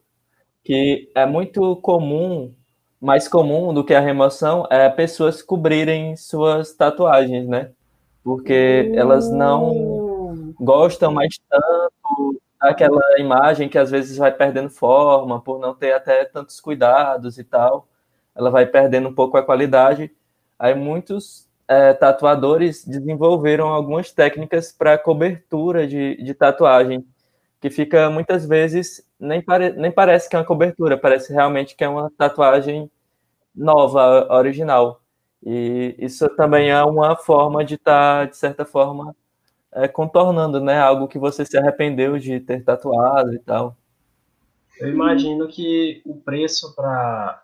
que 0.63 1.11
é 1.15 1.25
muito 1.25 1.75
comum, 1.77 2.53
mais 3.01 3.27
comum 3.27 3.73
do 3.73 3.83
que 3.83 3.93
a 3.93 3.99
remoção, 3.99 4.67
é 4.69 4.89
pessoas 4.89 5.41
cobrirem 5.41 6.15
suas 6.15 6.73
tatuagens, 6.73 7.47
né? 7.47 7.71
Porque 8.23 8.91
elas 8.93 9.31
não 9.31 9.71
uh. 9.71 10.53
gostam 10.59 11.11
mais 11.11 11.39
tanto 11.49 12.41
aquela 12.59 13.01
imagem 13.17 13.69
que 13.69 13.77
às 13.77 13.89
vezes 13.89 14.17
vai 14.17 14.31
perdendo 14.31 14.69
forma 14.69 15.39
por 15.41 15.59
não 15.59 15.73
ter 15.73 15.93
até 15.93 16.25
tantos 16.25 16.59
cuidados 16.59 17.37
e 17.37 17.43
tal. 17.43 17.87
Ela 18.35 18.49
vai 18.49 18.65
perdendo 18.65 19.07
um 19.07 19.15
pouco 19.15 19.37
a 19.37 19.43
qualidade. 19.43 20.11
Aí 20.57 20.75
muitos 20.75 21.47
é, 21.67 21.93
tatuadores 21.93 22.83
desenvolveram 22.85 23.69
algumas 23.69 24.11
técnicas 24.11 24.73
para 24.73 24.97
cobertura 24.97 25.87
de, 25.87 26.21
de 26.21 26.33
tatuagem, 26.33 27.05
que 27.61 27.69
fica 27.69 28.09
muitas 28.09 28.45
vezes 28.45 29.05
nem, 29.19 29.41
pare, 29.41 29.71
nem 29.73 29.91
parece 29.91 30.29
que 30.29 30.35
é 30.35 30.39
uma 30.39 30.45
cobertura, 30.45 30.97
parece 30.97 31.33
realmente 31.33 31.75
que 31.75 31.83
é 31.83 31.89
uma 31.89 32.09
tatuagem 32.11 32.89
nova, 33.53 34.27
original. 34.33 35.01
E 35.43 35.95
isso 35.99 36.27
também 36.35 36.69
é 36.69 36.83
uma 36.83 37.15
forma 37.15 37.63
de 37.63 37.75
estar, 37.75 38.25
tá, 38.25 38.29
de 38.29 38.37
certa 38.37 38.65
forma, 38.65 39.15
é, 39.71 39.87
contornando, 39.87 40.59
né? 40.59 40.79
Algo 40.79 41.07
que 41.07 41.19
você 41.19 41.45
se 41.45 41.57
arrependeu 41.57 42.17
de 42.17 42.39
ter 42.39 42.63
tatuado 42.63 43.33
e 43.33 43.39
tal. 43.39 43.75
Eu 44.79 44.89
imagino 44.89 45.47
que 45.47 46.01
o 46.05 46.15
preço 46.15 46.73
para 46.75 47.43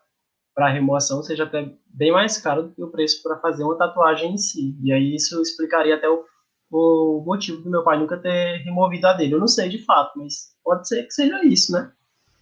para 0.54 0.70
remoção 0.70 1.22
seja 1.22 1.44
até 1.44 1.70
bem 1.86 2.14
mais 2.14 2.38
caro 2.38 2.64
do 2.64 2.72
que 2.72 2.82
o 2.82 2.90
preço 2.90 3.22
para 3.22 3.38
fazer 3.40 3.66
uma 3.66 3.78
tatuagem 3.78 4.36
em 4.36 4.38
si. 4.38 4.74
E 4.82 4.94
aí 4.94 5.14
isso 5.14 5.42
explicaria 5.42 5.96
até 5.96 6.08
o 6.08 6.24
o 6.72 7.24
motivo 7.26 7.62
do 7.62 7.70
meu 7.70 7.84
pai 7.84 7.98
nunca 7.98 8.18
ter 8.18 8.58
removido 8.64 9.08
a 9.08 9.14
dele. 9.14 9.34
Eu 9.34 9.40
não 9.40 9.48
sei 9.48 9.70
de 9.70 9.80
fato, 9.80 10.18
mas 10.18 10.55
pode 10.66 10.86
ser 10.88 11.04
que 11.04 11.12
seja 11.14 11.46
isso, 11.46 11.72
né? 11.72 11.92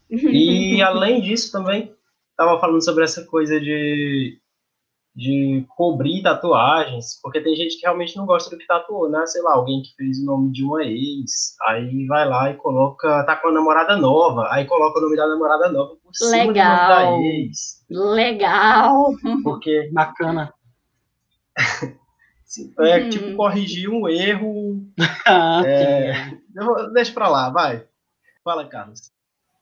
E 0.10 0.82
além 0.82 1.22
disso 1.22 1.52
também, 1.52 1.94
tava 2.36 2.60
falando 2.60 2.84
sobre 2.84 3.04
essa 3.04 3.24
coisa 3.26 3.60
de 3.60 4.40
de 5.16 5.64
cobrir 5.78 6.24
tatuagens, 6.24 7.20
porque 7.22 7.40
tem 7.40 7.56
gente 7.56 7.76
que 7.76 7.84
realmente 7.84 8.18
não 8.18 8.26
gosta 8.26 8.50
do 8.50 8.58
que 8.58 8.66
tatuou, 8.66 9.08
né? 9.08 9.24
Sei 9.28 9.44
lá, 9.44 9.54
alguém 9.54 9.84
que 9.84 9.94
fez 9.96 10.18
o 10.18 10.26
nome 10.26 10.52
de 10.52 10.64
uma 10.64 10.84
ex, 10.84 11.56
aí 11.68 12.08
vai 12.08 12.28
lá 12.28 12.50
e 12.50 12.56
coloca, 12.56 13.24
tá 13.24 13.36
com 13.36 13.50
a 13.50 13.52
namorada 13.52 13.96
nova, 13.96 14.48
aí 14.52 14.66
coloca 14.66 14.98
o 14.98 15.02
nome 15.04 15.16
da 15.16 15.28
namorada 15.28 15.72
nova 15.72 15.96
por 16.04 16.16
cima 16.16 16.32
Legal. 16.32 16.56
do 17.06 17.12
nome 17.12 17.24
da 17.24 17.28
ex. 17.30 17.86
Legal. 17.92 19.12
Porque 19.44 19.88
Bacana. 19.94 20.52
é 22.80 22.98
Uhum. 23.04 23.10
tipo 23.10 23.36
corrigir 23.36 23.90
um 23.90 24.08
erro. 24.10 24.84
Ah, 25.28 25.62
É, 25.66 26.14
vou- 26.56 26.92
deixa 26.92 27.14
pra 27.14 27.30
lá, 27.30 27.52
vai. 27.52 27.86
Fala, 28.44 28.68
Carlos. 28.68 29.12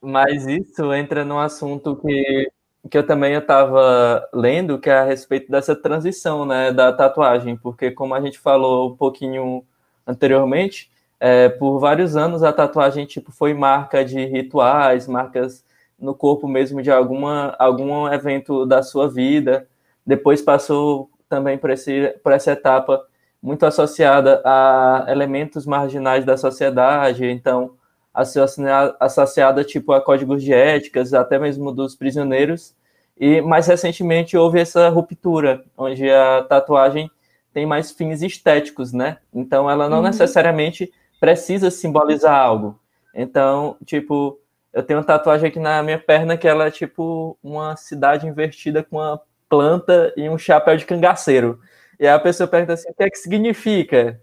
Mas 0.01 0.47
isso 0.47 0.93
entra 0.93 1.23
num 1.23 1.37
assunto 1.39 1.95
que, 1.95 2.51
que 2.89 2.97
eu 2.97 3.05
também 3.05 3.33
estava 3.35 4.27
lendo, 4.33 4.79
que 4.79 4.89
é 4.89 4.93
a 4.99 5.03
respeito 5.03 5.51
dessa 5.51 5.75
transição, 5.75 6.45
né, 6.45 6.71
da 6.71 6.91
tatuagem, 6.91 7.55
porque 7.55 7.91
como 7.91 8.15
a 8.15 8.21
gente 8.21 8.39
falou 8.39 8.91
um 8.91 8.95
pouquinho 8.97 9.63
anteriormente, 10.07 10.91
é, 11.19 11.49
por 11.49 11.79
vários 11.79 12.15
anos 12.15 12.41
a 12.41 12.51
tatuagem 12.51 13.05
tipo 13.05 13.31
foi 13.31 13.53
marca 13.53 14.03
de 14.03 14.25
rituais, 14.25 15.07
marcas 15.07 15.63
no 15.99 16.15
corpo 16.15 16.47
mesmo 16.47 16.81
de 16.81 16.89
alguma 16.91 17.55
algum 17.59 18.07
evento 18.07 18.65
da 18.65 18.81
sua 18.81 19.07
vida. 19.07 19.67
Depois 20.03 20.41
passou 20.41 21.11
também 21.29 21.59
por 21.59 21.69
esse 21.69 22.09
por 22.23 22.31
essa 22.31 22.53
etapa 22.53 23.05
muito 23.41 23.65
associada 23.65 24.41
a 24.43 25.05
elementos 25.09 25.65
marginais 25.67 26.25
da 26.25 26.37
sociedade, 26.37 27.25
então 27.25 27.75
associada, 28.13 28.95
associada 28.99 29.63
tipo 29.63 29.93
a 29.93 30.01
códigos 30.01 30.43
de 30.43 30.53
éticas, 30.53 31.13
até 31.13 31.39
mesmo 31.39 31.71
dos 31.71 31.95
prisioneiros. 31.95 32.75
E 33.19 33.41
mais 33.41 33.67
recentemente 33.67 34.35
houve 34.35 34.59
essa 34.59 34.89
ruptura, 34.89 35.63
onde 35.77 36.09
a 36.09 36.43
tatuagem 36.43 37.09
tem 37.53 37.65
mais 37.65 37.91
fins 37.91 38.21
estéticos, 38.21 38.93
né? 38.93 39.17
Então 39.33 39.69
ela 39.69 39.87
não 39.89 39.97
Uhum. 39.97 40.03
necessariamente 40.03 40.91
precisa 41.19 41.69
simbolizar 41.69 42.33
algo. 42.35 42.79
Então, 43.13 43.75
tipo, 43.85 44.39
eu 44.73 44.81
tenho 44.81 44.99
uma 44.99 45.05
tatuagem 45.05 45.49
aqui 45.49 45.59
na 45.59 45.83
minha 45.83 45.99
perna 45.99 46.37
que 46.37 46.47
ela 46.47 46.65
é 46.67 46.71
tipo 46.71 47.37
uma 47.43 47.75
cidade 47.75 48.25
invertida 48.27 48.83
com 48.83 48.97
uma 48.97 49.21
planta 49.49 50.13
e 50.15 50.29
um 50.29 50.37
chapéu 50.37 50.77
de 50.77 50.85
cangaceiro. 50.85 51.59
E 51.99 52.07
aí 52.07 52.13
a 52.13 52.19
pessoa 52.19 52.47
pergunta 52.47 52.73
assim, 52.73 52.89
o 52.89 52.93
que 52.93 53.03
é 53.03 53.09
que 53.09 53.17
significa? 53.17 54.19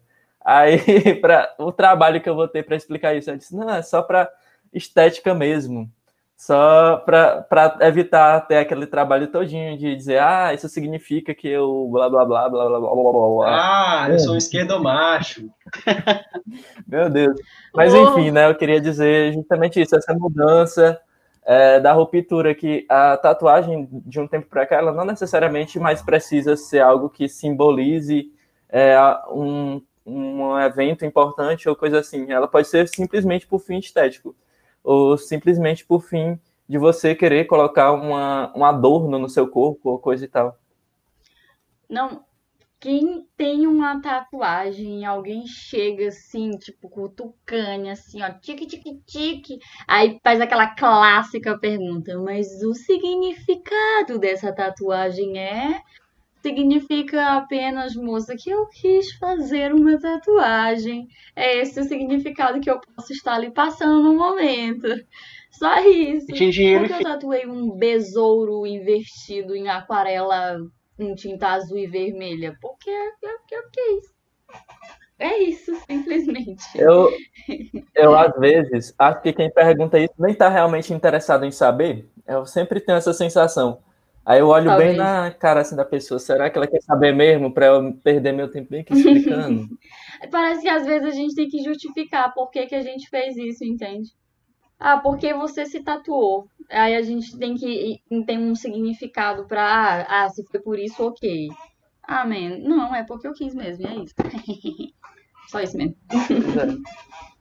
Aí, 0.51 0.79
para 1.21 1.55
o 1.59 1.71
trabalho 1.71 2.23
que 2.23 2.31
eu 2.31 2.35
vou 2.35 2.49
ter 2.49 2.63
para 2.63 2.75
explicar 2.75 3.15
isso, 3.15 3.31
eu 3.31 3.37
disse, 3.37 3.55
não, 3.55 3.69
é 3.69 3.83
só 3.83 4.01
para 4.01 4.31
estética 4.73 5.35
mesmo. 5.35 5.91
Só 6.35 6.97
para 7.05 7.47
evitar 7.81 8.41
ter 8.47 8.57
aquele 8.57 8.87
trabalho 8.87 9.27
todinho 9.27 9.77
de 9.77 9.95
dizer, 9.95 10.21
ah, 10.21 10.55
isso 10.55 10.67
significa 10.67 11.35
que 11.35 11.49
eu 11.49 11.89
blá 11.93 12.09
blá 12.09 12.25
blá 12.25 12.49
blá 12.49 12.67
blá 12.67 12.81
blá 12.81 12.91
blá 12.91 13.13
blá. 13.13 13.29
blá. 13.29 14.05
Ah, 14.05 14.09
eu 14.09 14.19
sou 14.19 14.33
um 14.33 14.37
esquerdomacho. 14.39 15.51
Meu 16.89 17.11
Deus. 17.11 17.39
Mas 17.75 17.93
Oh. 17.93 18.05
enfim, 18.05 18.31
né? 18.31 18.49
Eu 18.49 18.55
queria 18.55 18.81
dizer 18.81 19.35
justamente 19.35 19.83
isso, 19.83 19.97
essa 19.97 20.15
mudança 20.15 20.99
é, 21.45 21.79
da 21.79 21.93
ruptura 21.93 22.55
que 22.55 22.87
a 22.89 23.19
tatuagem 23.19 23.87
de 23.93 24.19
um 24.19 24.27
tempo 24.27 24.47
para 24.49 24.65
cá, 24.65 24.77
ela 24.77 24.93
não 24.93 25.05
necessariamente 25.05 25.79
mais 25.79 26.01
precisa 26.01 26.57
ser 26.57 26.81
algo 26.81 27.11
que 27.11 27.29
simbolize 27.29 28.33
é, 28.71 28.97
um, 29.31 29.83
um 30.09 30.59
evento 30.59 31.05
importante 31.05 31.69
ou 31.69 31.77
coisa 31.77 32.01
assim. 32.01 32.31
Ela 32.31 32.49
pode 32.49 32.69
ser 32.69 32.89
simplesmente 32.89 33.47
por 33.47 33.61
fim 33.61 33.79
estético 33.79 34.35
ou 34.83 35.19
simplesmente 35.19 35.85
por 35.85 36.03
fim 36.03 36.39
de 36.69 36.79
você 36.79 37.15
querer 37.15 37.47
colocar 37.47 37.93
uma, 37.93 38.53
um 38.57 38.65
adorno 38.65 39.19
no 39.19 39.29
seu 39.29 39.49
corpo 39.49 39.91
ou 39.91 39.99
coisa 39.99 40.25
e 40.25 40.29
tal. 40.29 40.59
Não, 41.89 42.23
quem 42.81 43.27
tem 43.37 43.67
uma 43.67 44.01
tatuagem, 44.01 45.05
alguém 45.05 45.47
chega 45.47 46.09
assim, 46.09 46.51
tipo, 46.51 46.89
cutucane, 46.89 47.91
assim, 47.91 48.23
ó, 48.23 48.31
tique, 48.31 48.67
tique, 48.67 49.01
tique. 49.05 49.59
Aí 49.87 50.21
faz 50.23 50.41
aquela 50.41 50.69
clássica 50.69 51.59
pergunta, 51.59 52.17
mas 52.19 52.63
o 52.63 52.75
significado 52.75 54.19
dessa 54.19 54.53
tatuagem 54.53 55.39
é? 55.39 55.81
Significa 56.49 57.37
apenas, 57.37 57.95
moça, 57.95 58.35
que 58.35 58.49
eu 58.49 58.67
quis 58.69 59.13
fazer 59.19 59.75
uma 59.75 59.99
tatuagem. 60.01 61.07
É 61.37 61.59
esse 61.59 61.79
o 61.79 61.85
significado 61.85 62.59
que 62.59 62.71
eu 62.71 62.81
posso 62.81 63.13
estar 63.13 63.35
ali 63.35 63.51
passando 63.51 64.03
no 64.03 64.17
momento. 64.17 64.89
Só 65.51 65.79
isso. 65.81 66.27
Tinha 66.29 66.51
dinheiro 66.51 66.87
Por 66.87 66.87
e 66.87 66.89
que 66.89 67.07
eu 67.07 67.11
tatuei 67.13 67.47
um 67.47 67.77
besouro 67.77 68.67
invertido 68.67 69.55
em 69.55 69.69
aquarela 69.69 70.59
em 70.99 71.15
tinta 71.15 71.49
azul 71.49 71.77
e 71.77 71.87
vermelha? 71.87 72.57
Porque 72.63 72.89
eu, 72.89 73.59
eu 73.59 73.63
quis. 73.71 74.15
É 75.19 75.37
isso, 75.43 75.75
simplesmente. 75.87 76.65
Eu, 76.75 77.11
eu, 77.95 78.17
às 78.17 78.35
vezes, 78.39 78.95
acho 78.99 79.21
que 79.21 79.35
quem 79.35 79.51
pergunta 79.51 79.99
isso 79.99 80.15
nem 80.19 80.33
está 80.33 80.49
realmente 80.49 80.95
interessado 80.95 81.45
em 81.45 81.51
saber. 81.51 82.09
Eu 82.27 82.47
sempre 82.47 82.81
tenho 82.81 82.97
essa 82.97 83.13
sensação. 83.13 83.83
Aí 84.29 84.41
eu 84.41 84.49
olho 84.49 84.67
Talvez. 84.67 84.91
bem 84.91 84.99
na 84.99 85.31
cara 85.31 85.63
assim, 85.63 85.75
da 85.75 85.87
pessoa. 85.87 86.19
Será 86.19 86.51
que 86.51 86.59
ela 86.59 86.67
quer 86.67 86.83
saber 86.83 87.15
mesmo 87.15 87.51
para 87.51 87.65
eu 87.65 87.95
perder 87.95 88.33
meu 88.33 88.51
tempo 88.51 88.69
bem 88.69 88.83
aqui 88.83 88.93
explicando? 88.93 89.67
Parece 90.31 90.61
que 90.61 90.69
às 90.69 90.85
vezes 90.85 91.09
a 91.09 91.13
gente 91.13 91.35
tem 91.35 91.49
que 91.49 91.65
justificar 91.65 92.35
por 92.35 92.51
que, 92.51 92.67
que 92.67 92.75
a 92.75 92.83
gente 92.83 93.09
fez 93.09 93.39
isso, 93.39 93.65
entende? 93.65 94.11
Ah, 94.79 94.99
porque 94.99 95.33
você 95.33 95.65
se 95.65 95.83
tatuou. 95.83 96.47
Aí 96.69 96.95
a 96.95 97.01
gente 97.01 97.39
tem 97.39 97.55
que 97.55 98.03
tem 98.27 98.39
um 98.39 98.55
significado 98.55 99.47
pra. 99.47 99.63
Ah, 99.63 100.25
ah, 100.25 100.29
se 100.29 100.45
foi 100.45 100.61
por 100.61 100.79
isso, 100.79 101.03
ok. 101.03 101.49
Ah, 102.03 102.27
man. 102.27 102.59
Não, 102.59 102.95
é 102.95 103.05
porque 103.05 103.27
eu 103.27 103.33
quis 103.33 103.55
mesmo, 103.55 103.87
é 103.87 103.97
isso. 103.97 104.15
Só 105.49 105.63
isso 105.63 105.79
mesmo. 105.79 105.97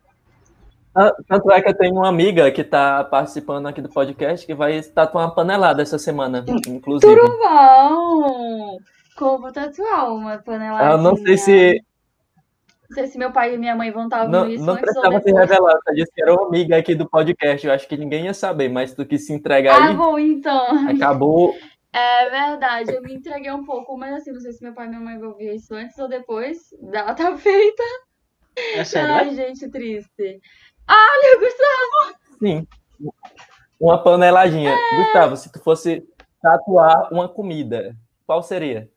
Ah, 1.00 1.14
Tanto 1.28 1.52
é 1.52 1.62
que 1.62 1.70
eu 1.70 1.78
tenho 1.78 1.94
uma 1.94 2.10
amiga 2.10 2.50
que 2.52 2.62
está 2.62 3.04
participando 3.04 3.68
aqui 3.68 3.82
do 3.82 3.90
podcast 3.90 4.44
que 4.46 4.56
vai 4.56 4.82
tatuar 4.82 5.26
uma 5.26 5.36
panelada 5.36 5.82
essa 5.84 6.00
semana, 6.00 6.44
inclusive. 6.68 7.16
Tudo 7.16 7.38
bom! 7.38 8.78
Como 9.16 9.52
tatuar 9.52 10.12
uma 10.12 10.38
paneladinha? 10.40 10.92
Eu 10.94 10.98
não 10.98 11.16
sei 11.16 11.38
se 11.38 11.82
Não 12.90 12.96
sei 12.96 13.08
se 13.08 13.18
meu 13.20 13.32
pai 13.32 13.54
e 13.54 13.58
minha 13.58 13.76
mãe 13.76 13.92
vão 13.92 14.06
estar 14.06 14.22
ouvindo 14.22 14.38
não, 14.40 14.50
isso 14.50 14.66
não 14.66 14.74
antes 14.74 14.96
ou 14.96 15.02
precisava 15.04 15.22
se 15.22 15.32
revelar. 15.32 15.78
Você 15.84 15.94
disse 15.94 16.12
que 16.14 16.22
era 16.24 16.34
uma 16.34 16.48
amiga 16.48 16.78
aqui 16.78 16.96
do 16.96 17.08
podcast. 17.08 17.68
Eu 17.68 17.74
acho 17.74 17.88
que 17.88 17.98
ninguém 17.98 18.26
ia 18.26 18.34
saber, 18.34 18.70
mas 18.70 18.94
tu 18.96 19.06
quis 19.06 19.26
se 19.26 19.34
entregar 19.34 19.80
Ah, 19.80 19.88
aí, 19.90 19.96
bom, 19.96 20.18
então. 20.18 20.88
acabou. 20.90 21.54
É 21.94 22.30
verdade, 22.30 22.94
eu 22.94 23.02
me 23.02 23.14
entreguei 23.14 23.52
um 23.52 23.64
pouco, 23.66 23.98
mas 23.98 24.14
assim, 24.16 24.32
não 24.32 24.40
sei 24.40 24.52
se 24.52 24.64
meu 24.64 24.74
pai 24.74 24.86
e 24.86 24.90
minha 24.90 25.02
mãe 25.02 25.18
vão 25.18 25.34
ver 25.36 25.56
isso 25.56 25.74
antes 25.74 25.98
ou 25.98 26.08
depois. 26.08 26.58
Data 26.82 27.36
feita. 27.38 27.84
É 28.74 28.84
sério, 28.84 29.14
Ai, 29.14 29.30
é? 29.30 29.34
gente, 29.34 29.70
triste. 29.70 30.40
Olha, 30.90 31.40
Gustavo! 31.40 32.18
Sim. 32.40 32.68
Uma 33.80 34.02
paneladinha. 34.04 34.76
Gustavo, 34.98 35.36
se 35.38 35.52
tu 35.52 35.60
fosse 35.64 36.04
tatuar 36.42 37.12
uma 37.12 37.28
comida, 37.28 37.96
qual 38.26 38.42
seria? 38.42 38.90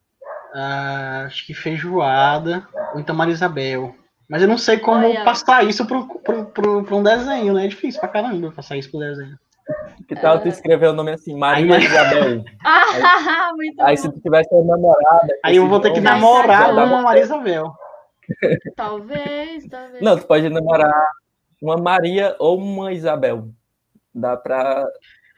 Ah, 0.55 1.25
acho 1.27 1.47
que 1.47 1.55
feijoada, 1.55 2.67
ou 2.95 3.01
então 3.01 3.15
Maria 3.15 3.35
Isabel. 3.35 3.95
Mas 4.29 4.43
eu 4.43 4.49
não 4.49 4.59
sei 4.59 4.79
como 4.79 5.07
Olha. 5.07 5.25
passar 5.25 5.65
isso 5.65 5.85
pro 5.87 6.97
um 6.97 7.03
desenho, 7.03 7.53
né? 7.55 7.65
É 7.65 7.69
difícil 7.69 8.01
pra 8.01 8.09
caramba 8.09 8.53
passar 8.53 8.77
isso 8.77 8.91
pro 8.91 9.01
desenho. 9.01 9.37
Que 10.09 10.17
tal 10.17 10.41
tu 10.41 10.49
escrever 10.49 10.89
o 10.89 10.93
nome 10.93 11.13
assim, 11.13 11.37
Maria 11.37 11.77
Aí, 11.77 11.85
Isabel? 11.85 12.45
Ah, 12.65 13.53
muito 13.55 13.81
Aí 13.83 13.97
bom. 13.97 14.03
se 14.03 14.13
tu 14.13 14.21
tivesse 14.21 14.49
uma 14.53 14.77
namorada. 14.77 15.29
Aí 15.45 15.57
eu 15.57 15.69
vou 15.69 15.81
ter 15.81 15.93
que 15.93 16.01
namorar 16.01 16.73
uma- 16.73 17.03
Maria 17.03 17.23
Isabel. 17.23 17.73
Talvez, 18.77 19.67
talvez. 19.69 20.01
Não, 20.03 20.17
tu 20.17 20.27
pode 20.27 20.49
namorar 20.49 20.93
uma 21.61 21.77
Maria 21.77 22.35
ou 22.39 22.59
uma 22.59 22.93
Isabel. 22.93 23.49
Dá 24.15 24.37
pra, 24.37 24.87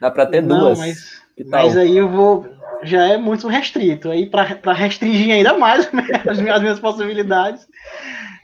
dá 0.00 0.10
pra 0.10 0.26
ter 0.26 0.42
Não, 0.42 0.60
duas. 0.60 0.78
mas, 0.78 1.22
mas 1.46 1.76
aí 1.76 1.96
eu 1.96 2.08
vou. 2.08 2.46
Já 2.82 3.04
é 3.04 3.16
muito 3.16 3.46
restrito. 3.48 4.10
Aí 4.10 4.28
pra 4.28 4.72
restringir 4.72 5.34
ainda 5.34 5.56
mais 5.56 5.86
as 6.28 6.38
minhas, 6.38 6.56
as 6.56 6.60
minhas 6.62 6.80
possibilidades, 6.80 7.66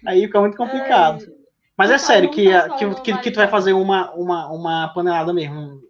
aí 0.06 0.22
fica 0.22 0.40
muito 0.40 0.56
complicado. 0.56 1.24
Ai, 1.26 1.34
Mas 1.76 1.90
é 1.90 1.98
sério 1.98 2.30
que, 2.30 2.48
que, 2.78 2.94
que, 3.02 3.18
que 3.18 3.30
tu 3.30 3.36
vai 3.36 3.48
fazer 3.48 3.72
uma, 3.72 4.12
uma, 4.12 4.52
uma 4.52 4.88
panelada 4.88 5.32
mesmo. 5.32 5.80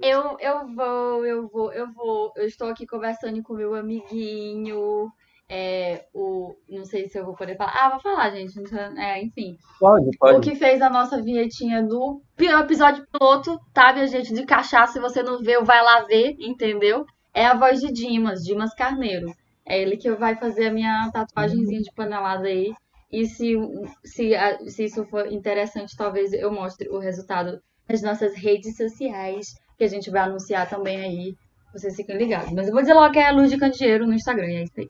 Eu, 0.00 0.36
eu 0.40 0.66
vou, 0.74 1.26
eu 1.26 1.48
vou, 1.48 1.72
eu 1.72 1.92
vou. 1.92 2.32
Eu 2.36 2.46
estou 2.46 2.68
aqui 2.68 2.86
conversando 2.86 3.42
com 3.42 3.54
meu 3.54 3.74
amiguinho. 3.74 5.12
É, 5.54 6.06
o. 6.14 6.54
Não 6.66 6.82
sei 6.86 7.06
se 7.08 7.18
eu 7.18 7.26
vou 7.26 7.34
poder 7.36 7.56
falar. 7.58 7.72
Ah, 7.78 7.90
vou 7.90 8.00
falar, 8.00 8.30
gente. 8.30 8.54
É, 8.96 9.22
enfim. 9.22 9.58
Pode, 9.78 10.08
O 10.08 10.18
pode. 10.18 10.40
que 10.50 10.56
fez 10.56 10.80
a 10.80 10.88
nossa 10.88 11.20
vinhetinha 11.20 11.82
do 11.82 12.22
pi- 12.34 12.46
episódio 12.46 13.04
piloto, 13.12 13.60
tá, 13.74 13.92
minha 13.92 14.06
gente? 14.06 14.32
De 14.32 14.46
cachaça, 14.46 14.94
se 14.94 15.00
você 15.00 15.22
não 15.22 15.40
viu, 15.40 15.62
vai 15.62 15.82
lá 15.82 16.04
ver, 16.04 16.36
entendeu? 16.38 17.04
É 17.34 17.44
a 17.44 17.54
voz 17.54 17.80
de 17.80 17.92
Dimas, 17.92 18.40
Dimas 18.42 18.74
Carneiro. 18.74 19.26
É 19.66 19.78
ele 19.78 19.98
que 19.98 20.10
vai 20.12 20.34
fazer 20.36 20.68
a 20.68 20.72
minha 20.72 21.10
tatuagenzinha 21.12 21.82
de 21.82 21.92
panelada 21.94 22.48
aí. 22.48 22.72
E 23.10 23.26
se, 23.26 23.54
se, 24.02 24.30
se 24.68 24.84
isso 24.84 25.04
for 25.04 25.30
interessante, 25.30 25.94
talvez 25.94 26.32
eu 26.32 26.50
mostre 26.50 26.88
o 26.88 26.98
resultado 26.98 27.60
nas 27.86 28.00
nossas 28.00 28.34
redes 28.34 28.74
sociais, 28.74 29.48
que 29.76 29.84
a 29.84 29.88
gente 29.88 30.10
vai 30.10 30.22
anunciar 30.22 30.66
também 30.66 30.96
aí. 30.98 31.34
Vocês 31.74 31.94
fiquem 31.94 32.16
ligados. 32.16 32.50
Mas 32.52 32.66
eu 32.68 32.72
vou 32.72 32.80
dizer 32.80 32.94
logo 32.94 33.12
que 33.12 33.18
é 33.18 33.26
a 33.28 33.32
Luz 33.32 33.50
de 33.50 33.58
Candeeiro 33.58 34.06
no 34.06 34.14
Instagram, 34.14 34.46
é 34.46 34.62
isso 34.62 34.72
aí. 34.78 34.88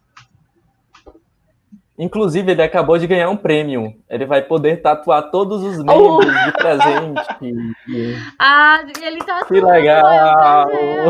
Inclusive, 2.03 2.51
ele 2.51 2.63
acabou 2.63 2.99
de 2.99 3.07
ganhar 3.07 3.31
um 3.31 3.37
prêmio. 3.37 3.95
Ele 4.11 4.27
vai 4.27 4.43
poder 4.43 4.83
tatuar 4.83 5.31
todos 5.31 5.63
os 5.63 5.79
membros 5.79 6.27
oh. 6.27 6.47
de 6.47 6.53
presente. 6.59 7.77
Ah, 8.41 8.85
ele 9.01 9.19
tá 9.19 9.45
Que 9.45 9.61
legal! 9.61 10.67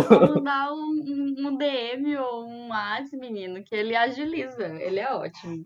Vamos 0.06 0.44
dar 0.44 0.70
um, 0.70 1.34
um, 1.48 1.56
DM 1.56 2.14
ou 2.18 2.44
um 2.44 2.68
WhatsApp, 2.68 3.16
menino, 3.16 3.64
que 3.64 3.74
ele 3.74 3.96
agiliza. 3.96 4.66
Ele 4.66 5.00
é 5.00 5.10
ótimo. 5.14 5.64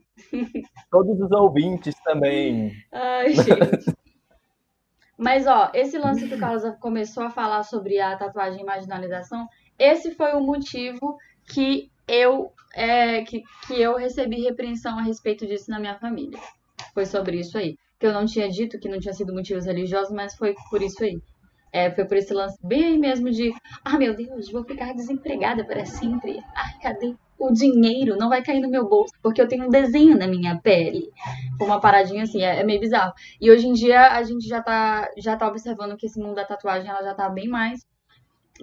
Todos 0.92 1.20
os 1.20 1.32
ouvintes 1.32 1.96
também. 2.04 2.70
Ai, 2.92 3.34
gente. 3.34 3.96
Mas, 5.18 5.44
ó, 5.48 5.72
esse 5.74 5.98
lance 5.98 6.28
que 6.28 6.36
o 6.36 6.38
Carlos 6.38 6.62
começou 6.78 7.24
a 7.24 7.30
falar 7.30 7.64
sobre 7.64 7.98
a 7.98 8.16
tatuagem 8.16 8.60
e 8.60 8.64
marginalização, 8.64 9.48
esse 9.76 10.14
foi 10.14 10.34
o 10.34 10.40
motivo 10.40 11.16
que 11.52 11.90
eu 12.06 12.52
é, 12.76 13.22
que, 13.22 13.42
que 13.66 13.80
eu 13.80 13.96
recebi 13.96 14.42
repreensão 14.42 14.98
a 14.98 15.02
respeito 15.02 15.46
disso 15.46 15.70
na 15.70 15.80
minha 15.80 15.98
família. 15.98 16.38
Foi 16.92 17.06
sobre 17.06 17.40
isso 17.40 17.56
aí. 17.56 17.74
Que 17.98 18.06
eu 18.06 18.12
não 18.12 18.26
tinha 18.26 18.50
dito 18.50 18.78
que 18.78 18.88
não 18.88 19.00
tinha 19.00 19.14
sido 19.14 19.32
motivos 19.32 19.64
religiosos, 19.64 20.12
mas 20.12 20.36
foi 20.36 20.54
por 20.70 20.82
isso 20.82 21.02
aí. 21.02 21.18
É, 21.72 21.90
foi 21.90 22.04
por 22.04 22.18
esse 22.18 22.34
lance 22.34 22.58
bem 22.62 22.84
aí 22.84 22.98
mesmo 22.98 23.30
de, 23.30 23.50
ah, 23.82 23.98
meu 23.98 24.14
Deus, 24.14 24.50
vou 24.50 24.62
ficar 24.62 24.92
desempregada 24.92 25.64
para 25.64 25.86
sempre. 25.86 26.38
Ai, 26.54 26.78
cadê 26.82 27.14
o 27.38 27.50
dinheiro? 27.50 28.16
Não 28.16 28.28
vai 28.28 28.42
cair 28.42 28.60
no 28.60 28.68
meu 28.68 28.86
bolso, 28.86 29.12
porque 29.22 29.40
eu 29.40 29.48
tenho 29.48 29.66
um 29.66 29.70
desenho 29.70 30.16
na 30.16 30.26
minha 30.26 30.60
pele. 30.60 31.10
Uma 31.58 31.80
paradinha 31.80 32.24
assim, 32.24 32.42
é, 32.42 32.60
é, 32.60 32.64
meio 32.64 32.80
bizarro. 32.80 33.14
E 33.40 33.50
hoje 33.50 33.66
em 33.66 33.72
dia 33.72 34.12
a 34.12 34.22
gente 34.22 34.46
já 34.46 34.62
tá, 34.62 35.10
já 35.16 35.34
tá 35.34 35.48
observando 35.48 35.96
que 35.96 36.06
esse 36.06 36.20
mundo 36.20 36.34
da 36.34 36.44
tatuagem 36.44 36.90
ela 36.90 37.02
já 37.02 37.14
tá 37.14 37.28
bem 37.30 37.48
mais 37.48 37.80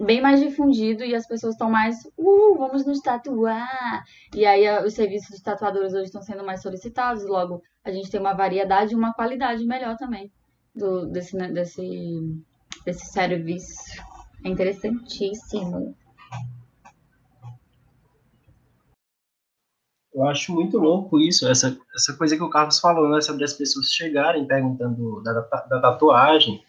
bem 0.00 0.20
mais 0.20 0.40
difundido 0.40 1.04
e 1.04 1.14
as 1.14 1.26
pessoas 1.26 1.54
estão 1.54 1.70
mais, 1.70 2.04
uh, 2.16 2.54
vamos 2.56 2.86
nos 2.86 3.00
tatuar. 3.00 4.04
E 4.34 4.44
aí 4.44 4.84
os 4.84 4.94
serviços 4.94 5.36
de 5.36 5.42
tatuadores 5.42 5.92
hoje 5.92 6.04
estão 6.04 6.22
sendo 6.22 6.44
mais 6.44 6.62
solicitados, 6.62 7.26
logo 7.26 7.62
a 7.84 7.90
gente 7.90 8.10
tem 8.10 8.20
uma 8.20 8.34
variedade 8.34 8.92
e 8.92 8.96
uma 8.96 9.12
qualidade 9.12 9.64
melhor 9.64 9.96
também 9.96 10.32
do, 10.74 11.06
desse, 11.06 11.36
né, 11.36 11.50
desse, 11.50 12.42
desse 12.84 13.06
serviço. 13.06 14.02
É 14.44 14.48
interessantíssimo. 14.48 15.94
Eu 20.14 20.24
acho 20.28 20.52
muito 20.52 20.78
louco 20.78 21.18
isso, 21.18 21.48
essa, 21.48 21.76
essa 21.92 22.16
coisa 22.16 22.36
que 22.36 22.42
o 22.42 22.48
Carlos 22.48 22.78
falou, 22.78 23.08
né, 23.10 23.20
sobre 23.20 23.42
as 23.42 23.52
pessoas 23.52 23.86
chegarem 23.86 24.46
perguntando 24.46 25.20
da, 25.22 25.32
da 25.32 25.80
tatuagem 25.80 26.62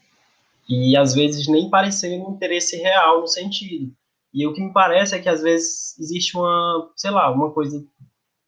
e 0.67 0.97
às 0.97 1.13
vezes 1.13 1.47
nem 1.47 1.69
parecer 1.69 2.19
um 2.19 2.31
interesse 2.31 2.77
real 2.77 3.21
no 3.21 3.27
sentido. 3.27 3.93
E 4.33 4.45
o 4.45 4.53
que 4.53 4.61
me 4.61 4.73
parece 4.73 5.15
é 5.15 5.19
que 5.19 5.29
às 5.29 5.41
vezes 5.41 5.97
existe 5.97 6.35
uma, 6.35 6.91
sei 6.95 7.09
lá, 7.09 7.31
uma 7.31 7.51
coisa, 7.53 7.81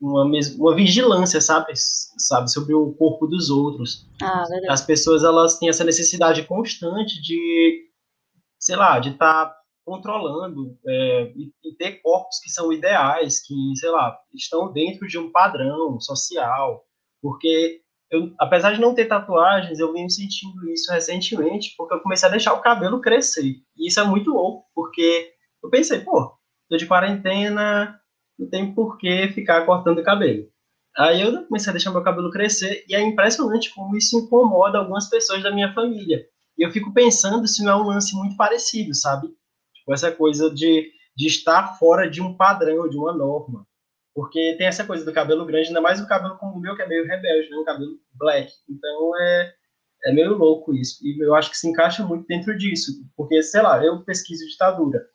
uma, 0.01 0.25
uma 0.25 0.75
vigilância, 0.75 1.39
sabe, 1.39 1.71
sabe, 1.75 2.51
sobre 2.51 2.73
o 2.73 2.91
corpo 2.93 3.25
dos 3.25 3.49
outros. 3.49 4.05
Ah, 4.21 4.43
As 4.69 4.81
pessoas 4.81 5.23
elas 5.23 5.57
têm 5.57 5.69
essa 5.69 5.85
necessidade 5.85 6.43
constante 6.43 7.21
de, 7.21 7.89
sei 8.59 8.75
lá, 8.75 8.99
de 8.99 9.11
estar 9.11 9.45
tá 9.45 9.57
controlando 9.85 10.77
é, 10.85 11.31
e, 11.33 11.53
e, 11.63 11.75
ter 11.77 12.01
corpos 12.01 12.39
que 12.43 12.49
são 12.49 12.73
ideais, 12.73 13.41
que, 13.41 13.55
sei 13.77 13.89
lá, 13.89 14.19
estão 14.33 14.73
dentro 14.73 15.07
de 15.07 15.17
um 15.17 15.31
padrão 15.31 15.97
social, 16.01 16.83
porque 17.21 17.81
eu, 18.09 18.33
apesar 18.39 18.73
de 18.73 18.79
não 18.79 18.95
ter 18.95 19.05
tatuagens, 19.05 19.79
eu 19.79 19.91
venho 19.91 20.09
sentindo 20.09 20.69
isso 20.71 20.91
recentemente, 20.91 21.73
porque 21.77 21.93
eu 21.93 21.99
comecei 21.99 22.27
a 22.27 22.31
deixar 22.31 22.53
o 22.53 22.61
cabelo 22.61 23.01
crescer. 23.01 23.55
E 23.75 23.87
isso 23.87 23.99
é 23.99 24.03
muito 24.03 24.31
louco, 24.31 24.65
porque 24.73 25.31
eu 25.63 25.69
pensei, 25.69 25.99
pô, 25.99 26.33
tô 26.69 26.77
de 26.77 26.85
quarentena, 26.85 27.99
não 28.39 28.49
tem 28.49 28.73
por 28.73 28.97
que 28.97 29.27
ficar 29.29 29.65
cortando 29.65 29.99
o 29.99 30.03
cabelo. 30.03 30.47
Aí 30.97 31.21
eu 31.21 31.45
comecei 31.45 31.69
a 31.69 31.73
deixar 31.73 31.91
meu 31.91 32.03
cabelo 32.03 32.31
crescer, 32.31 32.85
e 32.87 32.95
é 32.95 33.01
impressionante 33.01 33.73
como 33.75 33.95
isso 33.97 34.17
incomoda 34.17 34.77
algumas 34.79 35.09
pessoas 35.09 35.43
da 35.43 35.51
minha 35.51 35.73
família. 35.73 36.25
E 36.57 36.65
eu 36.65 36.71
fico 36.71 36.93
pensando 36.93 37.47
se 37.47 37.63
não 37.63 37.71
é 37.71 37.75
um 37.75 37.87
lance 37.87 38.15
muito 38.15 38.35
parecido, 38.37 38.95
sabe? 38.95 39.27
Tipo, 39.75 39.93
essa 39.93 40.11
coisa 40.11 40.49
de, 40.49 40.89
de 41.15 41.27
estar 41.27 41.77
fora 41.77 42.09
de 42.09 42.21
um 42.21 42.35
padrão, 42.35 42.89
de 42.89 42.97
uma 42.97 43.13
norma. 43.13 43.66
Porque 44.17 44.55
tem 44.57 44.65
essa 44.65 44.83
coisa 44.83 45.05
do 45.05 45.13
cabelo 45.13 45.45
grande, 45.45 45.67
ainda 45.67 45.79
mais 45.79 46.01
o 46.01 46.07
cabelo 46.07 46.39
como 46.39 46.57
o 46.57 46.59
meu, 46.59 46.75
que 46.75 46.81
é 46.81 46.87
meio 46.87 47.05
rebelde, 47.05 47.51
né? 47.51 47.57
Um 47.57 47.63
cabelo 47.63 47.99
black. 48.15 48.51
Então 48.67 49.15
é, 49.15 49.53
é 50.05 50.11
meio 50.11 50.35
louco 50.35 50.73
isso. 50.73 50.97
E 51.05 51.23
eu 51.23 51.35
acho 51.35 51.51
que 51.51 51.57
se 51.57 51.69
encaixa 51.69 52.03
muito 52.03 52.25
dentro 52.25 52.57
disso. 52.57 52.93
Porque, 53.15 53.43
sei 53.43 53.61
lá, 53.61 53.85
eu 53.85 54.03
pesquiso 54.03 54.47
ditadura. 54.47 55.05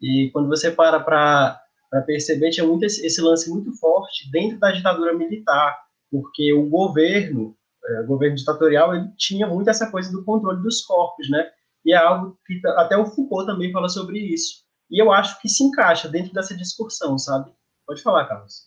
E 0.00 0.30
quando 0.32 0.46
você 0.46 0.70
para 0.70 1.00
para 1.00 2.02
perceber, 2.06 2.50
tinha 2.50 2.64
muito 2.64 2.84
esse, 2.84 3.04
esse, 3.04 3.20
lance 3.20 3.50
muito 3.50 3.72
forte 3.76 4.30
dentro 4.30 4.56
da 4.60 4.70
ditadura 4.70 5.12
militar. 5.14 5.76
Porque 6.08 6.52
o 6.52 6.68
governo, 6.68 7.56
é, 7.84 8.00
o 8.02 8.06
governo 8.06 8.36
ditatorial, 8.36 8.94
ele 8.94 9.08
tinha 9.16 9.48
muito 9.48 9.68
essa 9.68 9.90
coisa 9.90 10.12
do 10.12 10.24
controle 10.24 10.62
dos 10.62 10.80
corpos, 10.82 11.28
né? 11.28 11.50
E 11.84 11.92
é 11.92 11.96
algo 11.96 12.38
que 12.46 12.60
até 12.76 12.96
o 12.96 13.06
Foucault 13.06 13.46
também 13.46 13.72
fala 13.72 13.88
sobre 13.88 14.20
isso. 14.20 14.62
E 14.88 15.02
eu 15.02 15.10
acho 15.10 15.40
que 15.40 15.48
se 15.48 15.64
encaixa 15.64 16.08
dentro 16.08 16.32
dessa 16.32 16.56
discussão, 16.56 17.18
sabe? 17.18 17.50
Pode 17.86 18.02
falar, 18.02 18.26
Carlos. 18.26 18.66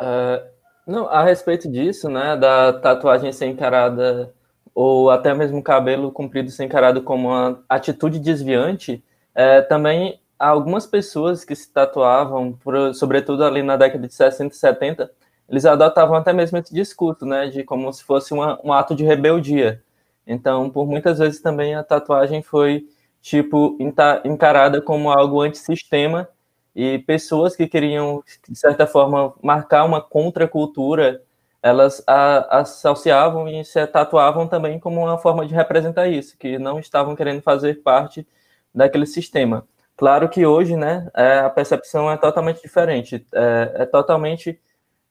Uh, 0.00 0.54
não, 0.86 1.08
a 1.08 1.24
respeito 1.24 1.70
disso, 1.70 2.08
né, 2.08 2.36
da 2.36 2.72
tatuagem 2.72 3.32
ser 3.32 3.46
encarada, 3.46 4.32
ou 4.74 5.10
até 5.10 5.32
mesmo 5.32 5.62
cabelo 5.62 6.12
comprido 6.12 6.50
ser 6.50 6.64
encarado 6.64 7.02
como 7.02 7.28
uma 7.28 7.62
atitude 7.68 8.18
desviante, 8.18 9.02
é, 9.34 9.62
também 9.62 10.20
algumas 10.38 10.86
pessoas 10.86 11.44
que 11.44 11.54
se 11.54 11.72
tatuavam, 11.72 12.52
por, 12.52 12.94
sobretudo 12.94 13.44
ali 13.44 13.62
na 13.62 13.76
década 13.76 14.06
de 14.06 14.14
60 14.14 14.54
e 14.54 14.58
70, 14.58 15.10
eles 15.48 15.64
adotavam 15.64 16.16
até 16.16 16.32
mesmo 16.32 16.58
esse 16.58 16.74
discurso, 16.74 17.24
né, 17.24 17.48
de 17.48 17.64
como 17.64 17.92
se 17.92 18.04
fosse 18.04 18.34
uma, 18.34 18.60
um 18.64 18.72
ato 18.72 18.94
de 18.94 19.04
rebeldia. 19.04 19.82
Então, 20.26 20.70
por 20.70 20.86
muitas 20.86 21.18
vezes 21.18 21.40
também 21.40 21.74
a 21.74 21.82
tatuagem 21.82 22.42
foi, 22.42 22.86
tipo, 23.20 23.76
encarada 24.24 24.80
como 24.82 25.10
algo 25.10 25.40
antissistema 25.40 26.28
e 26.74 26.98
pessoas 26.98 27.54
que 27.54 27.66
queriam, 27.66 28.22
de 28.48 28.58
certa 28.58 28.86
forma, 28.86 29.34
marcar 29.42 29.84
uma 29.84 30.00
contracultura, 30.00 31.22
elas 31.62 32.02
a, 32.06 32.60
associavam 32.60 33.48
e 33.48 33.64
se 33.64 33.86
tatuavam 33.86 34.46
também 34.48 34.78
como 34.78 35.00
uma 35.00 35.18
forma 35.18 35.46
de 35.46 35.54
representar 35.54 36.08
isso, 36.08 36.36
que 36.36 36.58
não 36.58 36.78
estavam 36.78 37.14
querendo 37.16 37.42
fazer 37.42 37.82
parte 37.82 38.26
daquele 38.74 39.06
sistema. 39.06 39.66
Claro 39.96 40.28
que 40.28 40.44
hoje, 40.44 40.76
né, 40.76 41.08
é, 41.14 41.38
a 41.38 41.50
percepção 41.50 42.10
é 42.10 42.16
totalmente 42.16 42.60
diferente, 42.60 43.24
é, 43.32 43.72
é 43.76 43.86
totalmente 43.86 44.60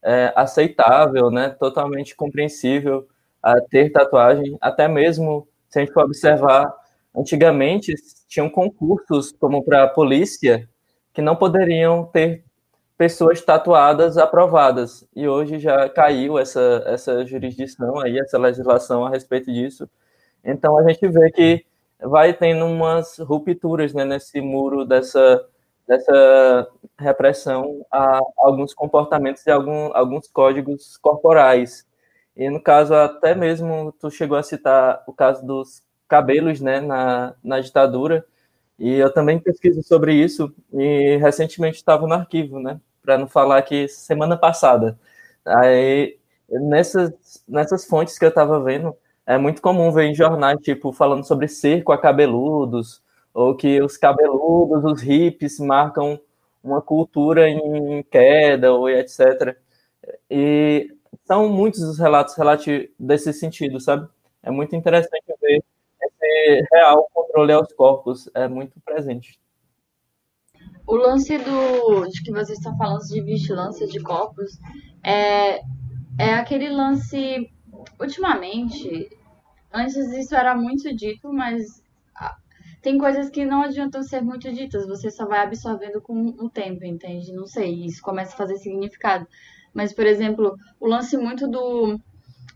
é, 0.02 0.32
aceitável, 0.36 1.30
né, 1.30 1.48
totalmente 1.58 2.14
compreensível 2.14 3.08
a 3.42 3.60
ter 3.60 3.90
tatuagem, 3.90 4.56
até 4.60 4.86
mesmo 4.86 5.48
se 5.68 5.78
a 5.78 5.82
gente 5.82 5.92
for 5.92 6.04
observar, 6.04 6.72
antigamente 7.16 7.94
tinham 8.28 8.48
concursos 8.48 9.32
como 9.32 9.64
para 9.64 9.84
a 9.84 9.88
polícia, 9.88 10.68
que 11.14 11.22
não 11.22 11.36
poderiam 11.36 12.04
ter 12.04 12.44
pessoas 12.98 13.40
tatuadas 13.40 14.18
aprovadas. 14.18 15.06
E 15.14 15.28
hoje 15.28 15.58
já 15.58 15.88
caiu 15.88 16.38
essa, 16.38 16.82
essa 16.86 17.24
jurisdição 17.24 18.00
aí, 18.00 18.18
essa 18.18 18.38
legislação 18.38 19.06
a 19.06 19.10
respeito 19.10 19.52
disso. 19.52 19.88
Então 20.44 20.78
a 20.78 20.88
gente 20.88 21.06
vê 21.08 21.30
que 21.30 21.64
vai 22.00 22.32
tendo 22.34 22.66
umas 22.66 23.18
rupturas 23.18 23.94
né, 23.94 24.04
nesse 24.04 24.40
muro 24.40 24.84
dessa, 24.84 25.44
dessa 25.86 26.68
repressão 26.98 27.84
a 27.90 28.20
alguns 28.36 28.74
comportamentos 28.74 29.46
e 29.46 29.50
algum, 29.50 29.90
alguns 29.94 30.28
códigos 30.28 30.96
corporais. 30.98 31.86
E 32.36 32.50
no 32.50 32.60
caso, 32.60 32.94
até 32.94 33.34
mesmo, 33.34 33.92
tu 34.00 34.10
chegou 34.10 34.36
a 34.36 34.42
citar 34.42 35.02
o 35.06 35.12
caso 35.12 35.46
dos 35.46 35.82
cabelos 36.08 36.60
né, 36.60 36.80
na, 36.80 37.34
na 37.42 37.60
ditadura, 37.60 38.26
e 38.78 38.94
eu 38.94 39.12
também 39.12 39.38
pesquiso 39.38 39.82
sobre 39.82 40.14
isso 40.14 40.52
e 40.72 41.16
recentemente 41.18 41.76
estava 41.76 42.06
no 42.06 42.14
arquivo, 42.14 42.58
né? 42.60 42.80
Para 43.02 43.18
não 43.18 43.28
falar 43.28 43.62
que 43.62 43.88
semana 43.88 44.36
passada. 44.36 44.98
Aí, 45.44 46.18
nessas, 46.48 47.12
nessas 47.48 47.86
fontes 47.86 48.18
que 48.18 48.24
eu 48.24 48.30
estava 48.30 48.60
vendo, 48.62 48.96
é 49.26 49.38
muito 49.38 49.62
comum 49.62 49.92
ver 49.92 50.04
em 50.04 50.14
jornais, 50.14 50.58
tipo, 50.60 50.92
falando 50.92 51.24
sobre 51.26 51.48
cerco 51.48 51.92
a 51.92 51.98
cabeludos, 52.00 53.02
ou 53.32 53.56
que 53.56 53.80
os 53.82 53.96
cabeludos, 53.96 54.84
os 54.84 55.02
hips, 55.02 55.58
marcam 55.60 56.20
uma 56.62 56.80
cultura 56.82 57.48
em 57.48 58.02
queda, 58.04 58.72
ou 58.72 58.88
etc. 58.88 59.56
E 60.30 60.90
são 61.26 61.48
muitos 61.50 61.82
os 61.82 61.98
relatos 61.98 62.34
desse 62.98 63.32
sentido, 63.32 63.80
sabe? 63.80 64.08
É 64.42 64.50
muito 64.50 64.76
interessante 64.76 65.24
ver 65.40 65.62
esse 66.06 66.66
real 66.72 67.08
controle 67.12 67.52
aos 67.52 67.72
corpos 67.72 68.28
é 68.34 68.48
muito 68.48 68.80
presente. 68.80 69.38
O 70.86 70.96
lance 70.96 71.38
do 71.38 72.06
de 72.06 72.22
que 72.22 72.30
vocês 72.30 72.58
estão 72.58 72.76
falando 72.76 73.06
de 73.06 73.20
vigilância 73.22 73.86
de 73.86 74.00
corpos 74.00 74.58
é 75.02 75.60
é 76.18 76.34
aquele 76.34 76.68
lance. 76.68 77.50
Ultimamente, 78.00 79.10
antes 79.72 79.96
isso 80.12 80.34
era 80.34 80.54
muito 80.54 80.94
dito, 80.94 81.32
mas 81.32 81.82
ah, 82.16 82.36
tem 82.80 82.98
coisas 82.98 83.28
que 83.28 83.44
não 83.44 83.62
adiantam 83.62 84.02
ser 84.02 84.22
muito 84.22 84.50
ditas, 84.52 84.86
você 84.86 85.10
só 85.10 85.26
vai 85.26 85.40
absorvendo 85.40 86.00
com 86.00 86.28
o 86.38 86.48
tempo, 86.48 86.84
entende? 86.84 87.32
Não 87.32 87.46
sei, 87.46 87.84
isso 87.84 88.00
começa 88.00 88.32
a 88.34 88.38
fazer 88.38 88.56
significado. 88.56 89.26
Mas, 89.72 89.92
por 89.92 90.06
exemplo, 90.06 90.56
o 90.80 90.86
lance 90.86 91.16
muito 91.16 91.48
do, 91.48 92.00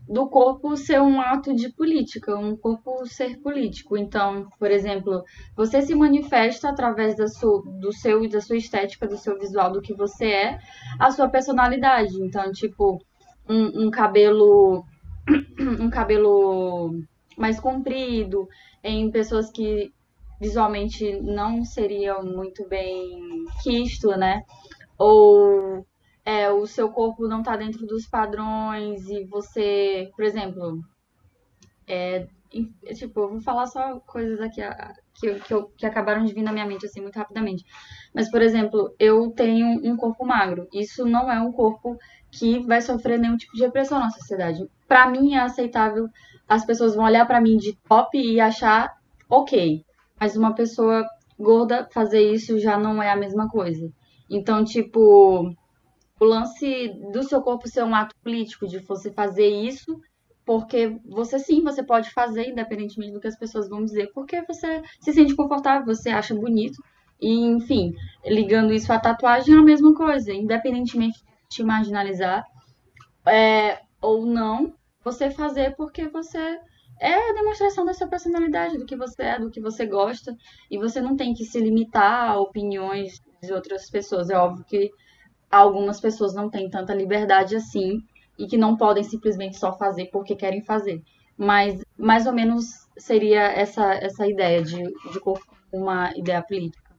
do 0.09 0.27
corpo 0.27 0.75
ser 0.75 0.99
um 0.99 1.21
ato 1.21 1.53
de 1.53 1.69
política, 1.69 2.35
um 2.35 2.57
corpo 2.57 3.05
ser 3.05 3.37
político. 3.37 3.95
Então, 3.95 4.49
por 4.57 4.71
exemplo, 4.71 5.23
você 5.55 5.83
se 5.83 5.93
manifesta 5.93 6.69
através 6.69 7.15
da 7.15 7.27
sua, 7.27 7.61
do 7.79 7.93
seu 7.93 8.27
da 8.27 8.41
sua 8.41 8.57
estética, 8.57 9.07
do 9.07 9.17
seu 9.17 9.37
visual, 9.37 9.71
do 9.71 9.81
que 9.81 9.93
você 9.93 10.25
é, 10.25 10.59
a 10.99 11.11
sua 11.11 11.29
personalidade. 11.29 12.15
Então, 12.23 12.51
tipo, 12.51 12.99
um, 13.47 13.85
um 13.85 13.91
cabelo 13.91 14.83
um 15.79 15.91
cabelo 15.91 16.91
mais 17.37 17.59
comprido, 17.59 18.47
em 18.83 19.11
pessoas 19.11 19.51
que 19.51 19.93
visualmente 20.41 21.21
não 21.21 21.63
seriam 21.63 22.23
muito 22.23 22.67
bem 22.67 23.45
quisto, 23.61 24.09
né? 24.17 24.41
Ou 24.97 25.85
é, 26.29 26.51
o 26.51 26.67
seu 26.67 26.91
corpo 26.91 27.27
não 27.27 27.41
tá 27.41 27.57
dentro 27.57 27.87
dos 27.87 28.05
padrões 28.05 29.09
e 29.09 29.23
você, 29.23 30.11
por 30.15 30.23
exemplo, 30.23 30.79
é, 31.87 32.27
tipo, 32.93 33.21
eu 33.21 33.29
vou 33.31 33.41
falar 33.41 33.65
só 33.65 33.99
coisas 34.01 34.39
aqui 34.39 34.61
que, 35.15 35.33
que, 35.39 35.63
que 35.75 35.85
acabaram 35.87 36.23
de 36.23 36.31
vir 36.31 36.43
na 36.43 36.51
minha 36.51 36.67
mente 36.67 36.85
assim 36.85 37.01
muito 37.01 37.15
rapidamente. 37.15 37.65
Mas, 38.13 38.29
por 38.29 38.43
exemplo, 38.43 38.93
eu 38.99 39.31
tenho 39.31 39.67
um 39.83 39.97
corpo 39.97 40.23
magro. 40.23 40.67
Isso 40.71 41.03
não 41.03 41.31
é 41.31 41.41
um 41.41 41.51
corpo 41.51 41.97
que 42.29 42.59
vai 42.59 42.79
sofrer 42.79 43.17
nenhum 43.17 43.35
tipo 43.35 43.55
de 43.55 43.63
repressão 43.63 43.99
na 43.99 44.11
sociedade. 44.11 44.69
Para 44.87 45.09
mim 45.09 45.33
é 45.33 45.39
aceitável. 45.39 46.07
As 46.47 46.63
pessoas 46.63 46.93
vão 46.93 47.05
olhar 47.05 47.25
para 47.25 47.41
mim 47.41 47.57
de 47.57 47.75
top 47.87 48.15
e 48.19 48.39
achar 48.39 48.95
ok. 49.27 49.83
Mas 50.19 50.37
uma 50.37 50.53
pessoa 50.53 51.07
gorda 51.39 51.89
fazer 51.91 52.21
isso 52.21 52.59
já 52.59 52.77
não 52.77 53.01
é 53.01 53.09
a 53.09 53.17
mesma 53.17 53.49
coisa. 53.49 53.91
Então, 54.29 54.63
tipo, 54.63 55.55
o 56.19 56.25
lance 56.25 56.89
do 57.11 57.23
seu 57.23 57.41
corpo 57.41 57.67
ser 57.67 57.83
um 57.83 57.95
ato 57.95 58.15
político, 58.21 58.67
de 58.67 58.79
você 58.79 59.11
fazer 59.11 59.47
isso, 59.47 59.99
porque 60.45 60.99
você 61.05 61.37
sim, 61.39 61.61
você 61.61 61.83
pode 61.83 62.11
fazer, 62.11 62.49
independentemente 62.49 63.13
do 63.13 63.19
que 63.19 63.27
as 63.27 63.37
pessoas 63.37 63.69
vão 63.69 63.83
dizer, 63.83 64.11
porque 64.13 64.41
você 64.41 64.81
se 64.99 65.13
sente 65.13 65.35
confortável, 65.35 65.85
você 65.85 66.09
acha 66.09 66.33
bonito. 66.33 66.81
E, 67.21 67.45
enfim, 67.45 67.93
ligando 68.25 68.73
isso 68.73 68.91
à 68.91 68.99
tatuagem 68.99 69.55
é 69.55 69.59
a 69.59 69.63
mesma 69.63 69.93
coisa, 69.93 70.33
independentemente 70.33 71.19
de 71.19 71.25
te 71.49 71.63
marginalizar 71.63 72.43
é, 73.27 73.79
ou 74.01 74.25
não, 74.25 74.73
você 75.03 75.29
fazer 75.29 75.75
porque 75.75 76.07
você 76.07 76.59
é 76.99 77.29
a 77.29 77.33
demonstração 77.33 77.85
da 77.85 77.93
sua 77.93 78.07
personalidade, 78.07 78.77
do 78.77 78.85
que 78.85 78.95
você 78.95 79.23
é, 79.23 79.39
do 79.39 79.49
que 79.49 79.61
você 79.61 79.85
gosta, 79.85 80.35
e 80.69 80.77
você 80.77 81.01
não 81.01 81.15
tem 81.15 81.33
que 81.33 81.45
se 81.45 81.59
limitar 81.59 82.31
a 82.31 82.39
opiniões 82.39 83.21
de 83.41 83.53
outras 83.53 83.89
pessoas. 83.89 84.29
É 84.29 84.37
óbvio 84.37 84.65
que 84.65 84.89
algumas 85.49 85.99
pessoas 85.99 86.33
não 86.33 86.49
têm 86.49 86.69
tanta 86.69 86.93
liberdade 86.93 87.55
assim 87.55 88.03
e 88.37 88.47
que 88.47 88.57
não 88.57 88.77
podem 88.77 89.03
simplesmente 89.03 89.57
só 89.57 89.77
fazer 89.77 90.05
porque 90.05 90.35
querem 90.35 90.61
fazer. 90.61 91.01
Mas 91.37 91.81
mais 91.97 92.25
ou 92.25 92.33
menos 92.33 92.87
seria 92.97 93.41
essa, 93.41 93.93
essa 93.93 94.27
ideia 94.27 94.61
de, 94.61 94.81
de 94.83 95.19
uma 95.71 96.11
ideia 96.15 96.41
política. 96.41 96.89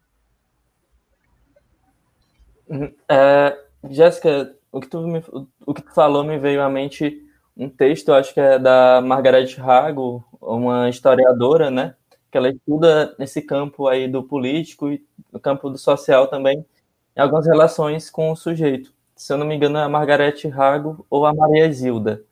É, 3.08 3.58
Jéssica, 3.88 4.54
o 4.70 4.80
que, 4.80 4.88
tu 4.88 4.98
o 5.66 5.74
que 5.74 5.82
tu 5.82 5.92
falou 5.92 6.24
me 6.24 6.38
veio 6.38 6.62
à 6.62 6.68
mente 6.68 7.26
um 7.56 7.68
texto, 7.68 8.12
acho 8.12 8.32
que 8.32 8.40
é 8.40 8.58
da 8.58 9.00
Margaret 9.02 9.54
Hago, 9.58 10.24
uma 10.40 10.88
historiadora, 10.88 11.70
né? 11.70 11.94
Que 12.30 12.38
ela 12.38 12.48
estuda 12.48 13.14
nesse 13.18 13.42
campo 13.42 13.88
aí 13.88 14.08
do 14.08 14.22
político 14.22 14.90
e 14.90 15.04
no 15.32 15.40
campo 15.40 15.68
do 15.68 15.76
social 15.76 16.28
também, 16.28 16.64
algumas 17.20 17.46
relações 17.46 18.10
com 18.10 18.30
o 18.30 18.36
sujeito. 18.36 18.92
Se 19.14 19.32
eu 19.32 19.36
não 19.36 19.46
me 19.46 19.54
engano, 19.54 19.78
é 19.78 19.82
a 19.82 19.88
Margaret 19.88 20.34
Hago 20.56 21.04
ou 21.10 21.26
a 21.26 21.34
Maria 21.34 21.66
Isilda. 21.66 22.22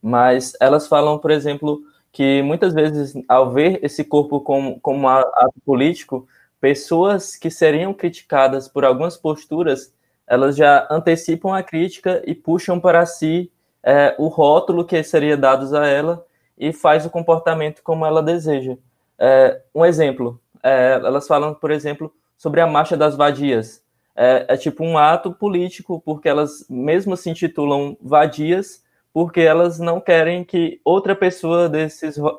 Mas 0.00 0.52
elas 0.60 0.86
falam, 0.86 1.18
por 1.18 1.30
exemplo, 1.30 1.80
que 2.12 2.42
muitas 2.42 2.72
vezes, 2.72 3.14
ao 3.28 3.50
ver 3.50 3.80
esse 3.82 4.04
corpo 4.04 4.40
como, 4.40 4.80
como 4.80 5.08
ato 5.08 5.60
político, 5.64 6.26
pessoas 6.60 7.36
que 7.36 7.50
seriam 7.50 7.92
criticadas 7.92 8.68
por 8.68 8.84
algumas 8.84 9.16
posturas, 9.16 9.92
elas 10.26 10.56
já 10.56 10.86
antecipam 10.90 11.54
a 11.54 11.62
crítica 11.62 12.22
e 12.26 12.34
puxam 12.34 12.80
para 12.80 13.04
si 13.06 13.50
é, 13.82 14.14
o 14.18 14.28
rótulo 14.28 14.84
que 14.84 15.02
seria 15.02 15.36
dado 15.36 15.76
a 15.76 15.86
ela 15.86 16.24
e 16.58 16.72
faz 16.72 17.04
o 17.06 17.10
comportamento 17.10 17.82
como 17.82 18.06
ela 18.06 18.22
deseja. 18.22 18.76
É, 19.18 19.60
um 19.74 19.84
exemplo, 19.84 20.40
é, 20.62 20.94
elas 20.94 21.26
falam, 21.26 21.54
por 21.54 21.70
exemplo, 21.70 22.12
sobre 22.36 22.60
a 22.60 22.66
marcha 22.66 22.96
das 22.96 23.16
vadias. 23.16 23.82
É, 24.18 24.46
é, 24.48 24.56
tipo 24.56 24.82
um 24.82 24.96
ato 24.96 25.30
político, 25.32 26.00
porque 26.00 26.26
elas 26.26 26.66
mesmo 26.70 27.16
se 27.16 27.28
intitulam 27.28 27.98
vadias, 28.00 28.82
porque 29.12 29.42
elas 29.42 29.78
não 29.78 30.00
querem 30.00 30.42
que 30.42 30.80
outra 30.82 31.14
pessoa 31.14 31.68
dê 31.68 31.86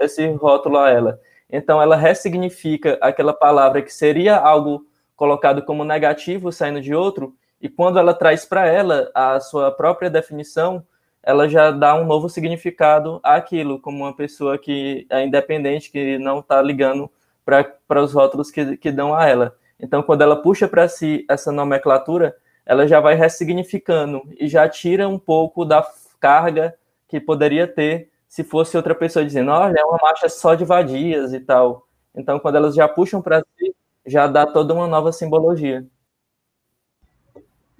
esse 0.02 0.28
rótulo 0.32 0.78
a 0.80 0.90
ela. 0.90 1.20
Então, 1.50 1.82
ela 1.82 1.96
ressignifica 1.96 2.98
aquela 3.00 3.34
palavra 3.34 3.82
que 3.82 3.94
seria 3.94 4.38
algo 4.38 4.86
colocado 5.16 5.64
como 5.64 5.84
negativo 5.84 6.52
saindo 6.52 6.82
de 6.82 6.94
outro, 6.96 7.36
e 7.62 7.70
quando 7.70 7.98
ela 7.98 8.14
traz 8.14 8.46
para 8.46 8.68
ela 8.68 9.10
a 9.14 9.40
sua 9.40 9.72
própria 9.72 10.10
definição, 10.10 10.84
ela 11.24 11.50
já 11.50 11.72
dá 11.72 11.96
um 11.96 12.06
novo 12.06 12.30
significado 12.30 13.20
àquilo, 13.24 13.80
como 13.80 14.04
uma 14.04 14.16
pessoa 14.16 14.58
que 14.58 15.06
é 15.10 15.26
independente, 15.26 15.92
que 15.92 16.18
não 16.18 16.40
está 16.40 16.62
ligando 16.62 17.12
para 17.44 18.02
os 18.02 18.14
rótulos 18.14 18.52
que, 18.52 18.78
que 18.78 18.92
dão 18.92 19.14
a 19.14 19.26
ela. 19.26 19.56
Então, 19.80 20.02
quando 20.02 20.22
ela 20.22 20.42
puxa 20.42 20.68
para 20.68 20.88
si 20.88 21.26
essa 21.30 21.52
nomenclatura, 21.52 22.36
ela 22.66 22.88
já 22.88 23.00
vai 23.00 23.16
ressignificando 23.16 24.22
e 24.40 24.48
já 24.48 24.68
tira 24.68 25.08
um 25.08 25.20
pouco 25.20 25.64
da 25.64 25.88
carga 26.20 26.78
que 27.08 27.20
poderia 27.20 27.68
ter 27.68 28.12
se 28.28 28.44
fosse 28.44 28.76
outra 28.76 28.94
pessoa 28.94 29.24
dizendo, 29.24 29.52
olha, 29.52 29.80
é 29.80 29.86
uma 29.86 30.00
marcha 30.02 30.28
só 30.28 30.56
de 30.56 30.66
vadias 30.66 31.34
e 31.34 31.40
tal. 31.40 31.88
Então, 32.14 32.40
quando 32.40 32.56
elas 32.56 32.76
já 32.76 32.88
puxam 32.88 33.22
para 33.22 33.42
si, 33.58 33.76
já 34.06 34.28
dá 34.28 34.46
toda 34.46 34.74
uma 34.74 34.88
nova 34.88 35.12
simbologia. 35.12 35.86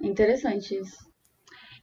Interessante 0.00 0.76
isso. 0.76 1.07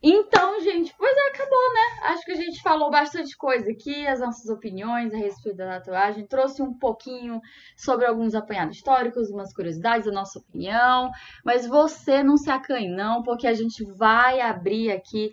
Então, 0.07 0.61
gente, 0.61 0.93
pois 0.95 1.17
é, 1.17 1.29
acabou, 1.29 1.73
né? 1.73 2.11
Acho 2.11 2.23
que 2.25 2.31
a 2.33 2.35
gente 2.35 2.61
falou 2.61 2.91
bastante 2.91 3.35
coisa 3.35 3.71
aqui, 3.71 4.05
as 4.05 4.19
nossas 4.19 4.47
opiniões 4.51 5.11
a 5.11 5.17
respeito 5.17 5.57
da 5.57 5.79
tatuagem, 5.79 6.27
trouxe 6.27 6.61
um 6.61 6.77
pouquinho 6.77 7.41
sobre 7.75 8.05
alguns 8.05 8.35
apanhados 8.35 8.75
históricos, 8.77 9.31
umas 9.31 9.51
curiosidades, 9.51 10.07
a 10.07 10.11
nossa 10.11 10.37
opinião, 10.37 11.09
mas 11.43 11.65
você 11.65 12.21
não 12.21 12.37
se 12.37 12.51
acanhe 12.51 12.87
não, 12.87 13.23
porque 13.23 13.47
a 13.47 13.53
gente 13.55 13.83
vai 13.93 14.41
abrir 14.41 14.91
aqui 14.91 15.31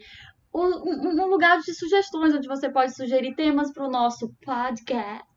um, 0.54 1.26
lugar 1.26 1.58
de 1.58 1.74
sugestões, 1.74 2.34
onde 2.34 2.48
você 2.48 2.70
pode 2.70 2.96
sugerir 2.96 3.34
temas 3.34 3.70
para 3.74 3.86
o 3.86 3.90
nosso 3.90 4.34
podcast 4.42 5.30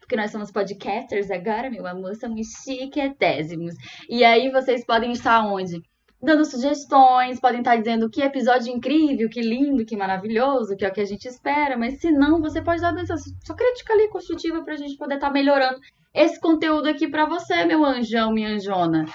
porque 0.00 0.16
nós 0.16 0.32
somos 0.32 0.50
podcasters 0.50 1.30
agora, 1.30 1.70
meu 1.70 1.86
amor, 1.86 2.14
somos 2.16 2.48
chiquetésimos. 2.64 3.74
E 4.08 4.24
aí 4.24 4.50
vocês 4.50 4.84
podem 4.84 5.12
estar 5.12 5.46
onde? 5.46 5.80
Dando 6.22 6.44
sugestões, 6.44 7.40
podem 7.40 7.60
estar 7.60 7.76
dizendo 7.76 8.10
que 8.10 8.22
episódio 8.22 8.72
incrível, 8.72 9.28
que 9.28 9.40
lindo, 9.40 9.84
que 9.84 9.96
maravilhoso, 9.96 10.76
que 10.76 10.84
é 10.84 10.88
o 10.88 10.92
que 10.92 11.00
a 11.00 11.04
gente 11.04 11.26
espera, 11.26 11.76
mas 11.76 11.98
se 11.98 12.10
não, 12.10 12.40
você 12.40 12.60
pode 12.60 12.82
dar 12.82 12.94
sua, 13.06 13.56
crítica 13.56 13.92
ali 13.92 14.08
construtiva 14.08 14.62
para 14.62 14.74
a 14.74 14.76
gente 14.76 14.96
poder 14.96 15.14
estar 15.14 15.30
melhorando 15.30 15.80
esse 16.12 16.38
conteúdo 16.40 16.88
aqui 16.88 17.08
para 17.08 17.24
você, 17.24 17.64
meu 17.64 17.84
anjão, 17.84 18.32
minha 18.32 18.50
anjona. 18.50 19.06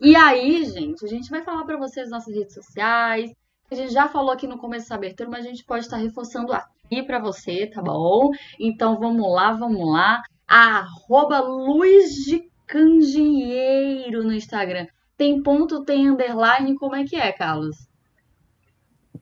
E 0.00 0.14
aí, 0.14 0.64
gente, 0.64 1.04
a 1.04 1.08
gente 1.08 1.30
vai 1.30 1.42
falar 1.42 1.64
para 1.64 1.78
vocês 1.78 2.10
nossas 2.10 2.34
redes 2.34 2.54
sociais. 2.54 3.32
A 3.70 3.74
gente 3.74 3.92
já 3.92 4.06
falou 4.06 4.30
aqui 4.30 4.46
no 4.46 4.58
começo 4.58 4.88
da 4.88 4.96
abertura, 4.96 5.30
mas 5.30 5.46
a 5.46 5.48
gente 5.48 5.64
pode 5.64 5.84
estar 5.84 5.96
reforçando 5.96 6.52
aqui 6.52 7.02
para 7.02 7.18
você, 7.18 7.66
tá 7.66 7.80
bom? 7.80 8.30
Então 8.60 8.98
vamos 8.98 9.32
lá, 9.32 9.52
vamos 9.52 9.90
lá. 9.90 10.22
Arroba 10.46 11.40
Luiz 11.40 12.12
de 12.26 12.42
Candeeiro 12.66 14.22
no 14.22 14.32
Instagram. 14.32 14.86
Tem 15.22 15.40
ponto, 15.40 15.84
tem 15.84 16.10
underline, 16.10 16.74
como 16.74 16.96
é 16.96 17.04
que 17.04 17.14
é, 17.14 17.30
Carlos? 17.30 17.76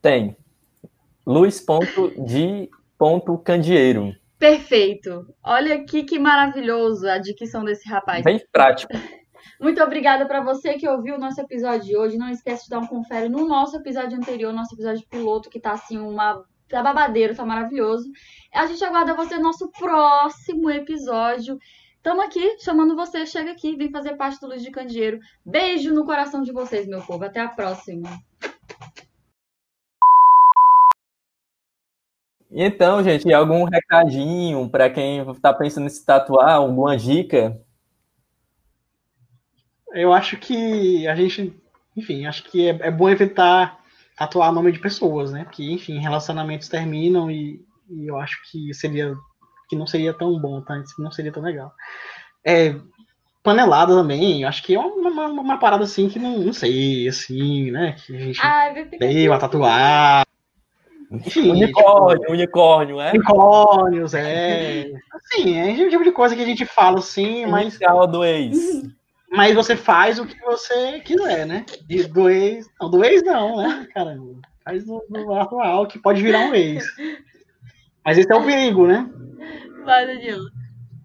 Tem. 0.01 0.35
Luiz.de.candeeiro. 1.27 4.17
Perfeito. 4.39 5.27
Olha 5.45 5.75
aqui 5.75 6.05
que 6.05 6.19
maravilhoso 6.19 7.07
a 7.07 7.19
dicção 7.19 7.67
desse 7.67 7.87
rapaz. 7.87 8.25
Bem 8.25 8.41
prático. 8.51 8.95
Muito 9.61 9.83
obrigada 9.83 10.25
para 10.25 10.41
você 10.41 10.79
que 10.79 10.89
ouviu 10.89 11.17
o 11.17 11.21
nosso 11.21 11.39
episódio 11.39 11.85
de 11.85 11.95
hoje. 11.95 12.17
Não 12.17 12.31
esquece 12.31 12.65
de 12.65 12.71
dar 12.71 12.79
um 12.79 12.87
confere 12.87 13.29
no 13.29 13.47
nosso 13.47 13.77
episódio 13.77 14.17
anterior, 14.17 14.55
nosso 14.55 14.75
episódio 14.75 15.07
piloto, 15.07 15.51
que 15.51 15.61
tá 15.61 15.73
assim 15.73 15.99
uma 15.99 16.43
tá 16.67 16.83
babadeiro, 16.83 17.37
tá 17.37 17.45
maravilhoso. 17.45 18.11
A 18.55 18.65
gente 18.65 18.83
aguarda 18.83 19.13
você 19.13 19.37
no 19.37 19.43
nosso 19.43 19.71
próximo 19.71 20.71
episódio. 20.71 21.59
Estamos 22.01 22.25
aqui 22.25 22.59
chamando 22.61 22.97
você, 22.97 23.27
chega 23.27 23.53
aqui, 23.53 23.77
vem 23.77 23.91
fazer 23.91 24.17
parte 24.17 24.41
do 24.41 24.47
Luz 24.47 24.63
de 24.63 24.71
Candeeiro. 24.71 25.21
Beijo 25.45 25.93
no 25.93 26.07
coração 26.07 26.43
de 26.43 26.51
vocês, 26.51 26.89
meu 26.89 27.03
povo. 27.03 27.23
Até 27.27 27.41
a 27.41 27.49
próxima. 27.49 28.09
Então, 32.51 33.05
gente, 33.05 33.31
algum 33.35 33.65
recadinho 33.65 34.67
para 34.71 34.89
quem 34.89 35.31
está 35.31 35.53
pensando 35.53 35.85
em 35.85 35.91
se 35.91 36.03
tatuar, 36.03 36.53
alguma 36.53 36.97
dica? 36.97 37.61
Eu 39.93 40.15
acho 40.15 40.39
que 40.39 41.07
a 41.07 41.15
gente, 41.15 41.55
enfim, 41.95 42.25
acho 42.25 42.45
que 42.45 42.67
é, 42.67 42.79
é 42.81 42.91
bom 42.91 43.11
evitar 43.11 43.79
tatuar 44.17 44.51
nome 44.55 44.73
de 44.73 44.79
pessoas, 44.79 45.33
né? 45.33 45.45
Porque, 45.45 45.71
enfim, 45.71 45.99
relacionamentos 45.99 46.67
terminam 46.67 47.31
e, 47.31 47.63
e 47.91 48.07
eu 48.07 48.17
acho 48.17 48.41
que 48.51 48.73
seria 48.73 49.15
que 49.71 49.77
não 49.77 49.87
seria 49.87 50.13
tão 50.13 50.37
bom, 50.37 50.61
tá? 50.61 50.83
Não 50.99 51.13
seria 51.13 51.31
tão 51.31 51.43
legal. 51.43 51.73
É, 52.45 52.75
panelada 53.41 53.95
também, 53.95 54.45
acho 54.45 54.65
que 54.65 54.75
é 54.75 54.81
uma, 54.81 55.11
uma, 55.11 55.27
uma, 55.29 55.59
parada 55.59 55.85
assim 55.85 56.09
que 56.09 56.19
não, 56.19 56.39
não 56.39 56.53
sei, 56.53 57.07
assim, 57.07 57.71
né? 57.71 57.95
Que 58.05 58.17
a 58.17 58.19
gente 58.19 58.41
Ah, 58.43 58.75
veio 58.99 59.33
a 59.33 59.39
tatuar. 59.39 60.27
Enfim, 61.13 61.51
unicórnio, 61.51 62.21
tipo, 62.21 62.33
unicórnio, 62.33 63.01
é? 63.01 63.11
Unicórnios, 63.11 64.15
é. 64.15 64.93
Assim, 65.13 65.57
é 65.57 65.87
o 65.87 65.91
tipo 65.91 66.05
de 66.05 66.13
coisa 66.13 66.35
que 66.35 66.43
a 66.43 66.47
gente 66.47 66.67
fala 66.67 66.99
assim, 66.99 67.47
mas. 67.47 67.75
Inicial 67.75 68.07
do 68.09 68.25
ex. 68.25 68.83
Mas 69.31 69.55
você 69.55 69.77
faz 69.77 70.19
o 70.19 70.27
que 70.27 70.39
você 70.41 70.99
quiser, 71.01 71.47
né? 71.47 71.65
De, 71.87 72.09
do 72.09 72.29
ex. 72.29 72.69
Não, 72.81 72.91
do 72.91 73.05
ex 73.05 73.23
não, 73.23 73.57
né? 73.57 73.87
Caramba. 73.95 74.41
Faz 74.65 74.85
do, 74.85 75.05
do 75.09 75.33
atual, 75.35 75.87
que 75.87 75.99
pode 75.99 76.21
virar 76.21 76.41
um 76.41 76.55
ex. 76.55 76.85
Mas 78.05 78.19
esse 78.19 78.33
é 78.33 78.37
o 78.37 78.45
perigo, 78.45 78.87
né? 78.87 79.09
Vai, 79.85 80.07
Danilo. 80.07 80.45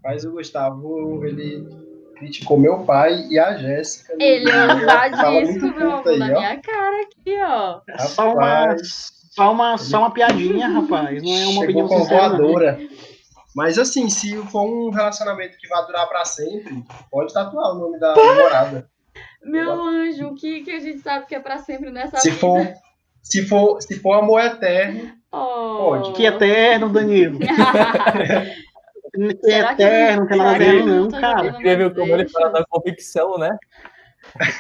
Mas 0.04 0.24
o 0.24 0.32
Gustavo, 0.32 1.26
ele 1.26 1.68
criticou 2.16 2.58
meu 2.58 2.84
pai 2.84 3.28
e 3.30 3.40
a 3.40 3.58
Jéssica. 3.58 4.16
Ele 4.20 4.50
é 4.50 4.74
ousadíssimo, 4.74 5.76
meu 5.76 5.92
amor, 5.92 6.18
na 6.18 6.28
minha 6.28 6.62
cara 6.62 7.02
aqui, 7.02 7.42
ó. 7.42 7.82
É 7.90 8.00
só 8.00 8.34
uma, 8.34 8.76
só 8.80 9.52
uma, 9.52 9.78
só 9.78 10.00
uma 10.00 10.12
piadinha, 10.12 10.68
rapaz. 10.68 11.22
Não 11.22 11.34
é 11.34 11.46
uma 11.48 11.64
opinião 11.64 11.88
sincera. 11.88 12.80
Mas 13.56 13.78
assim, 13.80 14.10
se 14.10 14.36
for 14.48 14.64
um 14.64 14.90
relacionamento 14.90 15.58
que 15.58 15.68
vai 15.68 15.86
durar 15.86 16.08
para 16.08 16.26
sempre, 16.26 16.84
pode 17.10 17.34
tatuar 17.34 17.72
o 17.72 17.80
nome 17.80 18.00
da 18.00 18.14
namorada. 18.14 18.90
Meu 19.44 19.72
anjo, 19.72 20.28
o 20.28 20.36
que, 20.36 20.62
que 20.62 20.72
a 20.72 20.80
gente 20.80 21.00
sabe 21.00 21.26
que 21.26 21.36
é 21.36 21.40
para 21.40 21.60
sempre 21.60 21.90
nessa 21.90 22.18
se 22.18 22.32
vida? 22.32 22.42
For, 22.42 22.74
se, 23.22 23.48
for, 23.48 23.82
se 23.82 24.00
for 24.00 24.14
amor 24.14 24.42
eterno, 24.42 25.14
oh. 25.36 25.78
pode. 25.78 26.14
Que 26.14 26.26
eterno, 26.26 26.90
Danilo. 26.90 27.40
que 27.44 27.48
eterno, 29.52 30.22
não 30.22 30.28
tem 30.28 30.38
nada 30.38 30.52
a 30.52 30.58
ver, 30.58 30.86
não, 30.86 31.10
cara. 31.10 31.48
Escreveu 31.48 31.94
como 31.94 32.14
ele 32.14 32.30
fala 32.30 32.52
da 32.52 32.66
convicção, 32.66 33.38
né? 33.38 33.58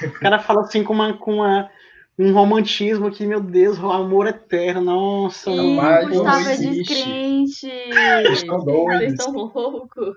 O 0.04 0.12
cara 0.20 0.40
fala 0.40 0.62
assim 0.62 0.84
com 0.84 0.94
uma. 0.94 1.18
Com 1.18 1.36
uma 1.36 1.70
um 2.18 2.34
romantismo 2.34 3.12
que, 3.12 3.26
meu 3.26 3.42
Deus, 3.42 3.78
o 3.78 3.92
amor 3.92 4.28
eterno, 4.28 4.82
nossa. 4.82 5.52
Ih, 5.52 5.78
Gustavo 6.08 6.50
é 6.50 6.56
descrente. 6.56 7.68
Vocês 7.68 9.12
estão 9.12 9.32
loucos. 9.32 10.16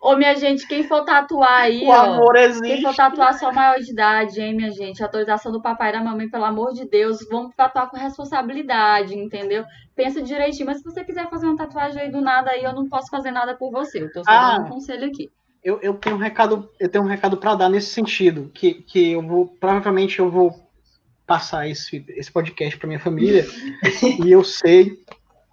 Ô, 0.00 0.14
minha 0.14 0.36
gente, 0.36 0.66
quem 0.68 0.84
for 0.84 1.04
tatuar 1.04 1.62
aí, 1.62 1.84
o 1.84 1.88
ó, 1.88 1.94
amor 1.94 2.36
existe. 2.36 2.62
quem 2.62 2.82
for 2.82 2.94
tatuar 2.94 3.36
só 3.36 3.52
maior 3.52 3.80
de 3.80 3.90
idade, 3.90 4.40
hein, 4.40 4.54
minha 4.54 4.70
gente, 4.70 5.02
autorização 5.02 5.50
do 5.50 5.60
papai 5.60 5.90
e 5.90 5.92
da 5.92 6.02
mamãe, 6.02 6.28
pelo 6.28 6.44
amor 6.44 6.72
de 6.72 6.88
Deus, 6.88 7.18
vamos 7.28 7.52
tatuar 7.56 7.90
com 7.90 7.96
responsabilidade, 7.96 9.18
entendeu? 9.18 9.64
Pensa 9.96 10.22
direitinho, 10.22 10.66
mas 10.66 10.78
se 10.78 10.84
você 10.84 11.02
quiser 11.02 11.28
fazer 11.28 11.46
uma 11.46 11.56
tatuagem 11.56 12.00
aí 12.00 12.10
do 12.10 12.20
nada 12.20 12.52
aí, 12.52 12.62
eu 12.62 12.72
não 12.72 12.88
posso 12.88 13.10
fazer 13.10 13.32
nada 13.32 13.56
por 13.56 13.72
você, 13.72 14.04
eu 14.04 14.12
tô 14.12 14.22
só 14.22 14.30
ah, 14.30 14.56
dando 14.56 14.66
um 14.66 14.70
conselho 14.70 15.06
aqui. 15.06 15.30
Eu, 15.64 15.80
eu 15.82 15.94
tenho 15.94 16.14
um 16.14 16.20
recado, 16.20 16.70
eu 16.78 16.88
tenho 16.88 17.02
um 17.02 17.08
recado 17.08 17.36
para 17.36 17.56
dar 17.56 17.68
nesse 17.68 17.90
sentido, 17.90 18.50
que, 18.54 18.74
que 18.74 19.12
eu 19.12 19.22
vou, 19.22 19.48
provavelmente 19.48 20.20
eu 20.20 20.30
vou 20.30 20.54
passar 21.26 21.68
esse, 21.68 22.04
esse 22.10 22.30
podcast 22.30 22.78
para 22.78 22.86
minha 22.86 23.00
família, 23.00 23.44
e 24.24 24.30
eu 24.30 24.44
sei, 24.44 24.92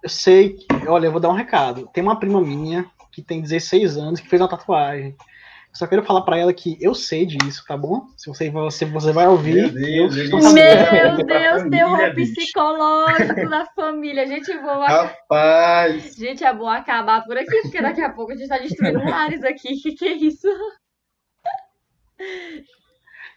eu 0.04 0.08
sei, 0.08 0.56
olha, 0.86 1.06
eu 1.06 1.12
vou 1.12 1.20
dar 1.20 1.30
um 1.30 1.34
recado. 1.34 1.90
Tem 1.92 2.02
uma 2.02 2.18
prima 2.18 2.40
minha 2.40 2.88
que 3.16 3.22
tem 3.22 3.40
16 3.40 3.96
anos, 3.96 4.20
que 4.20 4.28
fez 4.28 4.42
uma 4.42 4.48
tatuagem. 4.48 5.16
Só 5.72 5.86
quero 5.86 6.02
falar 6.02 6.20
para 6.20 6.36
ela 6.36 6.52
que 6.52 6.76
eu 6.78 6.94
sei 6.94 7.24
disso, 7.24 7.64
tá 7.66 7.74
bom? 7.74 8.06
Se 8.14 8.28
você, 8.28 8.52
se 8.70 8.84
você 8.84 9.10
vai 9.10 9.26
ouvir. 9.26 9.72
Meu 9.72 10.08
Deus, 10.10 10.52
Meu 10.52 11.16
Deus 11.24 11.70
terror 11.70 12.14
psicológico 12.14 13.48
da 13.48 13.64
família. 13.74 14.26
Gente, 14.26 14.52
vou. 14.58 14.80
Rapaz! 14.80 16.14
Gente, 16.14 16.44
é 16.44 16.52
bom 16.52 16.68
acabar 16.68 17.24
por 17.24 17.38
aqui, 17.38 17.62
porque 17.62 17.80
daqui 17.80 18.02
a 18.02 18.10
pouco 18.10 18.32
a 18.32 18.36
gente 18.36 18.48
tá 18.48 18.58
destruindo 18.58 19.02
lares 19.02 19.42
aqui. 19.42 19.76
Que 19.80 19.94
que 19.94 20.08
é 20.08 20.12
isso? 20.12 20.48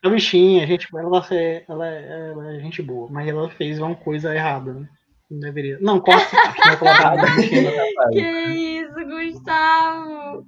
A 0.04 0.10
bichinha, 0.10 0.68
gente, 0.68 0.88
ela, 0.94 1.26
é, 1.32 1.64
ela, 1.68 1.88
é, 1.88 2.32
ela 2.32 2.54
é 2.54 2.60
gente 2.60 2.82
boa, 2.82 3.10
mas 3.10 3.28
ela 3.28 3.50
fez 3.50 3.80
uma 3.80 3.96
coisa 3.96 4.36
errada, 4.36 4.74
né? 4.74 4.90
Não 5.30 5.40
deveria. 5.40 5.78
Não, 5.80 6.00
corta 6.00 6.36
essa 6.66 6.86
parte, 6.86 7.50
Que 8.12 8.82
isso, 8.82 8.96
Gustavo! 9.06 10.46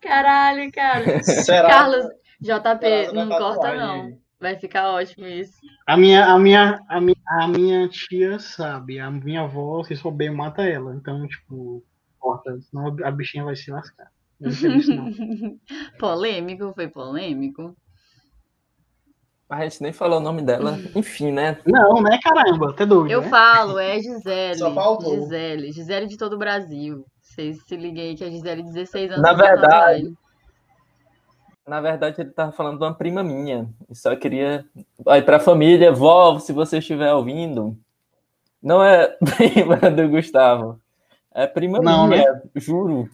Caralho, 0.00 0.70
cara. 0.70 1.22
Será? 1.22 1.68
Carlos, 1.68 2.06
JP, 2.40 3.12
não 3.12 3.28
corta 3.28 3.74
não. 3.74 4.18
Vai 4.38 4.56
ficar 4.56 4.92
ótimo 4.92 5.26
isso. 5.26 5.52
A 5.86 5.96
minha, 5.96 6.24
a 6.24 6.38
minha, 6.38 6.80
a 6.88 7.00
minha, 7.00 7.16
a 7.26 7.48
minha 7.48 7.88
tia 7.88 8.38
sabe, 8.38 8.98
a 8.98 9.10
minha 9.10 9.42
avó, 9.42 9.82
se 9.84 9.94
souber, 9.96 10.32
mata 10.32 10.62
ela. 10.62 10.94
Então, 10.94 11.26
tipo, 11.28 11.84
corta, 12.18 12.58
senão 12.60 12.96
a 13.04 13.10
bichinha 13.10 13.44
vai 13.44 13.54
se 13.54 13.70
lascar. 13.70 14.10
Não 14.40 14.48
isso, 14.48 14.94
não. 14.94 15.12
polêmico, 15.98 16.72
foi 16.74 16.88
polêmico. 16.88 17.76
A 19.50 19.64
gente 19.64 19.82
nem 19.82 19.92
falou 19.92 20.20
o 20.20 20.22
nome 20.22 20.42
dela. 20.42 20.78
Enfim, 20.94 21.32
né? 21.32 21.58
Não, 21.66 22.00
né, 22.00 22.20
caramba? 22.22 22.70
Até 22.70 22.86
dúvida. 22.86 23.12
Eu 23.12 23.22
né? 23.22 23.28
falo, 23.28 23.80
é 23.80 23.98
Gisele. 24.00 24.58
Só 24.58 24.72
faltou. 24.72 25.12
Gisele. 25.16 25.72
Gisele 25.72 26.06
de 26.06 26.16
todo 26.16 26.34
o 26.34 26.38
Brasil. 26.38 27.04
Vocês 27.20 27.60
se 27.66 27.76
liguem 27.76 28.14
que 28.14 28.22
a 28.22 28.30
Gisele, 28.30 28.62
16 28.62 29.10
anos. 29.10 29.22
Na 29.22 29.32
verdade. 29.32 30.14
Na 31.66 31.80
verdade, 31.80 32.20
ele 32.20 32.30
tava 32.30 32.52
falando 32.52 32.78
de 32.78 32.84
uma 32.84 32.94
prima 32.94 33.24
minha. 33.24 33.68
E 33.88 33.94
só 33.94 34.14
queria. 34.14 34.64
Aí, 35.08 35.20
pra 35.20 35.40
família, 35.40 35.92
vó, 35.92 36.38
se 36.38 36.52
você 36.52 36.78
estiver 36.78 37.12
ouvindo. 37.12 37.76
Não 38.62 38.82
é 38.84 39.08
prima 39.36 39.76
do 39.76 40.08
Gustavo. 40.08 40.80
É 41.32 41.48
prima 41.48 41.80
não, 41.80 42.06
minha, 42.06 42.32
né? 42.32 42.42
juro. 42.54 43.08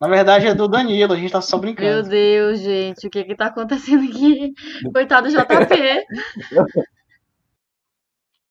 Na 0.00 0.08
verdade 0.08 0.46
é 0.46 0.54
do 0.54 0.68
Danilo, 0.68 1.12
a 1.12 1.16
gente 1.16 1.32
tá 1.32 1.40
só 1.40 1.56
brincando. 1.56 1.88
Meu 1.88 2.02
Deus, 2.02 2.60
gente, 2.60 3.06
o 3.06 3.10
que 3.10 3.24
que 3.24 3.36
tá 3.36 3.46
acontecendo 3.46 4.04
aqui? 4.04 4.52
Coitado 4.92 5.28
do 5.28 5.34
JP. 5.34 6.04